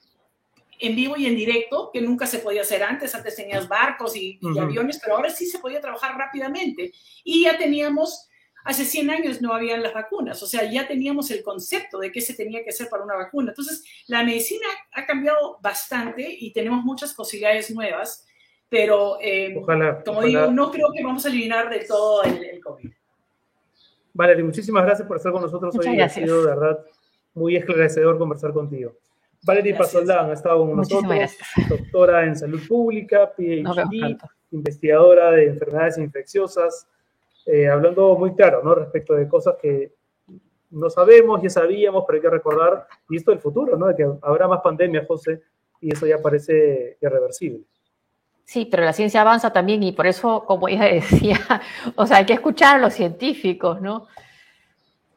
en 0.80 0.96
vivo 0.96 1.18
y 1.18 1.26
en 1.26 1.36
directo, 1.36 1.90
que 1.92 2.02
nunca 2.02 2.28
se 2.28 2.40
podía 2.40 2.62
hacer 2.62 2.84
antes. 2.84 3.14
Antes 3.16 3.36
tenías 3.36 3.68
barcos 3.68 4.16
y, 4.16 4.40
aviones, 4.60 5.00
pero 5.02 5.16
ahora 5.16 5.30
sí 5.30 5.46
se 5.46 5.60
podía 5.60 5.82
trabajar 5.82 6.18
rápidamente. 6.18 6.92
Y 7.24 7.44
ya 7.44 7.58
teníamos, 7.58 8.30
hace 8.64 8.86
100 8.86 9.10
años 9.10 9.42
no 9.42 9.54
habían 9.54 9.82
las 9.82 9.94
vacunas, 9.94 10.42
o 10.44 10.48
sea, 10.48 10.70
ya 10.70 10.88
teníamos 10.88 11.32
el 11.32 11.42
concepto 11.42 12.00
de 12.00 12.12
qué 12.12 12.22
se 12.22 12.34
tenía 12.34 12.64
que 12.64 12.70
hacer 12.70 12.90
para 12.90 13.04
una 13.04 13.16
vacuna. 13.16 13.52
Entonces, 13.52 13.84
la 14.08 14.24
medicina 14.24 14.68
ha 14.94 15.06
cambiado 15.06 15.58
bastante 15.62 16.36
y 16.40 16.52
tenemos 16.52 16.84
muchas 16.84 17.14
posibilidades 17.14 17.72
nuevas, 17.72 18.26
pero 18.70 19.18
eh, 19.22 19.56
como 20.06 20.22
digo, 20.22 20.52
no 20.52 20.70
creo 20.72 20.90
que 20.96 21.04
vamos 21.04 21.26
a 21.26 21.30
eliminar 21.30 21.70
de 21.70 21.86
todo 21.86 22.24
el, 22.24 22.44
el 22.44 22.60
COVID. 22.62 22.92
Valerie, 24.18 24.44
muchísimas 24.44 24.84
gracias 24.84 25.08
por 25.08 25.18
estar 25.18 25.32
con 25.32 25.44
nosotros 25.44 25.78
hoy. 25.78 26.02
Ha 26.02 26.10
sido 26.10 26.42
de 26.42 26.48
verdad 26.48 26.80
muy 27.36 27.56
esclarecedor 27.56 28.18
conversar 28.18 28.52
contigo. 28.52 28.94
Valerie 29.44 29.76
Pasoldán 29.76 30.32
ha 30.32 30.34
estado 30.34 30.66
con 30.66 30.76
nosotros, 30.76 31.38
doctora 31.70 32.26
en 32.26 32.36
salud 32.36 32.60
pública, 32.68 33.32
PhD, 33.38 34.18
investigadora 34.50 35.30
de 35.32 35.46
enfermedades 35.46 36.00
infecciosas, 36.00 36.88
eh, 37.46 37.68
hablando 37.68 38.16
muy 38.18 38.34
claro 38.34 38.64
¿no? 38.64 38.74
respecto 38.74 39.14
de 39.14 39.28
cosas 39.28 39.56
que 39.62 39.94
no 40.72 40.90
sabemos, 40.90 41.40
ya 41.44 41.52
sabíamos, 41.52 42.04
pero 42.08 42.18
hay 42.18 42.22
que 42.24 42.30
recordar, 42.32 42.88
y 43.10 43.18
esto 43.18 43.30
del 43.30 43.40
futuro, 43.40 43.78
¿no? 43.78 43.86
de 43.86 43.96
que 43.96 44.08
habrá 44.24 44.48
más 44.48 44.62
pandemia, 44.62 45.06
José, 45.08 45.44
y 45.80 45.94
eso 45.94 46.08
ya 46.08 46.18
parece 46.18 46.98
irreversible. 47.00 47.62
Sí, 48.48 48.66
pero 48.72 48.86
la 48.86 48.94
ciencia 48.94 49.20
avanza 49.20 49.52
también 49.52 49.84
y 49.84 49.92
por 49.92 50.08
eso, 50.08 50.46
como 50.46 50.70
ella 50.70 50.86
decía, 50.94 51.38
o 51.96 52.08
sea, 52.08 52.18
hay 52.18 52.26
que 52.26 52.32
escuchar 52.32 52.78
a 52.78 52.80
los 52.80 52.94
científicos, 52.94 53.82
¿no? 53.82 54.08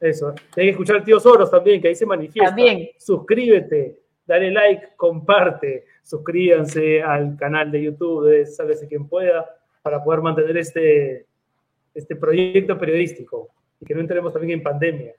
Eso, 0.00 0.34
hay 0.56 0.64
que 0.64 0.70
escuchar 0.70 0.96
al 0.96 1.04
tío 1.04 1.20
Soros 1.20 1.48
también, 1.48 1.80
que 1.80 1.86
ahí 1.86 1.94
se 1.94 2.06
manifiesta. 2.06 2.48
También. 2.48 2.88
Suscríbete, 2.98 4.00
dale 4.26 4.50
like, 4.50 4.88
comparte, 4.96 5.84
suscríbanse 6.02 7.02
al 7.02 7.36
canal 7.36 7.70
de 7.70 7.84
YouTube 7.84 8.28
de 8.28 8.46
Sálvese 8.46 8.88
quien 8.88 9.06
pueda 9.06 9.48
para 9.80 10.02
poder 10.02 10.22
mantener 10.22 10.56
este, 10.56 11.24
este 11.94 12.16
proyecto 12.16 12.76
periodístico 12.76 13.50
y 13.80 13.86
que 13.86 13.94
no 13.94 14.00
entremos 14.00 14.32
también 14.32 14.58
en 14.58 14.64
pandemia. 14.64 15.14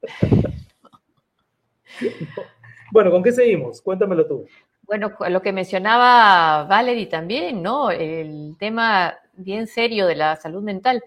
bueno, 2.90 3.10
¿con 3.10 3.22
qué 3.22 3.30
seguimos? 3.30 3.82
Cuéntamelo 3.82 4.26
tú. 4.26 4.46
Bueno, 4.82 5.12
lo 5.28 5.42
que 5.42 5.52
mencionaba 5.52 6.64
Valerie 6.64 7.06
también, 7.06 7.62
¿no? 7.62 7.90
El 7.90 8.56
tema 8.58 9.14
bien 9.34 9.66
serio 9.66 10.06
de 10.06 10.16
la 10.16 10.36
salud 10.36 10.62
mental, 10.62 11.02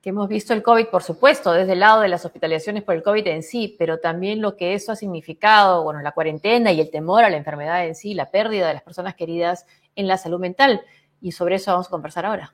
que 0.00 0.10
hemos 0.10 0.28
visto 0.28 0.52
el 0.52 0.62
COVID, 0.62 0.86
por 0.88 1.02
supuesto, 1.02 1.52
desde 1.52 1.72
el 1.72 1.80
lado 1.80 2.02
de 2.02 2.08
las 2.08 2.24
hospitalizaciones 2.24 2.82
por 2.82 2.94
el 2.94 3.02
COVID 3.02 3.26
en 3.26 3.42
sí, 3.42 3.74
pero 3.78 3.98
también 3.98 4.40
lo 4.40 4.54
que 4.56 4.74
eso 4.74 4.92
ha 4.92 4.96
significado, 4.96 5.82
bueno, 5.82 6.00
la 6.02 6.12
cuarentena 6.12 6.72
y 6.72 6.80
el 6.80 6.90
temor 6.90 7.24
a 7.24 7.30
la 7.30 7.36
enfermedad 7.36 7.86
en 7.86 7.94
sí, 7.94 8.14
la 8.14 8.30
pérdida 8.30 8.68
de 8.68 8.74
las 8.74 8.82
personas 8.82 9.14
queridas 9.14 9.66
en 9.96 10.06
la 10.06 10.18
salud 10.18 10.38
mental. 10.38 10.82
y 11.20 11.32
sobre 11.32 11.54
eso 11.54 11.70
vamos 11.70 11.86
a 11.86 11.90
conversar 11.90 12.26
ahora. 12.26 12.52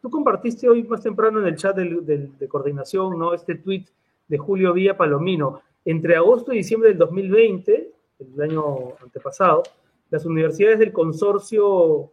Tú 0.00 0.08
compartiste 0.08 0.68
hoy 0.68 0.82
más 0.84 1.02
temprano 1.02 1.40
en 1.40 1.48
el 1.48 1.56
chat 1.56 1.76
de 1.76 2.48
coordinación, 2.48 3.18
¿no? 3.18 3.34
Este 3.34 3.56
tweet 3.56 3.84
de 4.26 4.38
Julio 4.38 4.72
Villa 4.72 4.96
Palomino. 4.96 5.60
Entre 5.84 6.16
agosto 6.16 6.52
y 6.52 6.58
diciembre 6.58 6.88
del 6.88 6.98
2020, 6.98 7.90
el 8.18 8.40
año 8.40 8.96
antepasado, 9.02 9.62
las 10.10 10.24
universidades 10.24 10.78
del 10.78 10.92
consorcio 10.92 12.12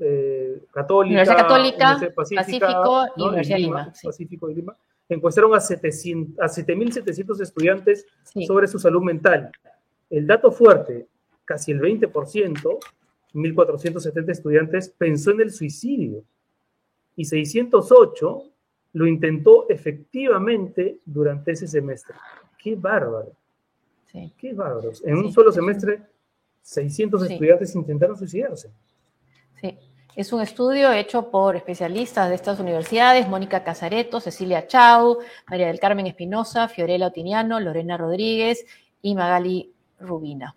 eh, 0.00 0.62
católica, 0.72 1.22
Universidad 1.22 1.36
Católica, 1.36 2.12
Pacífico 2.14 3.06
y 3.16 3.22
Universidad 3.22 3.56
de 3.56 3.62
Lima, 3.62 3.92
Pacífico 4.02 4.50
y 4.50 4.54
Lima, 4.54 4.76
encuestaron 5.08 5.54
a 5.54 5.58
7.700 5.58 7.40
estudiantes 7.40 8.06
sobre 8.46 8.68
su 8.68 8.78
salud 8.78 9.02
mental. 9.02 9.50
El 10.10 10.26
dato 10.26 10.52
fuerte, 10.52 11.08
casi 11.44 11.72
el 11.72 11.80
20%, 11.80 12.78
1.470 13.34 14.30
estudiantes, 14.30 14.88
pensó 14.90 15.30
en 15.32 15.40
el 15.40 15.50
suicidio 15.50 16.22
y 17.16 17.24
608 17.24 18.42
lo 18.92 19.06
intentó 19.06 19.68
efectivamente 19.68 21.00
durante 21.04 21.52
ese 21.52 21.66
semestre. 21.66 22.14
¡Qué 22.58 22.74
bárbaro! 22.74 23.32
¡Qué 24.12 24.52
bárbaro! 24.54 24.90
En 25.04 25.16
un 25.16 25.32
solo 25.32 25.52
semestre, 25.52 26.02
600 26.62 27.30
estudiantes 27.30 27.74
intentaron 27.74 28.16
suicidarse. 28.16 28.70
Sí. 29.60 29.76
Es 30.16 30.32
un 30.32 30.40
estudio 30.40 30.90
hecho 30.90 31.30
por 31.30 31.54
especialistas 31.54 32.28
de 32.28 32.34
estas 32.34 32.58
universidades, 32.58 33.28
Mónica 33.28 33.62
Casareto, 33.62 34.18
Cecilia 34.18 34.66
Chau, 34.66 35.18
María 35.48 35.68
del 35.68 35.78
Carmen 35.78 36.08
Espinosa, 36.08 36.66
Fiorella 36.66 37.06
Otiniano, 37.06 37.60
Lorena 37.60 37.96
Rodríguez 37.96 38.66
y 39.00 39.14
Magali 39.14 39.72
Rubina. 40.00 40.56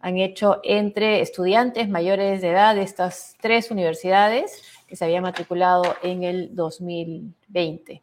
Han 0.00 0.16
hecho 0.16 0.60
entre 0.64 1.20
estudiantes 1.20 1.90
mayores 1.90 2.40
de 2.40 2.52
edad 2.52 2.74
de 2.74 2.82
estas 2.82 3.36
tres 3.40 3.70
universidades 3.70 4.62
que 4.86 4.96
se 4.96 5.04
habían 5.04 5.24
matriculado 5.24 5.82
en 6.02 6.22
el 6.22 6.56
2020. 6.56 8.02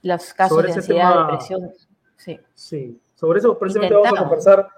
Los 0.00 0.32
casos 0.32 0.62
de 0.64 0.72
ansiedad, 0.72 1.26
depresión. 1.26 1.70
Sí. 2.16 2.40
sí. 2.54 3.00
Sobre 3.16 3.38
eso 3.38 3.58
precisamente 3.58 3.94
vamos 3.94 4.12
a 4.12 4.22
conversar 4.22 4.68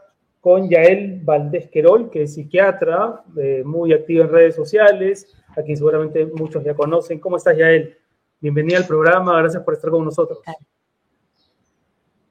con 0.41 0.69
Yael 0.71 1.21
Valdés 1.25 1.69
Querol, 1.69 2.09
que 2.09 2.23
es 2.23 2.35
psiquiatra, 2.35 3.25
eh, 3.37 3.63
muy 3.65 3.93
activa 3.93 4.25
en 4.25 4.31
redes 4.31 4.55
sociales, 4.55 5.37
a 5.57 5.63
quien 5.63 5.77
seguramente 5.77 6.25
muchos 6.25 6.63
ya 6.65 6.75
conocen. 6.75 7.19
¿Cómo 7.19 7.37
estás, 7.37 7.57
Yael? 7.57 7.99
Bienvenida 8.41 8.79
al 8.79 8.87
programa, 8.87 9.37
gracias 9.41 9.65
por 9.65 9.75
estar 9.75 9.91
con 9.91 10.05
nosotros. 10.05 10.39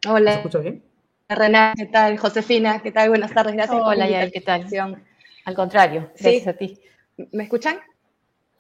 Hola. 0.08 0.32
¿Me 0.32 0.38
escuchas 0.38 0.64
bien? 0.64 0.82
Renata, 1.28 1.74
¿qué 1.76 1.86
tal? 1.88 2.18
Josefina, 2.18 2.82
¿qué 2.82 2.94
tal? 2.94 3.10
Buenas 3.10 3.34
tardes, 3.34 3.54
gracias. 3.54 3.82
Hola, 3.84 4.10
Yael, 4.10 4.32
¿qué 4.32 4.40
tal? 4.40 4.66
Al 5.44 5.56
contrario, 5.56 6.10
gracias 6.18 6.48
a 6.48 6.54
ti. 6.54 6.80
¿Me 7.34 7.44
escuchan? 7.44 7.80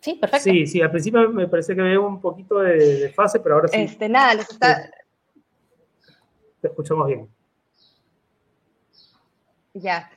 Sí, 0.02 0.16
perfecto. 0.16 0.44
Sí, 0.44 0.68
sí, 0.68 0.82
al 0.82 0.92
principio 0.92 1.30
me 1.30 1.48
parece 1.48 1.74
que 1.74 1.82
veo 1.82 2.06
un 2.06 2.20
poquito 2.20 2.60
de, 2.60 3.10
fase, 3.16 3.40
pero 3.40 3.56
ahora 3.56 3.70
sí. 3.70 3.80
Este, 3.80 4.10
nada, 4.10 4.34
les 4.34 4.50
está... 4.50 4.92
Te 6.60 6.68
escuchamos 6.68 7.08
bien. 7.08 7.37
Ya. 9.82 10.10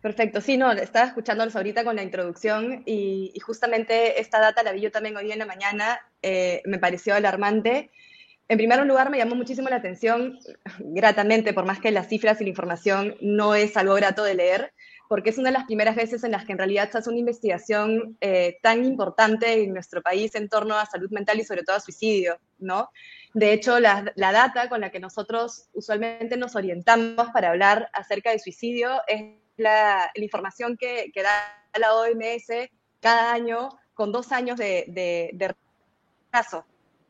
Perfecto, 0.00 0.40
sí, 0.40 0.56
no, 0.56 0.70
estaba 0.72 1.06
escuchándolos 1.06 1.56
ahorita 1.56 1.82
con 1.84 1.96
la 1.96 2.02
introducción 2.02 2.82
y, 2.86 3.32
justamente 3.40 4.20
esta 4.20 4.38
data 4.38 4.62
la 4.62 4.72
vi 4.72 4.80
yo 4.80 4.90
también 4.92 5.16
hoy 5.16 5.32
en 5.32 5.38
la 5.38 5.46
mañana, 5.46 6.00
eh, 6.22 6.62
me 6.64 6.78
pareció 6.78 7.14
alarmante. 7.14 7.90
En 8.48 8.56
primer 8.56 8.84
lugar, 8.86 9.10
me 9.10 9.18
llamó 9.18 9.34
muchísimo 9.34 9.68
la 9.68 9.76
atención, 9.76 10.38
gratamente, 10.78 11.52
por 11.52 11.66
más 11.66 11.80
que 11.80 11.90
las 11.90 12.08
cifras 12.08 12.40
y 12.40 12.44
la 12.44 12.50
información 12.50 13.16
no 13.20 13.54
es 13.54 13.76
algo 13.76 13.94
grato 13.94 14.22
de 14.22 14.34
leer, 14.34 14.72
porque 15.08 15.30
es 15.30 15.38
una 15.38 15.48
de 15.48 15.58
las 15.58 15.66
primeras 15.66 15.96
veces 15.96 16.22
en 16.22 16.30
las 16.30 16.44
que 16.44 16.52
en 16.52 16.58
realidad 16.58 16.90
se 16.90 16.98
hace 16.98 17.10
una 17.10 17.18
investigación 17.18 18.16
eh, 18.20 18.58
tan 18.62 18.84
importante 18.84 19.64
en 19.64 19.72
nuestro 19.72 20.02
país 20.02 20.34
en 20.34 20.48
torno 20.48 20.76
a 20.76 20.86
salud 20.86 21.10
mental 21.10 21.40
y 21.40 21.44
sobre 21.44 21.64
todo 21.64 21.76
a 21.76 21.80
suicidio, 21.80 22.38
¿no? 22.58 22.90
De 23.34 23.52
hecho, 23.52 23.78
la, 23.78 24.12
data 24.16 24.68
con 24.68 24.80
la 24.80 24.90
que 24.90 25.00
nosotros 25.00 25.68
usualmente 25.74 26.36
nos 26.36 26.56
orientamos 26.56 27.28
para 27.32 27.50
hablar 27.50 27.90
acerca 27.92 28.30
de 28.30 28.38
suicidio 28.38 29.00
es 29.06 29.22
la, 29.56 30.10
información 30.14 30.76
que, 30.76 31.12
da 31.14 31.64
la 31.78 31.94
OMS 31.94 32.70
cada 33.00 33.32
año 33.32 33.68
con 33.94 34.12
dos 34.12 34.32
años 34.32 34.58
de, 34.58 34.84
de, 34.88 35.54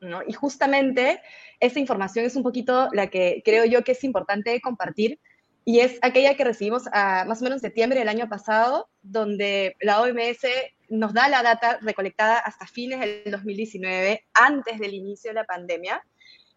¿no? 0.01 0.23
Y 0.27 0.33
justamente 0.33 1.21
esa 1.61 1.79
información 1.79 2.25
es 2.25 2.37
un 2.37 2.43
poquito 2.43 2.89
la 2.93 3.09
que 3.09 3.43
creo 3.45 3.65
yo 3.65 3.85
que 3.85 3.93
es 3.93 4.05
importante 4.05 4.61
compartir 4.61 5.21
y 5.65 5.81
es 5.81 5.99
aquella 6.01 6.35
que 6.35 6.45
recibimos 6.45 6.85
a 6.93 7.27
más 7.27 7.41
o 7.41 7.45
menos 7.45 7.59
en 7.59 7.69
septiembre 7.69 7.99
del 7.99 8.09
año 8.09 8.29
pasado, 8.29 8.89
donde 9.03 9.77
la 9.81 10.01
OMS 10.01 10.47
nos 10.89 11.13
da 11.13 11.29
la 11.29 11.43
data 11.43 11.79
recolectada 11.81 12.39
hasta 12.39 12.67
fines 12.67 13.01
del 13.01 13.31
2019, 13.31 14.27
antes 14.35 14.79
del 14.79 14.95
inicio 14.95 15.31
de 15.31 15.35
la 15.35 15.45
pandemia, 15.45 16.03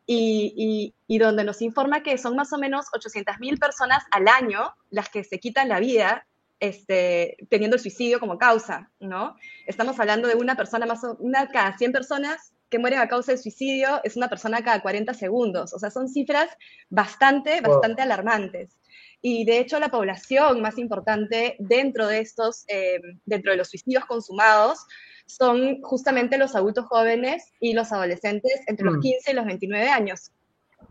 y, 0.05 0.93
donde 1.19 1.43
nos 1.43 1.61
informa 1.61 2.03
que 2.03 2.17
son 2.17 2.35
más 2.35 2.51
o 2.51 2.57
menos 2.57 2.87
800.000 2.87 3.59
personas 3.59 4.03
al 4.11 4.27
año 4.27 4.73
las 4.89 5.09
que 5.09 5.23
se 5.23 5.39
quitan 5.39 5.69
la 5.69 5.79
vida 5.79 6.25
este, 6.59 7.37
teniendo 7.49 7.75
el 7.75 7.81
suicidio 7.81 8.19
como 8.19 8.37
causa, 8.37 8.91
¿no? 8.99 9.35
Estamos 9.65 9.99
hablando 9.99 10.27
de 10.27 10.35
una 10.35 10.55
persona 10.55 10.85
más 10.85 11.03
o 11.03 11.15
una 11.19 11.47
cada 11.47 11.77
100 11.77 11.91
personas 11.91 12.53
que 12.69 12.79
mueren 12.79 12.99
a 12.99 13.07
causa 13.07 13.31
de 13.31 13.37
suicidio 13.37 13.99
es 14.03 14.15
una 14.15 14.29
persona 14.29 14.63
cada 14.63 14.81
40 14.81 15.13
segundos. 15.13 15.73
O 15.73 15.79
sea, 15.79 15.91
son 15.91 16.07
cifras 16.07 16.49
bastante, 16.89 17.61
bastante 17.61 18.01
alarmantes. 18.01 18.80
Y 19.21 19.45
de 19.45 19.59
hecho, 19.59 19.79
la 19.79 19.89
población 19.89 20.61
más 20.61 20.77
importante 20.77 21.55
dentro 21.59 22.07
de 22.07 22.19
estos, 22.19 22.63
eh, 22.67 22.99
dentro 23.25 23.51
de 23.51 23.57
los 23.57 23.69
suicidios 23.69 24.05
consumados, 24.05 24.79
son 25.27 25.81
justamente 25.81 26.37
los 26.37 26.55
adultos 26.55 26.85
jóvenes 26.85 27.53
y 27.59 27.73
los 27.73 27.91
adolescentes 27.91 28.61
entre 28.67 28.85
los 28.85 28.97
15 28.99 29.29
mm. 29.29 29.31
y 29.31 29.35
los 29.35 29.45
29 29.45 29.89
años, 29.89 30.31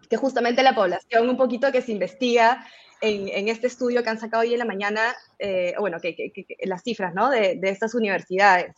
que 0.08 0.16
justamente 0.16 0.62
la 0.62 0.74
población 0.74 1.28
un 1.28 1.36
poquito 1.36 1.70
que 1.72 1.82
se 1.82 1.92
investiga 1.92 2.64
en, 3.02 3.48
este 3.48 3.66
estudio 3.66 4.02
que 4.02 4.10
han 4.10 4.20
sacado 4.20 4.42
hoy 4.42 4.52
en 4.52 4.58
la 4.58 4.64
mañana, 4.64 5.14
eh, 5.38 5.74
bueno, 5.78 5.98
que, 6.00 6.32
las 6.62 6.82
cifras 6.82 7.14
¿no? 7.14 7.30
de, 7.30 7.58
estas 7.62 7.94
universidades. 7.94 8.74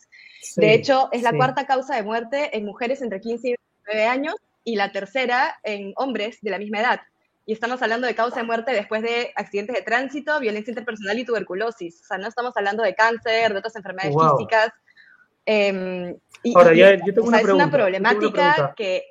de 0.55 0.73
hecho, 0.73 1.09
es 1.11 1.23
la 1.23 1.33
cuarta 1.33 1.65
causa 1.65 1.95
de 1.95 2.03
muerte 2.03 2.55
en 2.55 2.65
mujeres 2.65 3.01
entre 3.01 3.19
15 3.19 3.49
y 3.49 3.55
29 3.85 4.07
años 4.07 4.35
y 4.63 4.75
la 4.77 4.91
tercera 4.91 5.59
en 5.63 5.93
hombres 5.97 6.37
de 6.41 6.51
la 6.51 6.57
misma 6.57 6.79
edad. 6.79 7.01
Y 7.45 7.53
estamos 7.53 7.81
hablando 7.81 8.07
de 8.07 8.15
causa 8.15 8.39
de 8.39 8.45
muerte 8.45 8.71
después 8.71 9.01
de 9.01 9.33
accidentes 9.35 9.75
de 9.75 9.81
tránsito, 9.81 10.39
violencia 10.39 10.71
interpersonal 10.71 11.19
y 11.19 11.25
tuberculosis. 11.25 12.01
O 12.01 12.05
sea, 12.05 12.17
no 12.17 12.27
estamos 12.27 12.55
hablando 12.55 12.83
de 12.83 12.95
cáncer, 12.95 13.51
de 13.51 13.59
otras 13.59 13.75
enfermedades 13.75 14.15
físicas. 14.15 14.71
Em, 15.45 16.15
Ahora, 16.55 16.73
ya, 16.73 16.95
yo 16.95 17.13
tengo 17.13 17.27
una 17.27 17.39
Es 17.39 17.49
una 17.49 17.71
problemática 17.71 18.73
que... 18.75 19.03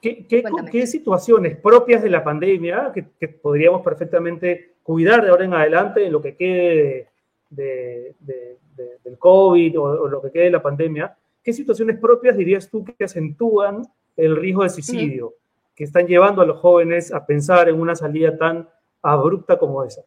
¿Qué, 0.00 0.86
situaciones 0.86 1.56
propias 1.56 2.02
de 2.02 2.10
la 2.10 2.22
pandemia 2.22 2.92
que, 2.92 3.28
podríamos 3.28 3.80
perfectamente 3.82 4.74
cuidar 4.82 5.22
de 5.22 5.30
ahora 5.30 5.46
en 5.46 5.54
adelante 5.54 6.04
en 6.04 6.12
lo 6.12 6.20
que 6.20 6.36
quede 6.36 7.08
de, 7.48 8.14
del 8.20 9.18
COVID 9.18 9.80
o, 9.80 10.08
lo 10.08 10.20
que 10.20 10.30
quede 10.30 10.44
de 10.44 10.50
la 10.50 10.62
pandemia? 10.62 11.16
¿Qué 11.42 11.54
situaciones 11.54 11.98
propias 11.98 12.36
dirías 12.36 12.68
tú 12.68 12.84
que 12.84 13.04
acentúan 13.04 13.82
el 14.16 14.36
riesgo 14.36 14.62
de 14.62 14.70
suicidio, 14.70 15.34
que 15.74 15.84
están 15.84 16.06
llevando 16.06 16.42
a 16.42 16.46
los 16.46 16.60
jóvenes 16.60 17.12
a 17.12 17.26
pensar 17.26 17.68
en 17.68 17.80
una 17.80 17.94
salida 17.94 18.36
tan 18.36 18.68
abrupta 19.02 19.58
como 19.58 19.84
esa? 19.84 20.02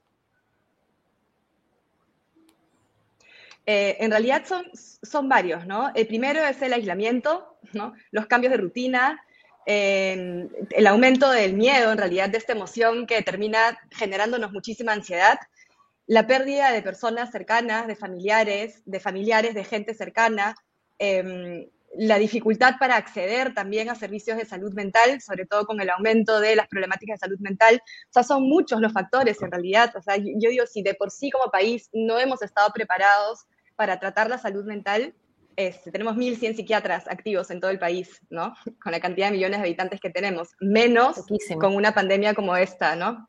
Eh, 3.65 3.97
en 3.99 4.11
realidad 4.11 4.45
son, 4.45 4.65
son 4.74 5.28
varios, 5.28 5.65
¿no? 5.65 5.91
El 5.93 6.07
primero 6.07 6.39
es 6.41 6.61
el 6.61 6.72
aislamiento, 6.72 7.57
¿no? 7.74 7.93
Los 8.11 8.28
cambios 8.28 8.51
de 8.51 8.57
rutina, 8.57 9.22
el 9.65 10.88
aumento 10.88 11.30
del 11.30 11.53
miedo, 11.53 11.91
en 11.91 11.97
realidad, 11.97 12.30
de 12.30 12.38
esta 12.38 12.53
emoción 12.53 13.05
que 13.05 13.22
termina 13.22 13.78
generándonos 13.91 14.53
muchísima 14.53 14.93
ansiedad, 14.93 15.38
la 16.05 16.26
pérdida 16.26 16.72
de 16.72 16.82
personas 16.82 17.32
cercanas, 17.32 17.86
de 17.86 17.97
familiares, 17.97 18.82
de 18.86 19.01
familiares, 19.01 19.53
de 19.53 19.65
gente 19.65 19.93
cercana, 19.93 20.55
em, 20.97 21.68
la 21.98 22.20
dificultad 22.20 22.76
para 22.80 22.95
acceder 22.95 23.54
también 23.54 23.89
a 23.89 23.95
servicios 23.95 24.38
de 24.38 24.45
salud 24.45 24.74
mental, 24.74 25.20
sobre 25.22 25.45
todo 25.45 25.66
con 25.66 25.82
el 25.82 25.89
aumento 25.89 26.39
de 26.39 26.56
las 26.56 26.68
problemáticas 26.68 27.20
de 27.20 27.26
salud 27.28 27.39
mental. 27.39 27.82
O 27.84 28.14
sea, 28.14 28.24
son 28.24 28.43
muchos 28.43 28.80
los 28.82 28.93
factores 28.93 29.41
en 29.41 29.52
realidad. 29.52 29.93
O 29.95 30.02
sea, 30.02 30.18
yo 30.18 30.50
digo, 30.50 30.66
si 30.66 30.84
de 30.84 30.93
por 30.93 31.12
sí 31.12 31.32
como 31.32 31.52
país 31.52 31.89
no 31.93 32.20
hemos 32.20 32.41
estado 32.41 32.72
preparados 32.74 33.45
para 33.76 34.00
tratar 34.00 34.30
la 34.30 34.38
salud 34.38 34.66
mental, 34.66 35.14
este, 35.56 35.91
tenemos 35.91 36.16
1.100 36.16 36.56
psiquiatras 36.56 37.08
activos 37.08 37.50
en 37.50 37.60
todo 37.60 37.72
el 37.72 37.80
país, 37.80 38.22
¿no? 38.30 38.54
Con 38.82 38.91
la 38.91 39.00
cantidad 39.00 39.28
de 39.28 39.34
millones 39.34 39.60
de 39.60 39.66
habitantes 39.66 40.00
que 40.00 40.12
tenemos, 40.12 40.50
menos 40.60 41.24
con 41.60 41.76
una 41.76 41.93
pandemia 41.93 42.36
como 42.36 42.56
esta, 42.56 42.95
¿no? 42.95 43.28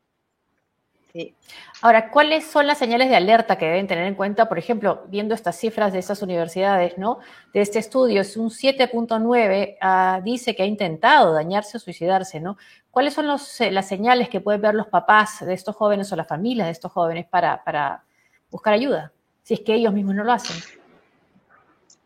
Sí. 1.19 1.35
Ahora, 1.83 2.11
¿cuáles 2.11 2.45
son 2.45 2.69
las 2.69 2.79
señales 2.79 3.09
de 3.09 3.17
alerta 3.17 3.59
que 3.59 3.67
deben 3.67 3.89
tener 3.89 4.07
en 4.07 4.15
cuenta? 4.15 4.49
Por 4.49 4.57
ejemplo, 4.57 5.05
viendo 5.09 5.35
estas 5.35 5.59
cifras 5.59 5.93
de 5.93 5.99
esas 5.99 6.23
universidades, 6.23 6.97
¿no? 6.97 7.19
De 7.53 7.61
este 7.61 7.81
estudio, 7.81 8.21
es 8.21 8.37
un 8.37 8.51
7.9 8.51 9.79
ah, 9.81 10.21
dice 10.23 10.55
que 10.55 10.63
ha 10.63 10.67
intentado 10.67 11.33
dañarse 11.33 11.77
o 11.77 11.81
suicidarse, 11.81 12.39
¿no? 12.39 12.57
¿Cuáles 12.93 13.15
son 13.15 13.27
eh, 13.27 13.71
las 13.73 13.89
señales 13.89 14.29
que 14.29 14.41
pueden 14.41 14.61
ver 14.61 14.75
los 14.75 14.87
papás 14.87 15.45
de 15.45 15.55
estos 15.55 15.75
jóvenes 15.75 16.13
o 16.13 16.17
la 16.17 16.25
familia 16.25 16.67
de 16.67 16.71
estos 16.71 16.93
jóvenes 16.93 17.27
para, 17.27 17.65
para 17.65 18.05
buscar 18.51 18.75
ayuda? 18.75 19.13
si 19.49 19.55
es 19.55 19.61
que 19.61 19.73
ellos 19.73 19.95
mismos 19.95 20.15
no 20.15 20.25
lo 20.25 20.33
hacen. 20.33 20.59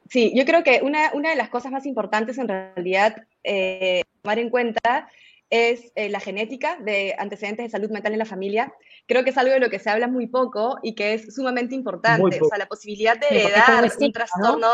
Sí, 0.08 0.32
yo 0.32 0.44
creo 0.44 0.62
que 0.62 0.80
una, 0.84 1.10
una 1.12 1.30
de 1.30 1.34
las 1.34 1.48
cosas 1.48 1.72
más 1.72 1.84
importantes 1.86 2.38
en 2.38 2.46
realidad 2.46 3.16
eh, 3.42 4.04
tomar 4.22 4.38
en 4.38 4.48
cuenta 4.48 5.08
es 5.52 5.92
eh, 5.96 6.08
la 6.08 6.18
genética 6.18 6.78
de 6.80 7.14
antecedentes 7.18 7.66
de 7.66 7.70
salud 7.70 7.90
mental 7.90 8.14
en 8.14 8.18
la 8.18 8.24
familia. 8.24 8.72
Creo 9.06 9.22
que 9.22 9.30
es 9.30 9.36
algo 9.36 9.52
de 9.52 9.60
lo 9.60 9.68
que 9.68 9.78
se 9.78 9.90
habla 9.90 10.08
muy 10.08 10.26
poco 10.26 10.78
y 10.82 10.94
que 10.94 11.12
es 11.12 11.34
sumamente 11.34 11.74
importante. 11.74 12.40
O 12.40 12.48
sea, 12.48 12.56
la 12.56 12.66
posibilidad 12.66 13.18
de 13.18 13.26
heredar 13.28 13.84
un 13.98 14.12
trastorno, 14.12 14.70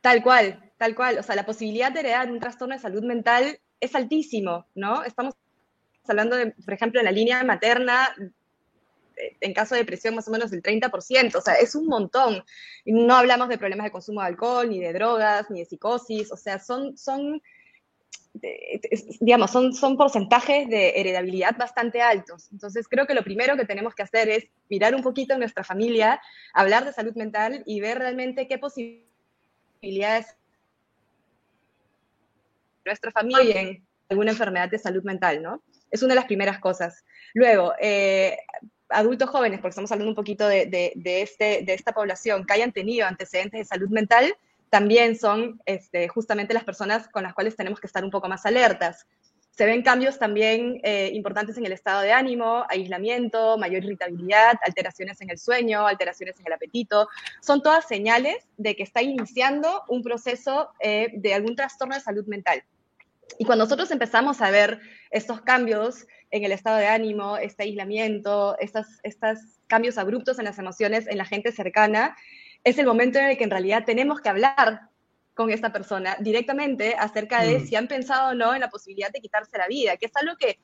tal 0.00 0.24
cual, 0.24 0.72
tal 0.76 0.96
cual. 0.96 1.18
O 1.20 1.22
sea, 1.22 1.36
la 1.36 1.46
posibilidad 1.46 1.92
de 1.92 2.00
heredar 2.00 2.32
un 2.32 2.40
trastorno 2.40 2.74
de 2.74 2.80
salud 2.80 3.04
mental 3.04 3.60
es 3.78 3.94
altísimo, 3.94 4.66
¿no? 4.74 5.04
Estamos 5.04 5.34
hablando, 6.08 6.34
de, 6.34 6.50
por 6.50 6.74
ejemplo, 6.74 6.98
en 6.98 7.04
la 7.04 7.12
línea 7.12 7.44
materna, 7.44 8.12
eh, 9.16 9.36
en 9.40 9.54
caso 9.54 9.76
de 9.76 9.82
depresión 9.82 10.16
más 10.16 10.26
o 10.26 10.32
menos 10.32 10.50
del 10.50 10.64
30%, 10.64 11.36
o 11.36 11.40
sea, 11.40 11.54
es 11.54 11.76
un 11.76 11.86
montón. 11.86 12.42
No 12.86 13.14
hablamos 13.14 13.48
de 13.48 13.58
problemas 13.58 13.84
de 13.84 13.92
consumo 13.92 14.20
de 14.20 14.26
alcohol, 14.26 14.68
ni 14.68 14.80
de 14.80 14.92
drogas, 14.92 15.48
ni 15.48 15.60
de 15.60 15.66
psicosis, 15.66 16.32
o 16.32 16.36
sea, 16.36 16.58
son, 16.58 16.98
son 16.98 17.40
digamos, 19.20 19.50
son, 19.50 19.72
son 19.72 19.96
porcentajes 19.96 20.68
de 20.68 21.00
heredabilidad 21.00 21.56
bastante 21.56 22.02
altos. 22.02 22.48
Entonces, 22.52 22.88
creo 22.88 23.06
que 23.06 23.14
lo 23.14 23.22
primero 23.22 23.56
que 23.56 23.64
tenemos 23.64 23.94
que 23.94 24.02
hacer 24.02 24.28
es 24.28 24.46
mirar 24.68 24.94
un 24.94 25.02
poquito 25.02 25.34
en 25.34 25.40
nuestra 25.40 25.64
familia, 25.64 26.20
hablar 26.52 26.84
de 26.84 26.92
salud 26.92 27.14
mental 27.14 27.62
y 27.64 27.80
ver 27.80 27.98
realmente 27.98 28.48
qué 28.48 28.58
posibilidades 28.58 30.36
nuestra 32.84 33.10
familia 33.12 33.60
en 33.60 33.86
alguna 34.08 34.32
enfermedad 34.32 34.68
de 34.68 34.78
salud 34.78 35.02
mental, 35.04 35.42
¿no? 35.42 35.62
Es 35.90 36.02
una 36.02 36.14
de 36.14 36.20
las 36.20 36.26
primeras 36.26 36.58
cosas. 36.58 37.04
Luego, 37.34 37.72
eh, 37.80 38.36
adultos 38.88 39.30
jóvenes, 39.30 39.60
porque 39.60 39.70
estamos 39.70 39.90
hablando 39.92 40.10
un 40.10 40.16
poquito 40.16 40.46
de, 40.46 40.66
de, 40.66 41.22
este, 41.22 41.62
de 41.62 41.74
esta 41.74 41.92
población, 41.92 42.44
que 42.44 42.52
hayan 42.52 42.72
tenido 42.72 43.06
antecedentes 43.06 43.60
de 43.60 43.64
salud 43.64 43.88
mental, 43.88 44.34
también 44.74 45.16
son 45.16 45.60
este, 45.66 46.08
justamente 46.08 46.52
las 46.52 46.64
personas 46.64 47.06
con 47.06 47.22
las 47.22 47.32
cuales 47.32 47.54
tenemos 47.54 47.78
que 47.78 47.86
estar 47.86 48.04
un 48.04 48.10
poco 48.10 48.28
más 48.28 48.44
alertas. 48.44 49.06
Se 49.52 49.66
ven 49.66 49.84
cambios 49.84 50.18
también 50.18 50.80
eh, 50.82 51.12
importantes 51.14 51.56
en 51.56 51.64
el 51.64 51.70
estado 51.70 52.02
de 52.02 52.10
ánimo, 52.10 52.64
aislamiento, 52.68 53.56
mayor 53.56 53.84
irritabilidad, 53.84 54.56
alteraciones 54.66 55.20
en 55.20 55.30
el 55.30 55.38
sueño, 55.38 55.86
alteraciones 55.86 56.40
en 56.40 56.48
el 56.48 56.54
apetito. 56.54 57.08
Son 57.40 57.62
todas 57.62 57.86
señales 57.86 58.48
de 58.56 58.74
que 58.74 58.82
está 58.82 59.00
iniciando 59.00 59.84
un 59.86 60.02
proceso 60.02 60.70
eh, 60.80 61.12
de 61.14 61.34
algún 61.34 61.54
trastorno 61.54 61.94
de 61.94 62.00
salud 62.00 62.26
mental. 62.26 62.64
Y 63.38 63.44
cuando 63.44 63.66
nosotros 63.66 63.92
empezamos 63.92 64.40
a 64.40 64.50
ver 64.50 64.80
estos 65.12 65.40
cambios 65.42 66.04
en 66.32 66.42
el 66.42 66.50
estado 66.50 66.78
de 66.78 66.88
ánimo, 66.88 67.36
este 67.36 67.62
aislamiento, 67.62 68.56
estos, 68.58 68.86
cambios 69.68 69.98
abruptos 69.98 70.40
en 70.40 70.46
las 70.46 70.58
emociones 70.58 71.06
en 71.06 71.16
la 71.16 71.24
gente 71.24 71.52
cercana, 71.52 72.16
es 72.64 72.78
el 72.78 72.86
momento 72.86 73.18
en 73.18 73.26
el 73.26 73.36
que 73.36 73.44
en 73.44 73.50
realidad 73.50 73.84
tenemos 73.84 74.20
que 74.20 74.30
hablar 74.30 74.88
con 75.34 75.50
esta 75.50 75.72
persona 75.72 76.16
directamente 76.20 76.94
acerca 76.98 77.42
de 77.42 77.58
mm. 77.58 77.66
si 77.66 77.76
han 77.76 77.88
pensado 77.88 78.30
o 78.30 78.34
no 78.34 78.54
en 78.54 78.60
la 78.60 78.70
posibilidad 78.70 79.10
de 79.12 79.20
quitarse 79.20 79.58
la 79.58 79.68
vida, 79.68 79.96
que 79.96 80.06
es 80.06 80.16
algo 80.16 80.36
que 80.36 80.58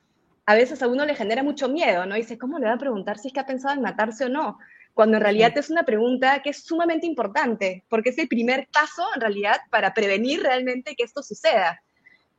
a 0.45 0.55
veces 0.55 0.81
a 0.81 0.87
uno 0.87 1.05
le 1.05 1.15
genera 1.15 1.43
mucho 1.43 1.69
miedo, 1.69 2.05
¿no? 2.05 2.15
Dice, 2.15 2.37
¿cómo 2.37 2.57
le 2.57 2.65
va 2.65 2.73
a 2.73 2.79
preguntar 2.79 3.19
si 3.19 3.27
es 3.27 3.33
que 3.33 3.39
ha 3.39 3.45
pensado 3.45 3.75
en 3.75 3.81
matarse 3.81 4.25
o 4.25 4.29
no? 4.29 4.57
Cuando 4.93 5.17
en 5.17 5.23
realidad 5.23 5.55
es 5.57 5.69
una 5.69 5.83
pregunta 5.83 6.41
que 6.41 6.49
es 6.49 6.63
sumamente 6.63 7.05
importante, 7.05 7.83
porque 7.89 8.09
es 8.09 8.17
el 8.17 8.27
primer 8.27 8.67
paso 8.73 9.05
en 9.13 9.21
realidad 9.21 9.61
para 9.69 9.93
prevenir 9.93 10.41
realmente 10.41 10.95
que 10.95 11.03
esto 11.03 11.21
suceda, 11.21 11.83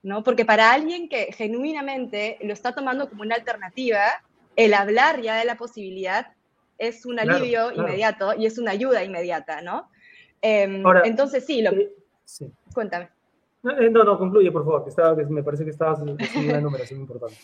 ¿no? 0.02 0.22
Porque 0.24 0.44
para 0.44 0.72
alguien 0.72 1.08
que 1.08 1.32
genuinamente 1.32 2.38
lo 2.42 2.52
está 2.52 2.74
tomando 2.74 3.08
como 3.08 3.22
una 3.22 3.36
alternativa, 3.36 4.02
el 4.56 4.74
hablar 4.74 5.22
ya 5.22 5.36
de 5.36 5.44
la 5.44 5.56
posibilidad 5.56 6.26
es 6.82 7.06
un 7.06 7.20
alivio 7.20 7.70
inmediato 7.70 8.34
y 8.34 8.46
es 8.46 8.58
una 8.58 8.72
ayuda 8.72 9.04
inmediata, 9.04 9.60
¿no? 9.62 9.88
Em, 10.40 10.82
entonces, 11.04 11.46
sí, 11.46 11.62
lo... 11.62 11.70
Sí. 12.24 12.50
Cuéntame. 12.74 13.08
Eh, 13.78 13.88
no, 13.88 14.02
no, 14.02 14.18
concluye, 14.18 14.50
por 14.50 14.64
favor, 14.64 14.82
que, 14.82 14.90
estaba, 14.90 15.14
me 15.14 15.44
parece 15.44 15.64
que 15.64 15.70
estabas 15.70 16.00
haciendo 16.00 16.16
una 16.48 16.58
enumeración 16.58 17.00
importante. 17.00 17.36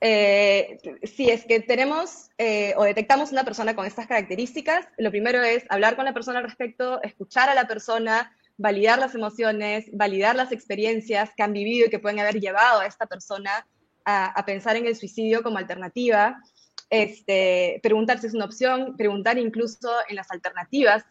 Eh, 0.00 0.78
si 1.04 1.30
es 1.30 1.44
que 1.44 1.60
tenemos 1.60 2.30
eh, 2.36 2.74
o 2.76 2.82
detectamos 2.82 3.30
una 3.30 3.44
persona 3.44 3.76
con 3.76 3.86
estas 3.86 4.08
características, 4.08 4.88
lo 4.98 5.12
primero 5.12 5.40
es 5.40 5.64
hablar 5.68 5.94
con 5.94 6.04
la 6.04 6.12
persona 6.12 6.40
al 6.40 6.44
respecto, 6.44 7.00
escuchar 7.04 7.48
a 7.48 7.54
la 7.54 7.68
persona, 7.68 8.36
validar 8.56 8.98
las 8.98 9.14
emociones, 9.14 9.86
validar 9.92 10.34
las 10.34 10.50
experiencias 10.50 11.30
que 11.36 11.44
han 11.44 11.52
vivido 11.52 11.86
y 11.86 11.90
que 11.90 12.00
pueden 12.00 12.18
haber 12.18 12.40
llevado 12.40 12.80
a 12.80 12.86
esta 12.86 13.06
persona 13.06 13.64
a 14.04 14.44
pensar 14.44 14.74
en 14.74 14.88
el 14.88 14.96
suicidio 14.96 15.44
como 15.44 15.58
alternativa 15.58 16.42
este, 16.92 17.80
preguntar 17.82 18.18
si 18.18 18.26
es 18.26 18.34
una 18.34 18.44
opción, 18.44 18.98
preguntar 18.98 19.38
incluso 19.38 19.90
en 20.10 20.16
las 20.16 20.30
alternativas 20.30 21.04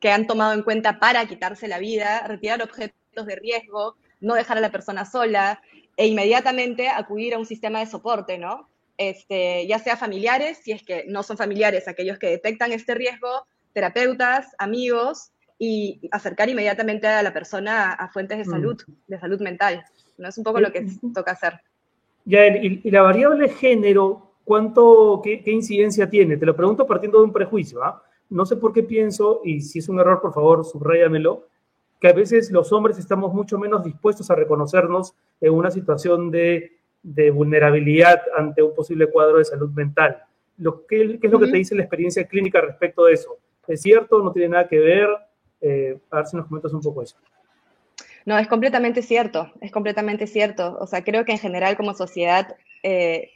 que 0.00 0.10
han 0.10 0.26
tomado 0.26 0.52
en 0.54 0.62
cuenta 0.62 0.98
para 0.98 1.24
quitarse 1.26 1.68
la 1.68 1.78
vida, 1.78 2.26
retirar 2.26 2.60
objetos 2.60 3.24
de 3.24 3.36
riesgo, 3.36 3.94
no 4.20 4.34
dejar 4.34 4.58
a 4.58 4.60
la 4.60 4.72
persona 4.72 5.04
sola 5.04 5.62
e 5.96 6.08
inmediatamente 6.08 6.88
acudir 6.88 7.32
a 7.32 7.38
un 7.38 7.46
sistema 7.46 7.78
de 7.78 7.86
soporte, 7.86 8.38
¿no? 8.38 8.68
Este, 8.98 9.68
ya 9.68 9.78
sea 9.78 9.96
familiares, 9.96 10.58
si 10.64 10.72
es 10.72 10.82
que 10.82 11.04
no 11.06 11.22
son 11.22 11.36
familiares 11.36 11.86
aquellos 11.86 12.18
que 12.18 12.30
detectan 12.30 12.72
este 12.72 12.94
riesgo, 12.94 13.46
terapeutas, 13.72 14.48
amigos, 14.58 15.30
y 15.60 16.08
acercar 16.10 16.48
inmediatamente 16.48 17.06
a 17.06 17.22
la 17.22 17.32
persona 17.32 17.92
a, 17.92 18.08
fuentes 18.08 18.38
de 18.38 18.44
mm. 18.44 18.50
salud, 18.50 18.82
de 19.06 19.18
salud 19.20 19.40
mental. 19.40 19.84
¿no? 20.18 20.28
Es 20.28 20.38
un 20.38 20.42
poco 20.42 20.58
lo 20.58 20.72
que 20.72 20.84
toca 21.14 21.30
hacer. 21.30 21.60
Ya, 22.24 22.48
y, 22.48 22.80
y 22.82 22.90
la 22.90 23.02
variable 23.02 23.48
género, 23.48 24.23
¿cuánto, 24.44 25.20
qué, 25.22 25.42
incidencia 25.46 26.08
tiene? 26.08 26.36
Te 26.36 26.46
lo 26.46 26.54
pregunto 26.54 26.86
partiendo 26.86 27.18
de 27.18 27.24
un 27.24 27.32
prejuicio, 27.32 27.82
¿ah? 27.82 28.02
No 28.30 28.46
sé 28.46 28.56
por 28.56 28.72
qué 28.72 28.82
pienso, 28.82 29.40
y 29.44 29.60
si 29.60 29.78
es 29.78 29.88
un 29.88 30.00
error, 30.00 30.20
por 30.20 30.32
favor, 30.32 30.64
subrayamelo, 30.64 31.46
que 32.00 32.08
a 32.08 32.12
veces 32.12 32.50
los 32.50 32.72
hombres 32.72 32.98
estamos 32.98 33.32
mucho 33.32 33.58
menos 33.58 33.84
dispuestos 33.84 34.30
a 34.30 34.34
reconocernos 34.34 35.14
en 35.40 35.52
una 35.52 35.70
situación 35.70 36.30
de, 36.30 36.72
vulnerabilidad 37.32 38.22
ante 38.36 38.62
un 38.62 38.74
posible 38.74 39.06
cuadro 39.08 39.38
de 39.38 39.44
salud 39.44 39.70
mental. 39.70 40.22
Lo, 40.56 40.86
¿qué, 40.86 41.18
es 41.22 41.30
lo 41.30 41.38
que 41.38 41.46
te 41.48 41.56
dice 41.58 41.74
la 41.74 41.82
experiencia 41.82 42.26
clínica 42.26 42.60
respecto 42.60 43.04
de 43.04 43.12
eso? 43.12 43.36
¿Es 43.68 43.82
cierto? 43.82 44.22
¿No 44.22 44.32
tiene 44.32 44.48
nada 44.50 44.68
que 44.68 44.78
ver? 44.78 45.08
Eh, 45.60 45.98
a 46.10 46.16
ver 46.16 46.26
si 46.26 46.36
nos 46.36 46.46
comentas 46.46 46.72
un 46.72 46.80
poco 46.80 47.02
eso. 47.02 47.16
No, 48.24 48.38
es 48.38 48.48
completamente 48.48 49.02
cierto, 49.02 49.52
es 49.60 49.70
completamente 49.70 50.26
cierto. 50.26 50.78
O 50.80 50.86
sea, 50.86 51.04
creo 51.04 51.24
que 51.24 51.32
en 51.32 51.38
general 51.38 51.76
como 51.76 51.92
sociedad 51.92 52.56
eh, 52.82 53.30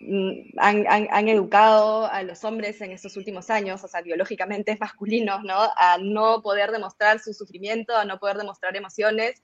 Mm, 0.00 0.50
han, 0.58 1.28
educado 1.28 2.06
a 2.06 2.22
los 2.22 2.44
hombres 2.44 2.80
en 2.82 2.92
estos 2.92 3.16
últimos 3.16 3.48
años, 3.48 3.82
o 3.82 3.88
sea, 3.88 4.02
biológicamente 4.02 4.76
masculinos, 4.78 5.42
¿no? 5.42 5.54
A 5.54 5.98
no 6.00 6.42
poder 6.42 6.70
demostrar 6.70 7.18
su 7.18 7.32
sufrimiento, 7.32 7.96
a 7.96 8.04
no 8.04 8.18
poder 8.18 8.36
demostrar 8.36 8.76
emociones. 8.76 9.42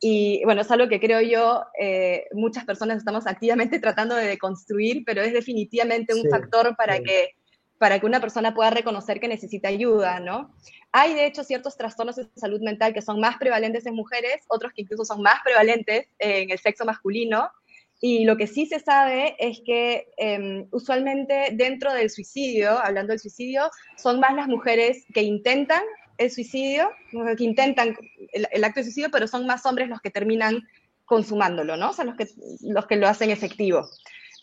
Y 0.00 0.42
bueno, 0.44 0.62
es 0.62 0.70
algo 0.72 0.88
que 0.88 0.98
creo 0.98 1.20
yo, 1.20 1.64
eh, 1.78 2.26
muchas 2.32 2.64
personas 2.64 2.98
estamos 2.98 3.26
activamente 3.28 3.78
tratando 3.78 4.16
de 4.16 4.26
deconstruir, 4.26 5.04
pero 5.06 5.22
es 5.22 5.32
definitivamente 5.32 6.14
un 6.14 6.28
factor 6.28 6.74
para, 6.76 6.98
que, 6.98 7.36
para 7.78 8.00
que 8.00 8.06
una 8.06 8.20
persona 8.20 8.52
pueda 8.52 8.70
reconocer 8.70 9.20
que 9.20 9.28
necesita 9.28 9.68
ayuda, 9.68 10.18
¿no? 10.18 10.52
Hay 10.90 11.14
de 11.14 11.26
hecho 11.26 11.44
ciertos 11.44 11.76
trastornos 11.76 12.16
de 12.16 12.26
salud 12.34 12.60
mental 12.60 12.92
que 12.92 13.02
son 13.02 13.20
más 13.20 13.36
prevalentes 13.38 13.86
en 13.86 13.94
mujeres, 13.94 14.42
otros 14.48 14.72
que 14.72 14.82
incluso 14.82 15.04
son 15.04 15.22
más 15.22 15.36
prevalentes 15.44 16.08
en 16.18 16.50
el 16.50 16.58
sexo 16.58 16.84
masculino, 16.84 17.48
y 18.04 18.24
lo 18.24 18.36
que 18.36 18.48
sí 18.48 18.66
se 18.66 18.80
sabe 18.80 19.36
es 19.38 19.60
que 19.64 20.08
em, 20.16 20.66
usualmente 20.72 21.50
dentro 21.52 21.94
del 21.94 22.10
suicidio, 22.10 22.76
hablando 22.80 23.12
del 23.12 23.20
suicidio, 23.20 23.70
son 23.96 24.18
más 24.18 24.34
las 24.34 24.48
mujeres 24.48 25.04
que 25.14 25.22
intentan 25.22 25.82
el 26.18 26.32
suicidio, 26.32 26.90
que 27.38 27.44
intentan 27.44 27.96
el, 28.32 28.64
acto 28.64 28.80
de 28.80 28.84
suicidio, 28.84 29.08
pero 29.12 29.28
son 29.28 29.46
más 29.46 29.64
hombres 29.66 29.88
los 29.88 30.00
que 30.00 30.10
terminan 30.10 30.66
consumándolo, 31.04 31.76
¿no? 31.76 31.90
O 31.90 31.92
sea, 31.92 32.04
los 32.04 32.16
que, 32.16 32.26
los 32.62 32.86
que 32.86 32.96
lo 32.96 33.06
hacen 33.06 33.30
efectivo. 33.30 33.88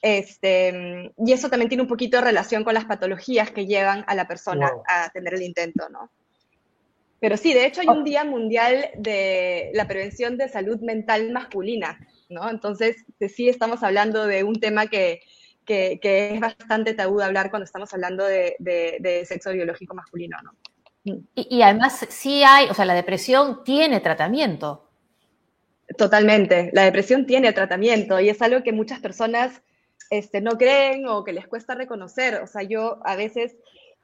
Este, 0.01 1.11
y 1.17 1.33
eso 1.33 1.49
también 1.49 1.67
tiene 1.67 1.83
un 1.83 1.89
poquito 1.89 2.15
de 2.15 2.23
relación 2.23 2.63
con 2.63 2.73
las 2.73 2.85
patologías 2.85 3.51
que 3.51 3.65
llevan 3.65 4.05
a 4.07 4.15
la 4.15 4.25
persona 4.25 4.71
a 4.87 5.09
tener 5.09 5.33
el 5.33 5.41
intento, 5.41 5.89
¿no? 5.89 6.09
Pero 7.19 7.35
sí, 7.35 7.53
de 7.53 7.65
hecho 7.65 7.81
hay 7.81 7.87
un 7.89 8.03
oh. 8.03 8.03
Día 8.03 8.23
Mundial 8.23 8.91
de 8.95 9.71
la 9.73 9.85
Prevención 9.85 10.37
de 10.37 10.47
Salud 10.47 10.79
Mental 10.79 11.29
Masculina, 11.33 11.99
¿no? 12.29 12.49
Entonces, 12.49 13.05
sí 13.27 13.49
estamos 13.49 13.83
hablando 13.83 14.25
de 14.25 14.43
un 14.43 14.59
tema 14.59 14.87
que, 14.87 15.21
es 15.67 16.39
bastante 16.39 16.95
tabú 16.95 17.19
de 17.19 17.25
hablar 17.25 17.51
cuando 17.51 17.65
estamos 17.65 17.93
hablando 17.93 18.23
de, 18.25 19.25
sexo 19.27 19.51
biológico 19.51 19.93
masculino, 19.95 20.37
¿no? 20.43 20.53
Y, 21.35 21.61
además 21.61 22.05
sí 22.09 22.43
hay, 22.43 22.69
o 22.69 22.73
sea, 22.73 22.85
la 22.85 22.93
depresión 22.93 23.63
tiene 23.63 23.99
tratamiento. 23.99 24.89
Totalmente, 25.97 26.69
la 26.73 26.83
depresión 26.83 27.25
tiene 27.25 27.51
tratamiento 27.51 28.19
y 28.19 28.29
es 28.29 28.41
algo 28.41 28.63
que 28.63 28.71
muchas 28.71 28.99
personas 28.99 29.61
este, 30.11 30.39
no 30.41 30.51
creen 30.57 31.07
o 31.07 31.23
que 31.23 31.33
les 31.33 31.47
cuesta 31.47 31.73
reconocer. 31.73 32.41
O 32.43 32.47
sea, 32.47 32.61
yo 32.63 32.99
a 33.05 33.15
veces 33.15 33.57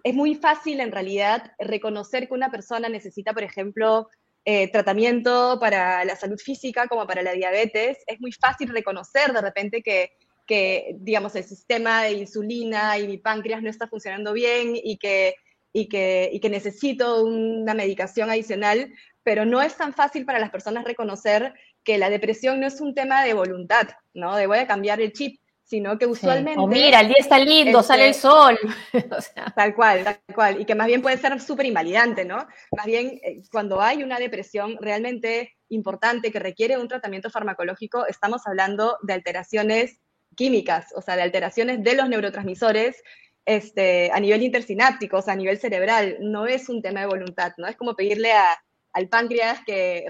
es 0.04 0.16
muy 0.16 0.36
fácil 0.36 0.80
en 0.80 0.92
realidad 0.92 1.52
reconocer 1.60 2.28
que 2.28 2.34
una 2.34 2.50
persona 2.50 2.90
necesita, 2.90 3.34
por 3.34 3.44
ejemplo, 3.44 4.10
eh, 4.46 4.72
tratamiento 4.72 5.58
para 5.60 6.06
la 6.06 6.16
salud 6.16 6.40
física 6.40 6.88
como 6.88 7.06
para 7.06 7.24
la 7.24 7.34
diabetes, 7.34 7.98
es 8.08 8.22
muy 8.22 8.32
fácil 8.32 8.70
reconocer 8.70 9.34
de 9.34 9.42
repente 9.42 9.82
que, 9.82 10.14
que, 10.46 10.96
digamos, 11.00 11.36
el 11.36 11.44
sistema 11.44 12.04
de 12.04 12.14
insulina 12.14 12.98
y 12.98 13.08
mi 13.08 13.18
páncreas 13.18 13.62
no 13.62 13.70
está 13.70 13.88
funcionando 13.88 14.34
bien 14.34 14.76
y 14.76 14.98
que 14.98 15.36
y 15.78 15.90
que, 15.90 16.30
y 16.32 16.40
que 16.40 16.50
necesito 16.50 17.22
una 17.26 17.74
medicación 17.74 18.30
adicional, 18.30 18.94
pero 19.24 19.44
no 19.44 19.62
es 19.62 19.76
tan 19.76 19.94
fácil 19.94 20.24
para 20.24 20.40
las 20.40 20.50
personas 20.50 20.86
reconocer 20.86 21.54
que 21.84 21.98
la 21.98 22.10
depresión 22.10 22.62
no 22.62 22.68
es 22.68 22.80
un 22.80 22.96
tema 22.96 23.26
de 23.26 23.34
voluntad, 23.34 23.90
¿no? 24.14 24.38
De 24.38 24.48
voy 24.48 24.60
a 24.60 24.68
cambiar 24.68 25.02
el 25.02 25.12
chip, 25.12 25.38
sino 25.66 25.98
que 25.98 26.06
usualmente... 26.06 26.60
O 26.60 26.68
mira, 26.68 27.02
el 27.02 27.08
día 27.08 27.18
está 27.20 27.40
lindo, 27.40 27.82
sale 27.82 28.04
el 28.06 28.10
este, 28.12 28.22
sol. 28.22 28.58
Tal 29.56 29.74
cual, 29.74 30.04
tal 30.04 30.20
cual. 30.34 30.62
Y 30.62 30.66
que 30.66 30.76
más 30.76 30.86
bien 30.86 31.02
puede 31.02 31.18
ser 31.18 31.42
súper 31.42 31.66
invalidante, 31.66 32.24
¿no? 32.24 32.48
Más 32.72 32.86
bien, 32.86 33.20
eh, 33.24 33.42
cuando 33.52 33.82
hay 33.82 34.04
una 34.04 34.20
depresión 34.20 34.78
realmente 34.80 35.56
importante 35.70 36.32
que 36.32 36.40
requiere 36.40 36.78
un 36.78 36.88
tratamiento 36.88 37.32
farmacológico, 37.32 38.06
estamos 38.06 38.46
hablando 38.46 38.98
de 39.02 39.14
alteraciones 39.14 40.02
químicas, 40.36 40.94
o 40.96 41.02
sea, 41.02 41.16
de 41.16 41.24
alteraciones 41.24 41.84
de 41.84 41.96
los 41.96 42.10
neurotransmisores 42.10 43.02
este, 43.46 44.12
a 44.12 44.20
nivel 44.20 44.44
intersináptico, 44.44 45.18
o 45.18 45.22
sea, 45.24 45.34
a 45.34 45.38
nivel 45.38 45.58
cerebral. 45.58 46.18
No 46.20 46.46
es 46.46 46.70
un 46.70 46.84
tema 46.84 47.00
de 47.00 47.08
voluntad, 47.08 47.54
¿no? 47.58 47.68
Es 47.68 47.76
como 47.76 47.96
pedirle 47.96 48.34
a, 48.34 48.56
al 48.96 49.10
páncreas 49.10 49.60
que 49.66 50.06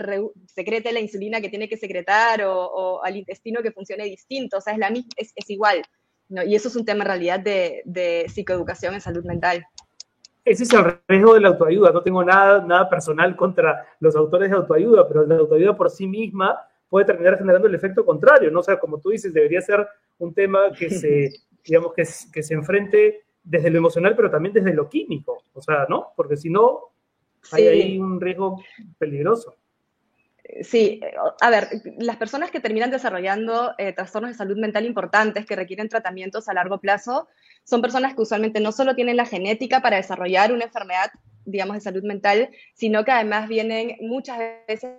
secrete 0.46 0.94
la 0.94 1.00
insulina 1.00 1.42
que 1.42 1.50
tiene 1.50 1.68
que 1.68 1.76
secretar 1.76 2.44
o, 2.46 3.04
al 3.04 3.18
intestino 3.18 3.64
que 3.64 3.72
funcione 3.72 4.06
distinto, 4.06 4.58
o 4.58 4.62
sea, 4.62 4.74
es, 4.74 4.80
la, 4.80 4.90
es, 4.90 5.34
es 5.36 5.50
igual. 5.50 5.82
¿no? 6.30 6.44
Y 6.44 6.54
eso 6.54 6.68
es 6.68 6.76
un 6.76 6.86
tema 6.86 7.02
en 7.02 7.08
realidad 7.08 7.40
de, 7.40 7.82
de, 7.86 8.26
psicoeducación 8.30 8.94
en 8.94 9.02
salud 9.02 9.26
mental. 9.26 9.66
Ese 10.44 10.64
es 10.64 10.74
el 10.74 11.00
riesgo 11.08 11.34
de 11.34 11.42
la 11.42 11.48
autoayuda. 11.48 11.92
No 11.92 12.04
tengo 12.04 12.24
nada, 12.24 12.64
nada 12.64 12.88
personal 12.88 13.36
contra 13.36 13.88
los 14.00 14.16
autores 14.16 14.52
de 14.52 14.56
autoayuda, 14.56 15.08
pero 15.08 15.26
la 15.26 15.38
autoayuda 15.38 15.76
por 15.76 15.90
sí 15.90 16.06
misma 16.06 16.56
puede 16.88 17.08
terminar 17.08 17.40
generando 17.40 17.68
el 17.68 17.74
efecto 17.74 18.06
contrario, 18.06 18.52
¿no? 18.52 18.60
O 18.60 18.64
sea, 18.64 18.80
como 18.80 19.00
tú 19.00 19.10
dices, 19.10 19.34
debería 19.34 19.62
ser 19.62 19.88
un 20.20 20.32
tema 20.32 20.72
que 20.78 20.92
se, 20.92 21.32
digamos, 21.66 21.92
que, 21.94 22.04
que 22.32 22.44
se 22.44 22.54
enfrente 22.54 23.24
desde 23.44 23.72
lo 23.72 23.80
emocional, 23.80 24.16
pero 24.16 24.30
también 24.30 24.54
desde 24.54 24.76
lo 24.76 24.88
químico, 24.88 25.42
o 25.54 25.62
sea, 25.62 25.88
¿no? 25.90 26.14
Porque 26.16 26.38
si 26.38 26.52
no, 26.52 26.92
hay 27.52 27.68
ahí 27.68 28.00
un 28.00 28.20
riesgo 28.20 28.64
peligroso. 28.98 29.56
Sí, 30.62 31.02
a 31.42 31.50
ver, 31.50 31.68
las 31.98 32.18
personas 32.18 32.52
que 32.52 32.60
terminan 32.60 32.92
desarrollando 32.92 33.74
eh, 33.80 33.94
trastornos 33.94 34.32
de 34.32 34.38
salud 34.38 34.58
mental 34.58 34.86
importantes 34.86 35.46
que 35.46 35.56
requieren 35.56 35.90
tratamientos 35.90 36.48
a 36.48 36.54
largo 36.54 36.80
plazo 36.80 37.28
son 37.64 37.82
personas 37.82 38.14
que 38.14 38.22
usualmente 38.22 38.60
no 38.60 38.72
solo 38.72 38.96
tienen 38.96 39.18
la 39.18 39.26
genética 39.26 39.82
para 39.82 39.98
desarrollar 39.98 40.54
una 40.54 40.66
enfermedad, 40.66 41.10
digamos, 41.46 41.78
de 41.78 41.82
salud 41.82 42.04
mental, 42.04 42.50
sino 42.76 43.04
que 43.04 43.12
además 43.12 43.50
vienen 43.50 43.98
muchas 44.02 44.40
veces 44.68 44.92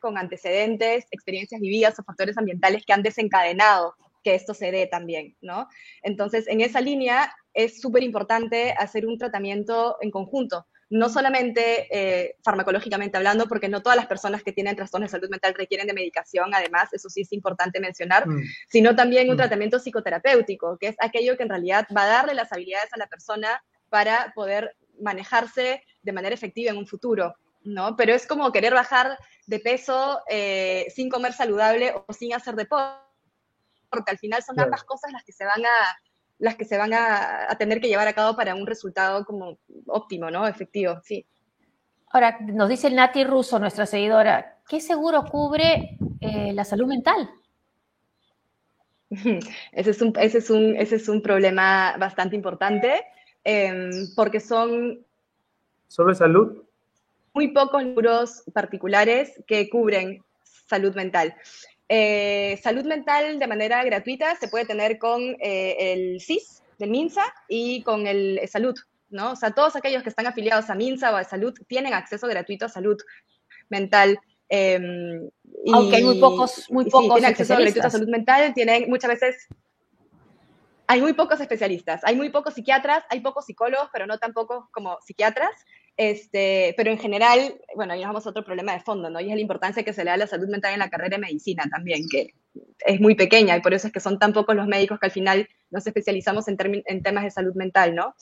con 0.00 0.18
antecedentes, 0.18 1.06
experiencias 1.10 1.60
vividas 1.60 1.98
o 1.98 2.04
factores 2.04 2.36
ambientales 2.36 2.84
que 2.84 2.92
han 2.92 3.02
desencadenado 3.02 3.94
que 4.22 4.34
esto 4.34 4.54
se 4.54 4.72
dé 4.72 4.86
también, 4.86 5.36
¿no? 5.40 5.68
Entonces, 6.02 6.48
en 6.48 6.62
esa 6.62 6.80
línea 6.80 7.32
es 7.52 7.80
súper 7.80 8.02
importante 8.02 8.72
hacer 8.72 9.06
un 9.06 9.18
tratamiento 9.18 9.98
en 10.00 10.10
conjunto, 10.10 10.66
no 10.94 11.08
solamente 11.08 11.88
eh, 11.90 12.36
farmacológicamente 12.44 13.16
hablando, 13.16 13.48
porque 13.48 13.68
no 13.68 13.82
todas 13.82 13.96
las 13.96 14.06
personas 14.06 14.44
que 14.44 14.52
tienen 14.52 14.76
trastornos 14.76 15.10
de 15.10 15.18
salud 15.18 15.28
mental 15.28 15.52
requieren 15.54 15.88
de 15.88 15.92
medicación, 15.92 16.54
además, 16.54 16.92
eso 16.92 17.10
sí 17.10 17.22
es 17.22 17.32
importante 17.32 17.80
mencionar, 17.80 18.28
mm. 18.28 18.44
sino 18.68 18.94
también 18.94 19.28
un 19.28 19.34
mm. 19.34 19.38
tratamiento 19.38 19.80
psicoterapéutico, 19.80 20.78
que 20.78 20.86
es 20.86 20.96
aquello 21.00 21.36
que 21.36 21.42
en 21.42 21.48
realidad 21.48 21.88
va 21.94 22.04
a 22.04 22.06
darle 22.06 22.34
las 22.34 22.52
habilidades 22.52 22.92
a 22.92 22.98
la 22.98 23.08
persona 23.08 23.60
para 23.88 24.32
poder 24.36 24.76
manejarse 25.00 25.82
de 26.00 26.12
manera 26.12 26.32
efectiva 26.32 26.70
en 26.70 26.76
un 26.76 26.86
futuro. 26.86 27.34
¿no? 27.64 27.96
Pero 27.96 28.14
es 28.14 28.24
como 28.24 28.52
querer 28.52 28.72
bajar 28.72 29.18
de 29.48 29.58
peso 29.58 30.20
eh, 30.30 30.86
sin 30.94 31.10
comer 31.10 31.32
saludable 31.32 31.92
o 32.06 32.12
sin 32.12 32.34
hacer 32.34 32.54
deporte, 32.54 33.02
porque 33.90 34.12
al 34.12 34.18
final 34.18 34.44
son 34.44 34.60
ambas 34.60 34.84
cosas 34.84 35.10
las 35.10 35.24
que 35.24 35.32
se 35.32 35.44
van 35.44 35.66
a 35.66 35.98
las 36.38 36.56
que 36.56 36.64
se 36.64 36.76
van 36.76 36.92
a, 36.92 37.48
tener 37.58 37.80
que 37.80 37.88
llevar 37.88 38.08
a 38.08 38.12
cabo 38.12 38.36
para 38.36 38.54
un 38.54 38.66
resultado 38.66 39.24
como 39.24 39.58
óptimo, 39.86 40.30
¿no? 40.30 40.46
Efectivo, 40.46 41.00
sí. 41.02 41.24
Ahora, 42.10 42.38
nos 42.40 42.68
dice 42.68 42.88
el 42.88 42.96
Nati 42.96 43.24
Russo, 43.24 43.58
nuestra 43.58 43.86
seguidora, 43.86 44.58
¿qué 44.68 44.80
seguro 44.80 45.24
cubre 45.24 45.98
eh, 46.20 46.52
la 46.52 46.64
salud 46.64 46.86
mental? 46.86 47.30
Ese 49.72 49.90
es 49.90 50.02
un, 50.02 50.12
ese 50.18 50.38
es 50.38 50.50
un, 50.50 50.76
ese 50.76 50.96
es 50.96 51.08
un 51.08 51.22
problema 51.22 51.96
bastante 51.98 52.34
importante, 52.34 53.04
em, 53.44 53.90
porque 54.16 54.40
son... 54.40 55.04
¿Sobre 55.88 56.14
salud? 56.14 56.64
Muy 57.32 57.48
pocos 57.48 57.82
seguros 57.82 58.42
particulares 58.52 59.42
que 59.46 59.68
cubren 59.68 60.22
salud 60.66 60.94
mental. 60.94 61.34
Eh, 61.88 62.58
salud 62.62 62.84
mental 62.86 63.38
de 63.38 63.46
manera 63.46 63.84
gratuita 63.84 64.34
se 64.36 64.48
puede 64.48 64.64
tener 64.64 64.98
con 64.98 65.20
eh, 65.40 65.76
el 65.78 66.20
CIS 66.20 66.62
del 66.78 66.90
MINSA 66.90 67.22
y 67.48 67.82
con 67.82 68.06
el 68.06 68.40
Salud, 68.48 68.74
¿no? 69.10 69.32
O 69.32 69.36
sea, 69.36 69.52
todos 69.52 69.76
aquellos 69.76 70.02
que 70.02 70.08
están 70.08 70.26
afiliados 70.26 70.70
a 70.70 70.74
MINSA 70.74 71.12
o 71.12 71.16
a 71.16 71.24
Salud 71.24 71.54
tienen 71.68 71.92
acceso 71.92 72.26
gratuito 72.26 72.66
a 72.66 72.68
salud 72.68 72.98
mental. 73.68 74.18
Em, 74.48 75.28
Aunque 75.72 75.96
hay 75.96 76.04
muy 76.04 76.18
pocos, 76.18 76.70
muy 76.70 76.84
pocos. 76.86 77.14
tienen 77.14 77.30
acceso 77.30 77.54
gratuito 77.54 77.86
a 77.86 77.90
salud 77.90 78.08
mental, 78.08 78.54
tienen 78.54 78.88
muchas 78.88 79.10
veces 79.10 79.48
hay 80.86 81.00
muy 81.00 81.14
pocos 81.14 81.40
especialistas, 81.40 82.02
hay 82.04 82.16
muy 82.16 82.30
pocos 82.30 82.54
psiquiatras, 82.54 83.04
hay 83.08 83.20
pocos 83.20 83.46
psicólogos, 83.46 83.88
pero 83.92 84.06
no 84.06 84.18
tan 84.18 84.32
pocos 84.32 84.66
como 84.70 84.98
psiquiatras. 85.00 85.50
Este, 85.96 86.74
pero 86.76 86.90
en 86.90 86.98
general, 86.98 87.60
bueno, 87.76 87.92
ahí 87.92 88.00
nos 88.00 88.08
vamos 88.08 88.26
a 88.26 88.30
otro 88.30 88.44
problema 88.44 88.72
de 88.72 88.80
fondo, 88.80 89.10
¿no? 89.10 89.20
Y 89.20 89.28
es 89.28 89.34
la 89.34 89.40
importancia 89.40 89.84
que 89.84 89.92
se 89.92 90.02
le 90.02 90.10
da 90.10 90.14
a 90.14 90.18
la 90.18 90.26
salud 90.26 90.48
mental 90.48 90.72
en 90.72 90.80
la 90.80 90.90
carrera 90.90 91.16
de 91.16 91.22
medicina 91.22 91.64
también, 91.70 92.08
que 92.10 92.34
es 92.84 93.00
muy 93.00 93.14
pequeña 93.14 93.56
y 93.56 93.60
por 93.60 93.74
eso 93.74 93.86
es 93.86 93.92
que 93.92 94.00
son 94.00 94.18
tan 94.18 94.32
pocos 94.32 94.56
los 94.56 94.66
médicos 94.66 94.98
que 94.98 95.06
al 95.06 95.12
final 95.12 95.48
nos 95.70 95.86
especializamos 95.86 96.48
en, 96.48 96.56
en 96.86 97.02
temas 97.02 97.22
de 97.22 97.30
salud 97.30 97.54
mental, 97.54 97.94
¿no? 97.94 98.14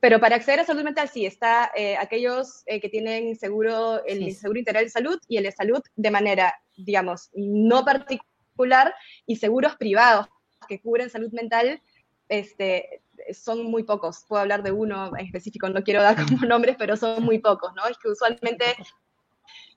Pero 0.00 0.18
para 0.18 0.36
acceder 0.36 0.60
a 0.60 0.64
salud 0.64 0.82
mental 0.82 1.08
sí, 1.08 1.24
está 1.24 1.70
eh, 1.76 1.96
aquellos 1.96 2.62
eh, 2.66 2.80
que 2.80 2.88
tienen 2.88 3.36
seguro, 3.36 4.04
el 4.06 4.34
seguro 4.34 4.58
integral 4.58 4.84
de 4.84 4.90
salud 4.90 5.18
y 5.28 5.36
el 5.36 5.44
de 5.44 5.52
salud 5.52 5.82
de 5.94 6.10
manera, 6.10 6.54
digamos, 6.76 7.30
no 7.34 7.84
particular 7.84 8.92
y 9.26 9.36
seguros 9.36 9.76
privados 9.76 10.26
que 10.68 10.80
cubren 10.80 11.10
salud 11.10 11.30
mental 11.32 11.80
este, 12.28 13.02
son 13.32 13.64
muy 13.64 13.82
pocos. 13.84 14.24
Puedo 14.28 14.42
hablar 14.42 14.62
de 14.62 14.72
uno 14.72 15.16
en 15.16 15.26
específico, 15.26 15.68
no 15.68 15.82
quiero 15.82 16.02
dar 16.02 16.16
como 16.16 16.44
nombres, 16.46 16.76
pero 16.78 16.96
son 16.96 17.22
muy 17.24 17.38
pocos, 17.38 17.72
¿no? 17.74 17.86
Es 17.86 17.98
que 17.98 18.08
usualmente, 18.08 18.64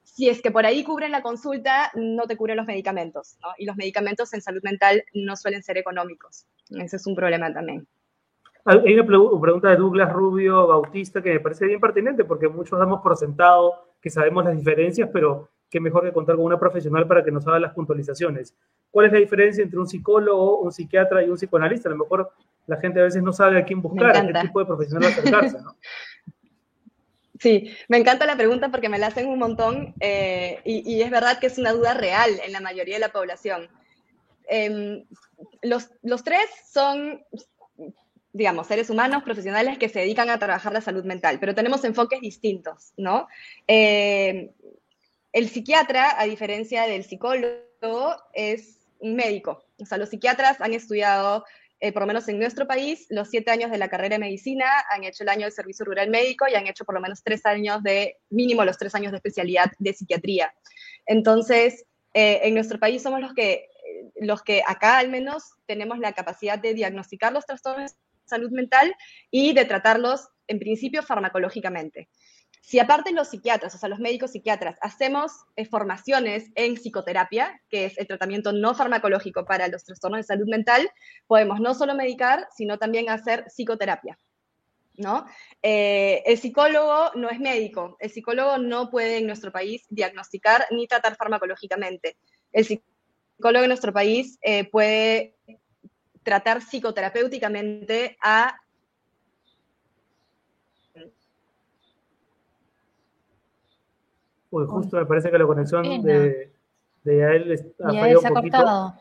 si 0.03 0.29
es 0.29 0.41
que 0.41 0.51
por 0.51 0.65
ahí 0.65 0.83
cubren 0.83 1.11
la 1.11 1.21
consulta, 1.21 1.91
no 1.95 2.23
te 2.23 2.37
cubren 2.37 2.57
los 2.57 2.65
medicamentos, 2.65 3.37
¿no? 3.41 3.49
Y 3.57 3.65
los 3.65 3.75
medicamentos 3.75 4.33
en 4.33 4.41
salud 4.41 4.61
mental 4.63 5.03
no 5.13 5.35
suelen 5.35 5.63
ser 5.63 5.77
económicos. 5.77 6.45
Ese 6.69 6.95
es 6.95 7.07
un 7.07 7.15
problema 7.15 7.53
también. 7.53 7.87
Hay 8.65 8.93
una 8.93 9.05
pregunta 9.05 9.69
de 9.69 9.75
Douglas 9.75 10.11
Rubio 10.13 10.67
Bautista 10.67 11.21
que 11.21 11.33
me 11.33 11.39
parece 11.41 11.65
bien 11.65 11.81
pertinente 11.81 12.23
porque 12.23 12.47
muchos 12.47 12.79
damos 12.79 13.01
por 13.01 13.17
sentado 13.17 13.89
que 14.01 14.09
sabemos 14.09 14.45
las 14.45 14.55
diferencias, 14.55 15.09
pero 15.11 15.49
qué 15.73 15.79
mejor 15.79 16.03
que 16.03 16.13
contar 16.13 16.35
con 16.35 16.45
una 16.45 16.59
profesional 16.59 17.07
para 17.07 17.23
que 17.23 17.31
nos 17.31 17.47
haga 17.47 17.57
las 17.57 17.73
puntualizaciones. 17.73 18.53
¿Cuál 18.91 19.07
es 19.07 19.11
la 19.11 19.17
diferencia 19.17 19.63
entre 19.63 19.79
un 19.79 19.87
psicólogo, 19.87 20.59
un 20.59 20.71
psiquiatra 20.71 21.23
y 21.23 21.29
un 21.29 21.35
psicoanalista? 21.35 21.89
A 21.89 21.93
lo 21.93 21.97
mejor 21.97 22.31
la 22.67 22.77
gente 22.77 22.99
a 22.99 23.05
veces 23.05 23.23
no 23.23 23.33
sabe 23.33 23.57
a 23.57 23.65
quién 23.65 23.81
buscar, 23.81 24.15
a 24.15 24.27
qué 24.27 24.33
tipo 24.33 24.59
de 24.59 24.65
profesional 24.67 25.09
acercarse, 25.09 25.57
¿no? 25.59 25.75
Sí, 27.39 27.75
me 27.89 27.97
encanta 27.97 28.25
la 28.25 28.37
pregunta 28.37 28.69
porque 28.69 28.87
me 28.87 28.99
la 28.99 29.07
hacen 29.07 29.27
un 29.27 29.37
montón 29.39 29.95
eh, 29.99 30.61
y, 30.63 31.01
es 31.01 31.09
verdad 31.09 31.39
que 31.39 31.47
es 31.47 31.57
una 31.57 31.73
duda 31.73 31.93
real 31.93 32.29
en 32.45 32.53
la 32.53 32.61
mayoría 32.61 32.95
de 32.95 33.01
la 33.01 33.11
población. 33.11 33.67
Em, 34.47 35.03
los, 35.61 35.89
los, 36.03 36.23
tres 36.23 36.45
son, 36.71 37.21
digamos, 38.31 38.67
seres 38.67 38.89
humanos 38.89 39.23
profesionales 39.23 39.77
que 39.77 39.89
se 39.89 39.99
dedican 39.99 40.29
a 40.29 40.39
trabajar 40.39 40.71
la 40.71 40.79
salud 40.79 41.03
mental, 41.03 41.39
pero 41.41 41.53
tenemos 41.53 41.83
enfoques 41.83 42.21
distintos, 42.21 42.93
¿no? 42.95 43.27
Eh, 43.67 44.53
el 45.33 45.49
psiquiatra, 45.49 46.19
a 46.19 46.25
diferencia 46.25 46.83
del 46.83 47.03
psicólogo, 47.03 48.15
es 48.33 48.79
un 48.99 49.15
médico. 49.15 49.65
O 49.79 49.85
sea, 49.85 49.97
los 49.97 50.09
psiquiatras 50.09 50.61
han 50.61 50.73
estudiado, 50.73 51.43
eh, 51.79 51.91
por 51.91 52.03
lo 52.03 52.07
menos 52.07 52.27
en 52.29 52.39
nuestro 52.39 52.67
país, 52.67 53.07
los 53.09 53.29
siete 53.29 53.49
años 53.51 53.71
de 53.71 53.79
la 53.79 53.89
carrera 53.89 54.15
de 54.15 54.19
medicina, 54.19 54.65
han 54.91 55.03
hecho 55.03 55.23
el 55.23 55.29
año 55.29 55.45
de 55.45 55.51
servicio 55.51 55.85
rural 55.85 56.09
médico 56.09 56.45
y 56.47 56.55
han 56.55 56.67
hecho 56.67 56.85
por 56.85 56.95
lo 56.95 57.01
menos 57.01 57.23
tres 57.23 57.45
años 57.47 57.81
de, 57.81 58.17
mínimo 58.29 58.63
los 58.63 58.77
tres 58.77 58.93
años 58.93 59.11
de 59.11 59.17
especialidad 59.17 59.71
de 59.79 59.93
psiquiatría. 59.93 60.53
Entonces, 61.07 61.83
eh, 62.13 62.41
en 62.43 62.53
nuestro 62.53 62.79
país 62.79 63.01
somos 63.01 63.19
los 63.19 63.33
que, 63.33 63.69
los 64.15 64.43
que 64.43 64.61
acá 64.65 64.99
al 64.99 65.09
menos 65.09 65.43
tenemos 65.65 65.97
la 65.97 66.13
capacidad 66.13 66.59
de 66.59 66.75
diagnosticar 66.75 67.33
los 67.33 67.45
trastornos 67.47 67.91
de 67.91 67.97
salud 68.25 68.51
mental 68.51 68.95
y 69.31 69.53
de 69.53 69.65
tratarlos 69.65 70.29
en 70.47 70.59
principio 70.59 71.01
farmacológicamente. 71.01 72.07
Si 72.65 72.79
aparte 72.79 73.11
los 73.11 73.27
psiquiatras, 73.27 73.75
o 73.75 73.77
sea, 73.77 73.89
los 73.89 73.99
médicos 73.99 74.31
psiquiatras, 74.31 74.77
hacemos 74.79 75.33
eh, 75.57 75.65
formaciones 75.65 76.49
en 76.55 76.75
psicoterapia, 76.75 77.61
que 77.69 77.83
es 77.85 77.97
el 77.97 78.07
tratamiento 78.07 78.53
no 78.53 78.73
farmacológico 78.73 79.43
para 79.43 79.67
los 79.67 79.83
trastornos 79.83 80.19
de 80.19 80.23
salud 80.23 80.47
mental, 80.47 80.89
podemos 81.27 81.59
no 81.59 81.73
solo 81.73 81.93
medicar, 81.93 82.47
sino 82.55 82.79
también 82.79 83.09
hacer 83.09 83.43
psicoterapia. 83.49 84.17
¿no? 84.95 85.25
Eh, 85.61 86.23
el 86.25 86.37
psicólogo 86.37 87.11
no 87.15 87.29
es 87.29 87.39
médico, 87.39 87.97
el 87.99 88.09
psicólogo 88.09 88.57
no 88.57 88.89
puede 88.89 89.17
en 89.17 89.27
nuestro 89.27 89.51
país 89.51 89.85
diagnosticar 89.89 90.65
ni 90.71 90.87
tratar 90.87 91.17
farmacológicamente. 91.17 92.15
El 92.53 92.63
psicólogo 92.63 93.65
en 93.65 93.69
nuestro 93.69 93.91
país 93.91 94.39
eh, 94.41 94.63
puede 94.69 95.35
tratar 96.23 96.61
psicoterapéuticamente 96.61 98.15
a 98.21 98.57
Uy, 104.53 104.65
justo 104.67 104.97
me 104.97 105.05
parece 105.07 105.31
que 105.31 105.37
la 105.39 105.47
conexión 105.47 106.03
de, 106.03 106.51
de 107.03 107.17
Yael 107.17 107.73
ha 107.83 107.91
fallado 107.91 108.21
un 108.21 108.33
poquito. 108.35 108.93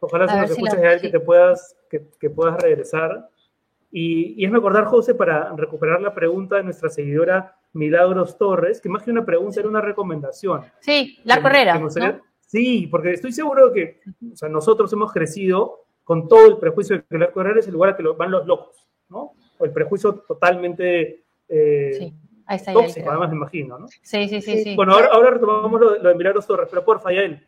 Ojalá 0.00 0.26
se 0.26 0.40
nos 0.40 0.50
escuches, 0.50 0.82
Yael, 0.82 1.00
que 1.00 1.10
te 1.10 1.20
puedas, 1.20 1.76
que, 1.88 2.08
que 2.18 2.28
puedas 2.28 2.60
regresar. 2.60 3.28
Y, 3.92 4.34
y 4.36 4.44
es 4.44 4.50
recordar, 4.50 4.86
José, 4.86 5.14
para 5.14 5.54
recuperar 5.54 6.00
la 6.00 6.12
pregunta 6.12 6.56
de 6.56 6.64
nuestra 6.64 6.88
seguidora 6.88 7.56
Milagros 7.72 8.36
Torres, 8.36 8.80
que 8.80 8.88
más 8.88 9.04
que 9.04 9.12
una 9.12 9.24
pregunta 9.24 9.60
era 9.60 9.68
una 9.68 9.80
recomendación. 9.80 10.62
Sí, 10.80 11.20
la 11.22 11.40
carrera. 11.40 11.80
Sí, 12.40 12.88
porque 12.88 13.12
estoy 13.12 13.30
seguro 13.30 13.72
que 13.72 14.00
o 14.32 14.34
sea, 14.34 14.48
nosotros 14.48 14.92
hemos 14.92 15.12
crecido 15.12 15.84
con 16.02 16.26
todo 16.26 16.48
el 16.48 16.58
prejuicio 16.58 16.96
de 16.96 17.04
que 17.04 17.16
el 17.16 17.22
arco 17.22 17.42
es 17.42 17.68
el 17.68 17.74
lugar 17.74 17.90
a 17.90 17.96
que 17.96 18.02
van 18.02 18.32
los 18.32 18.44
locos, 18.44 18.88
¿no? 19.08 19.34
O 19.56 19.64
el 19.64 19.70
prejuicio 19.70 20.14
totalmente 20.26 21.22
eh, 21.48 21.94
sí. 21.96 22.14
Ahí 22.50 22.56
está 22.56 22.72
tóxico, 22.72 23.08
además 23.08 23.30
me 23.30 23.36
imagino, 23.36 23.78
¿no? 23.78 23.86
Sí, 23.86 24.28
sí, 24.28 24.40
sí. 24.42 24.64
sí. 24.64 24.74
Bueno, 24.74 24.94
ahora, 24.94 25.10
ahora 25.12 25.30
retomamos 25.30 25.80
lo, 25.80 25.94
de 26.00 26.14
Milagros 26.16 26.48
Torres, 26.48 26.66
pero 26.68 26.84
porfa, 26.84 27.12
Yael, 27.12 27.46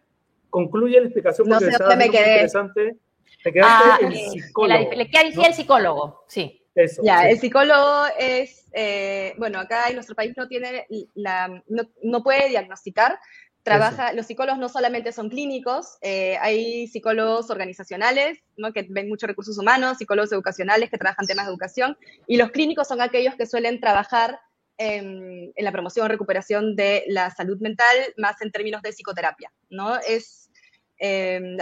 concluye 0.49 1.01
la 1.01 1.07
explicación 1.07 1.49
porque 1.49 1.65
no 1.65 1.71
sé 1.73 1.77
dónde 1.77 1.97
me 1.97 2.09
quedé. 2.09 2.31
interesante. 2.35 2.97
Te 3.43 3.53
quedaste 3.53 3.85
ah, 3.85 3.99
el 4.01 4.15
psicólogo. 4.15 4.91
Le 4.95 5.11
queda 5.11 5.23
¿no? 5.35 5.45
el 5.45 5.55
psicólogo, 5.55 6.25
sí. 6.29 6.65
Eso, 6.77 7.03
ya, 7.05 7.29
el 7.29 7.41
psicólogo 7.41 8.05
es, 8.17 8.69
eh, 8.75 9.35
bueno, 9.39 9.59
acá 9.59 9.89
en 9.89 9.97
nuestro 9.97 10.15
país 10.15 10.35
no 10.37 10.47
tiene 10.47 10.87
la, 11.15 11.49
no, 11.67 11.83
no 12.05 12.23
puede 12.23 12.49
diagnosticar, 12.49 13.19
trabaja, 13.65 14.13
los 14.13 14.27
psicólogos 14.27 14.61
no 14.61 14.69
solamente 14.69 15.11
son 15.11 15.31
clínicos, 15.31 15.99
eh, 16.01 16.37
hay 16.41 16.87
psicólogos 16.87 17.51
organizacionales, 17.51 18.39
¿no? 18.57 18.73
que 18.73 18.87
ven 18.89 19.09
muchos 19.09 19.27
recursos 19.27 19.59
humanos, 19.59 19.99
psicólogos 19.99 20.31
educacionales 20.31 20.91
que 20.91 20.99
trabajan 20.99 21.27
temas 21.27 21.47
de 21.47 21.51
educación, 21.51 21.99
y 22.29 22.37
los 22.37 22.53
clínicos 22.53 22.87
son 22.87 23.01
aquellos 23.01 23.35
que 23.35 23.47
suelen 23.47 23.81
trabajar 23.81 24.39
en, 24.79 25.53
en 25.55 25.65
la 25.65 25.73
promoción 25.73 26.07
o 26.07 26.09
recuperación 26.09 26.77
de 26.77 27.05
la 27.09 27.31
salud 27.31 27.59
mental, 27.61 27.97
más 28.17 28.41
en 28.43 28.51
términos 28.51 28.83
de 28.83 28.91
psicoterapia, 28.91 29.53
¿no? 29.71 29.99
Es, 29.99 30.51
eh, 30.99 31.57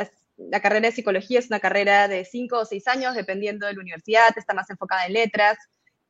la 0.48 0.60
carrera 0.60 0.88
de 0.88 0.94
psicología 0.94 1.38
es 1.38 1.48
una 1.48 1.60
carrera 1.60 2.08
de 2.08 2.24
cinco 2.24 2.60
o 2.60 2.64
seis 2.64 2.86
años, 2.88 3.14
dependiendo 3.14 3.66
de 3.66 3.74
la 3.74 3.80
universidad, 3.80 4.36
está 4.36 4.54
más 4.54 4.70
enfocada 4.70 5.06
en 5.06 5.12
letras 5.12 5.58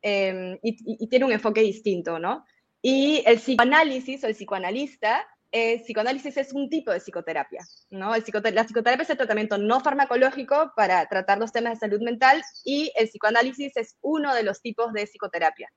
em, 0.03 0.59
y, 0.63 1.07
tiene 1.09 1.25
un 1.25 1.33
enfoque 1.33 1.61
distinto, 1.61 2.19
¿no? 2.19 2.45
Y 2.81 3.23
el 3.27 3.39
psicoanálisis 3.39 4.23
o 4.25 4.29
el 4.29 4.35
psicoanalista, 4.35 5.27
el 5.51 5.81
psicoanálisis 5.81 6.37
es 6.37 6.53
un 6.53 6.71
tipo 6.71 6.93
de 6.93 7.01
psicoterapia, 7.01 7.67
¿no? 7.91 8.15
El 8.15 8.23
la 8.55 8.65
psicoterapia 8.65 9.03
es 9.03 9.11
el 9.11 9.17
tratamiento 9.17 9.59
no 9.59 9.81
farmacológico 9.81 10.73
para 10.77 11.07
tratar 11.07 11.39
los 11.39 11.53
temas 11.53 11.75
de 11.75 11.81
salud 11.81 12.01
mental 12.01 12.41
y 12.65 12.93
el 12.97 13.09
psicoanálisis 13.09 13.77
es 13.77 13.97
uno 14.01 14.35
de 14.35 14.45
los 14.45 14.63
tipos 14.63 14.93
de 14.93 15.07
psicoterapia. 15.07 15.71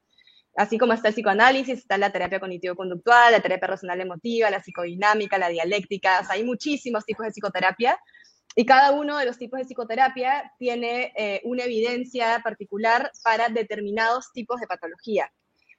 Así 0.56 0.78
como 0.78 0.94
está 0.94 1.08
el 1.08 1.16
psicoanálisis, 1.16 1.80
está 1.80 1.98
la 1.98 2.12
terapia 2.12 2.40
cognitivo-conductual, 2.40 3.32
la 3.32 3.42
terapia 3.42 3.68
personal 3.68 4.00
emotiva, 4.00 4.52
la 4.52 4.62
psicodinámica, 4.62 5.38
la 5.38 5.50
dialéctica, 5.50 6.20
o 6.22 6.26
sea, 6.26 6.36
hay 6.36 6.44
muchísimos 6.44 7.06
tipos 7.06 7.26
de 7.26 7.32
psicoterapia 7.32 7.98
y 8.56 8.66
cada 8.66 8.92
uno 8.92 9.18
de 9.18 9.26
los 9.26 9.38
tipos 9.40 9.60
de 9.60 9.66
psicoterapia 9.66 10.52
tiene 10.60 11.12
eh, 11.18 11.42
una 11.44 11.64
evidencia 11.64 12.40
particular 12.44 13.12
para 13.24 13.50
determinados 13.50 14.32
tipos 14.32 14.60
de 14.60 14.68
patología. 14.68 15.32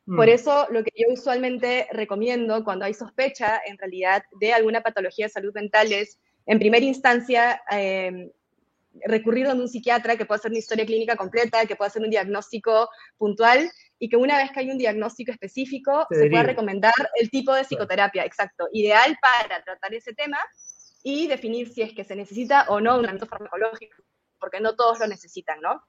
Mm. 0.07 0.16
Por 0.16 0.29
eso 0.29 0.66
lo 0.70 0.83
que 0.83 0.91
yo 0.97 1.12
usualmente 1.12 1.87
recomiendo 1.93 2.64
cuando 2.64 2.85
hay 2.85 2.95
sospecha 2.95 3.61
en 3.64 3.79
realidad 3.79 4.25
de 4.41 4.53
alguna 4.53 4.81
patología 4.81 5.27
de 5.27 5.31
salud 5.31 5.55
mental 5.55 5.93
es, 5.93 6.18
en 6.47 6.59
primera 6.59 6.85
instancia, 6.85 7.62
eh, 7.70 8.33
recurrir 9.07 9.47
a 9.47 9.55
un 9.55 9.68
psiquiatra 9.68 10.16
que 10.16 10.27
pueda 10.27 10.39
hacer 10.39 10.51
una 10.51 10.59
historia 10.59 10.87
clínica 10.87 11.16
completa, 11.16 11.66
que 11.66 11.77
pueda 11.77 11.89
hacer 11.89 12.03
un 12.03 12.11
diagnóstico 12.11 12.89
puntual 13.16 13.70
y 13.99 14.09
que 14.09 14.16
una 14.16 14.38
vez 14.38 14.51
que 14.51 14.61
hay 14.61 14.70
un 14.70 14.78
diagnóstico 14.78 15.32
específico 15.32 16.07
se 16.11 16.28
pueda 16.28 16.42
recomendar 16.42 16.92
el 17.20 17.30
tipo 17.30 17.55
de 17.55 17.64
psicoterapia, 17.64 18.24
exacto, 18.24 18.68
ideal 18.72 19.16
para 19.20 19.62
tratar 19.62 19.95
ese 19.95 20.14
tema 20.14 20.38
y 21.03 21.26
definir 21.26 21.68
si 21.68 21.82
es 21.82 21.92
que 21.92 22.05
se 22.05 22.16
necesita 22.16 22.66
o 22.68 22.80
no 22.80 22.95
un 22.95 23.03
tratamiento 23.03 23.26
farmacológico, 23.26 24.03
porque 24.38 24.61
no 24.61 24.74
todos 24.74 25.01
lo 25.01 25.07
necesitan, 25.07 25.61
¿no? 25.61 25.82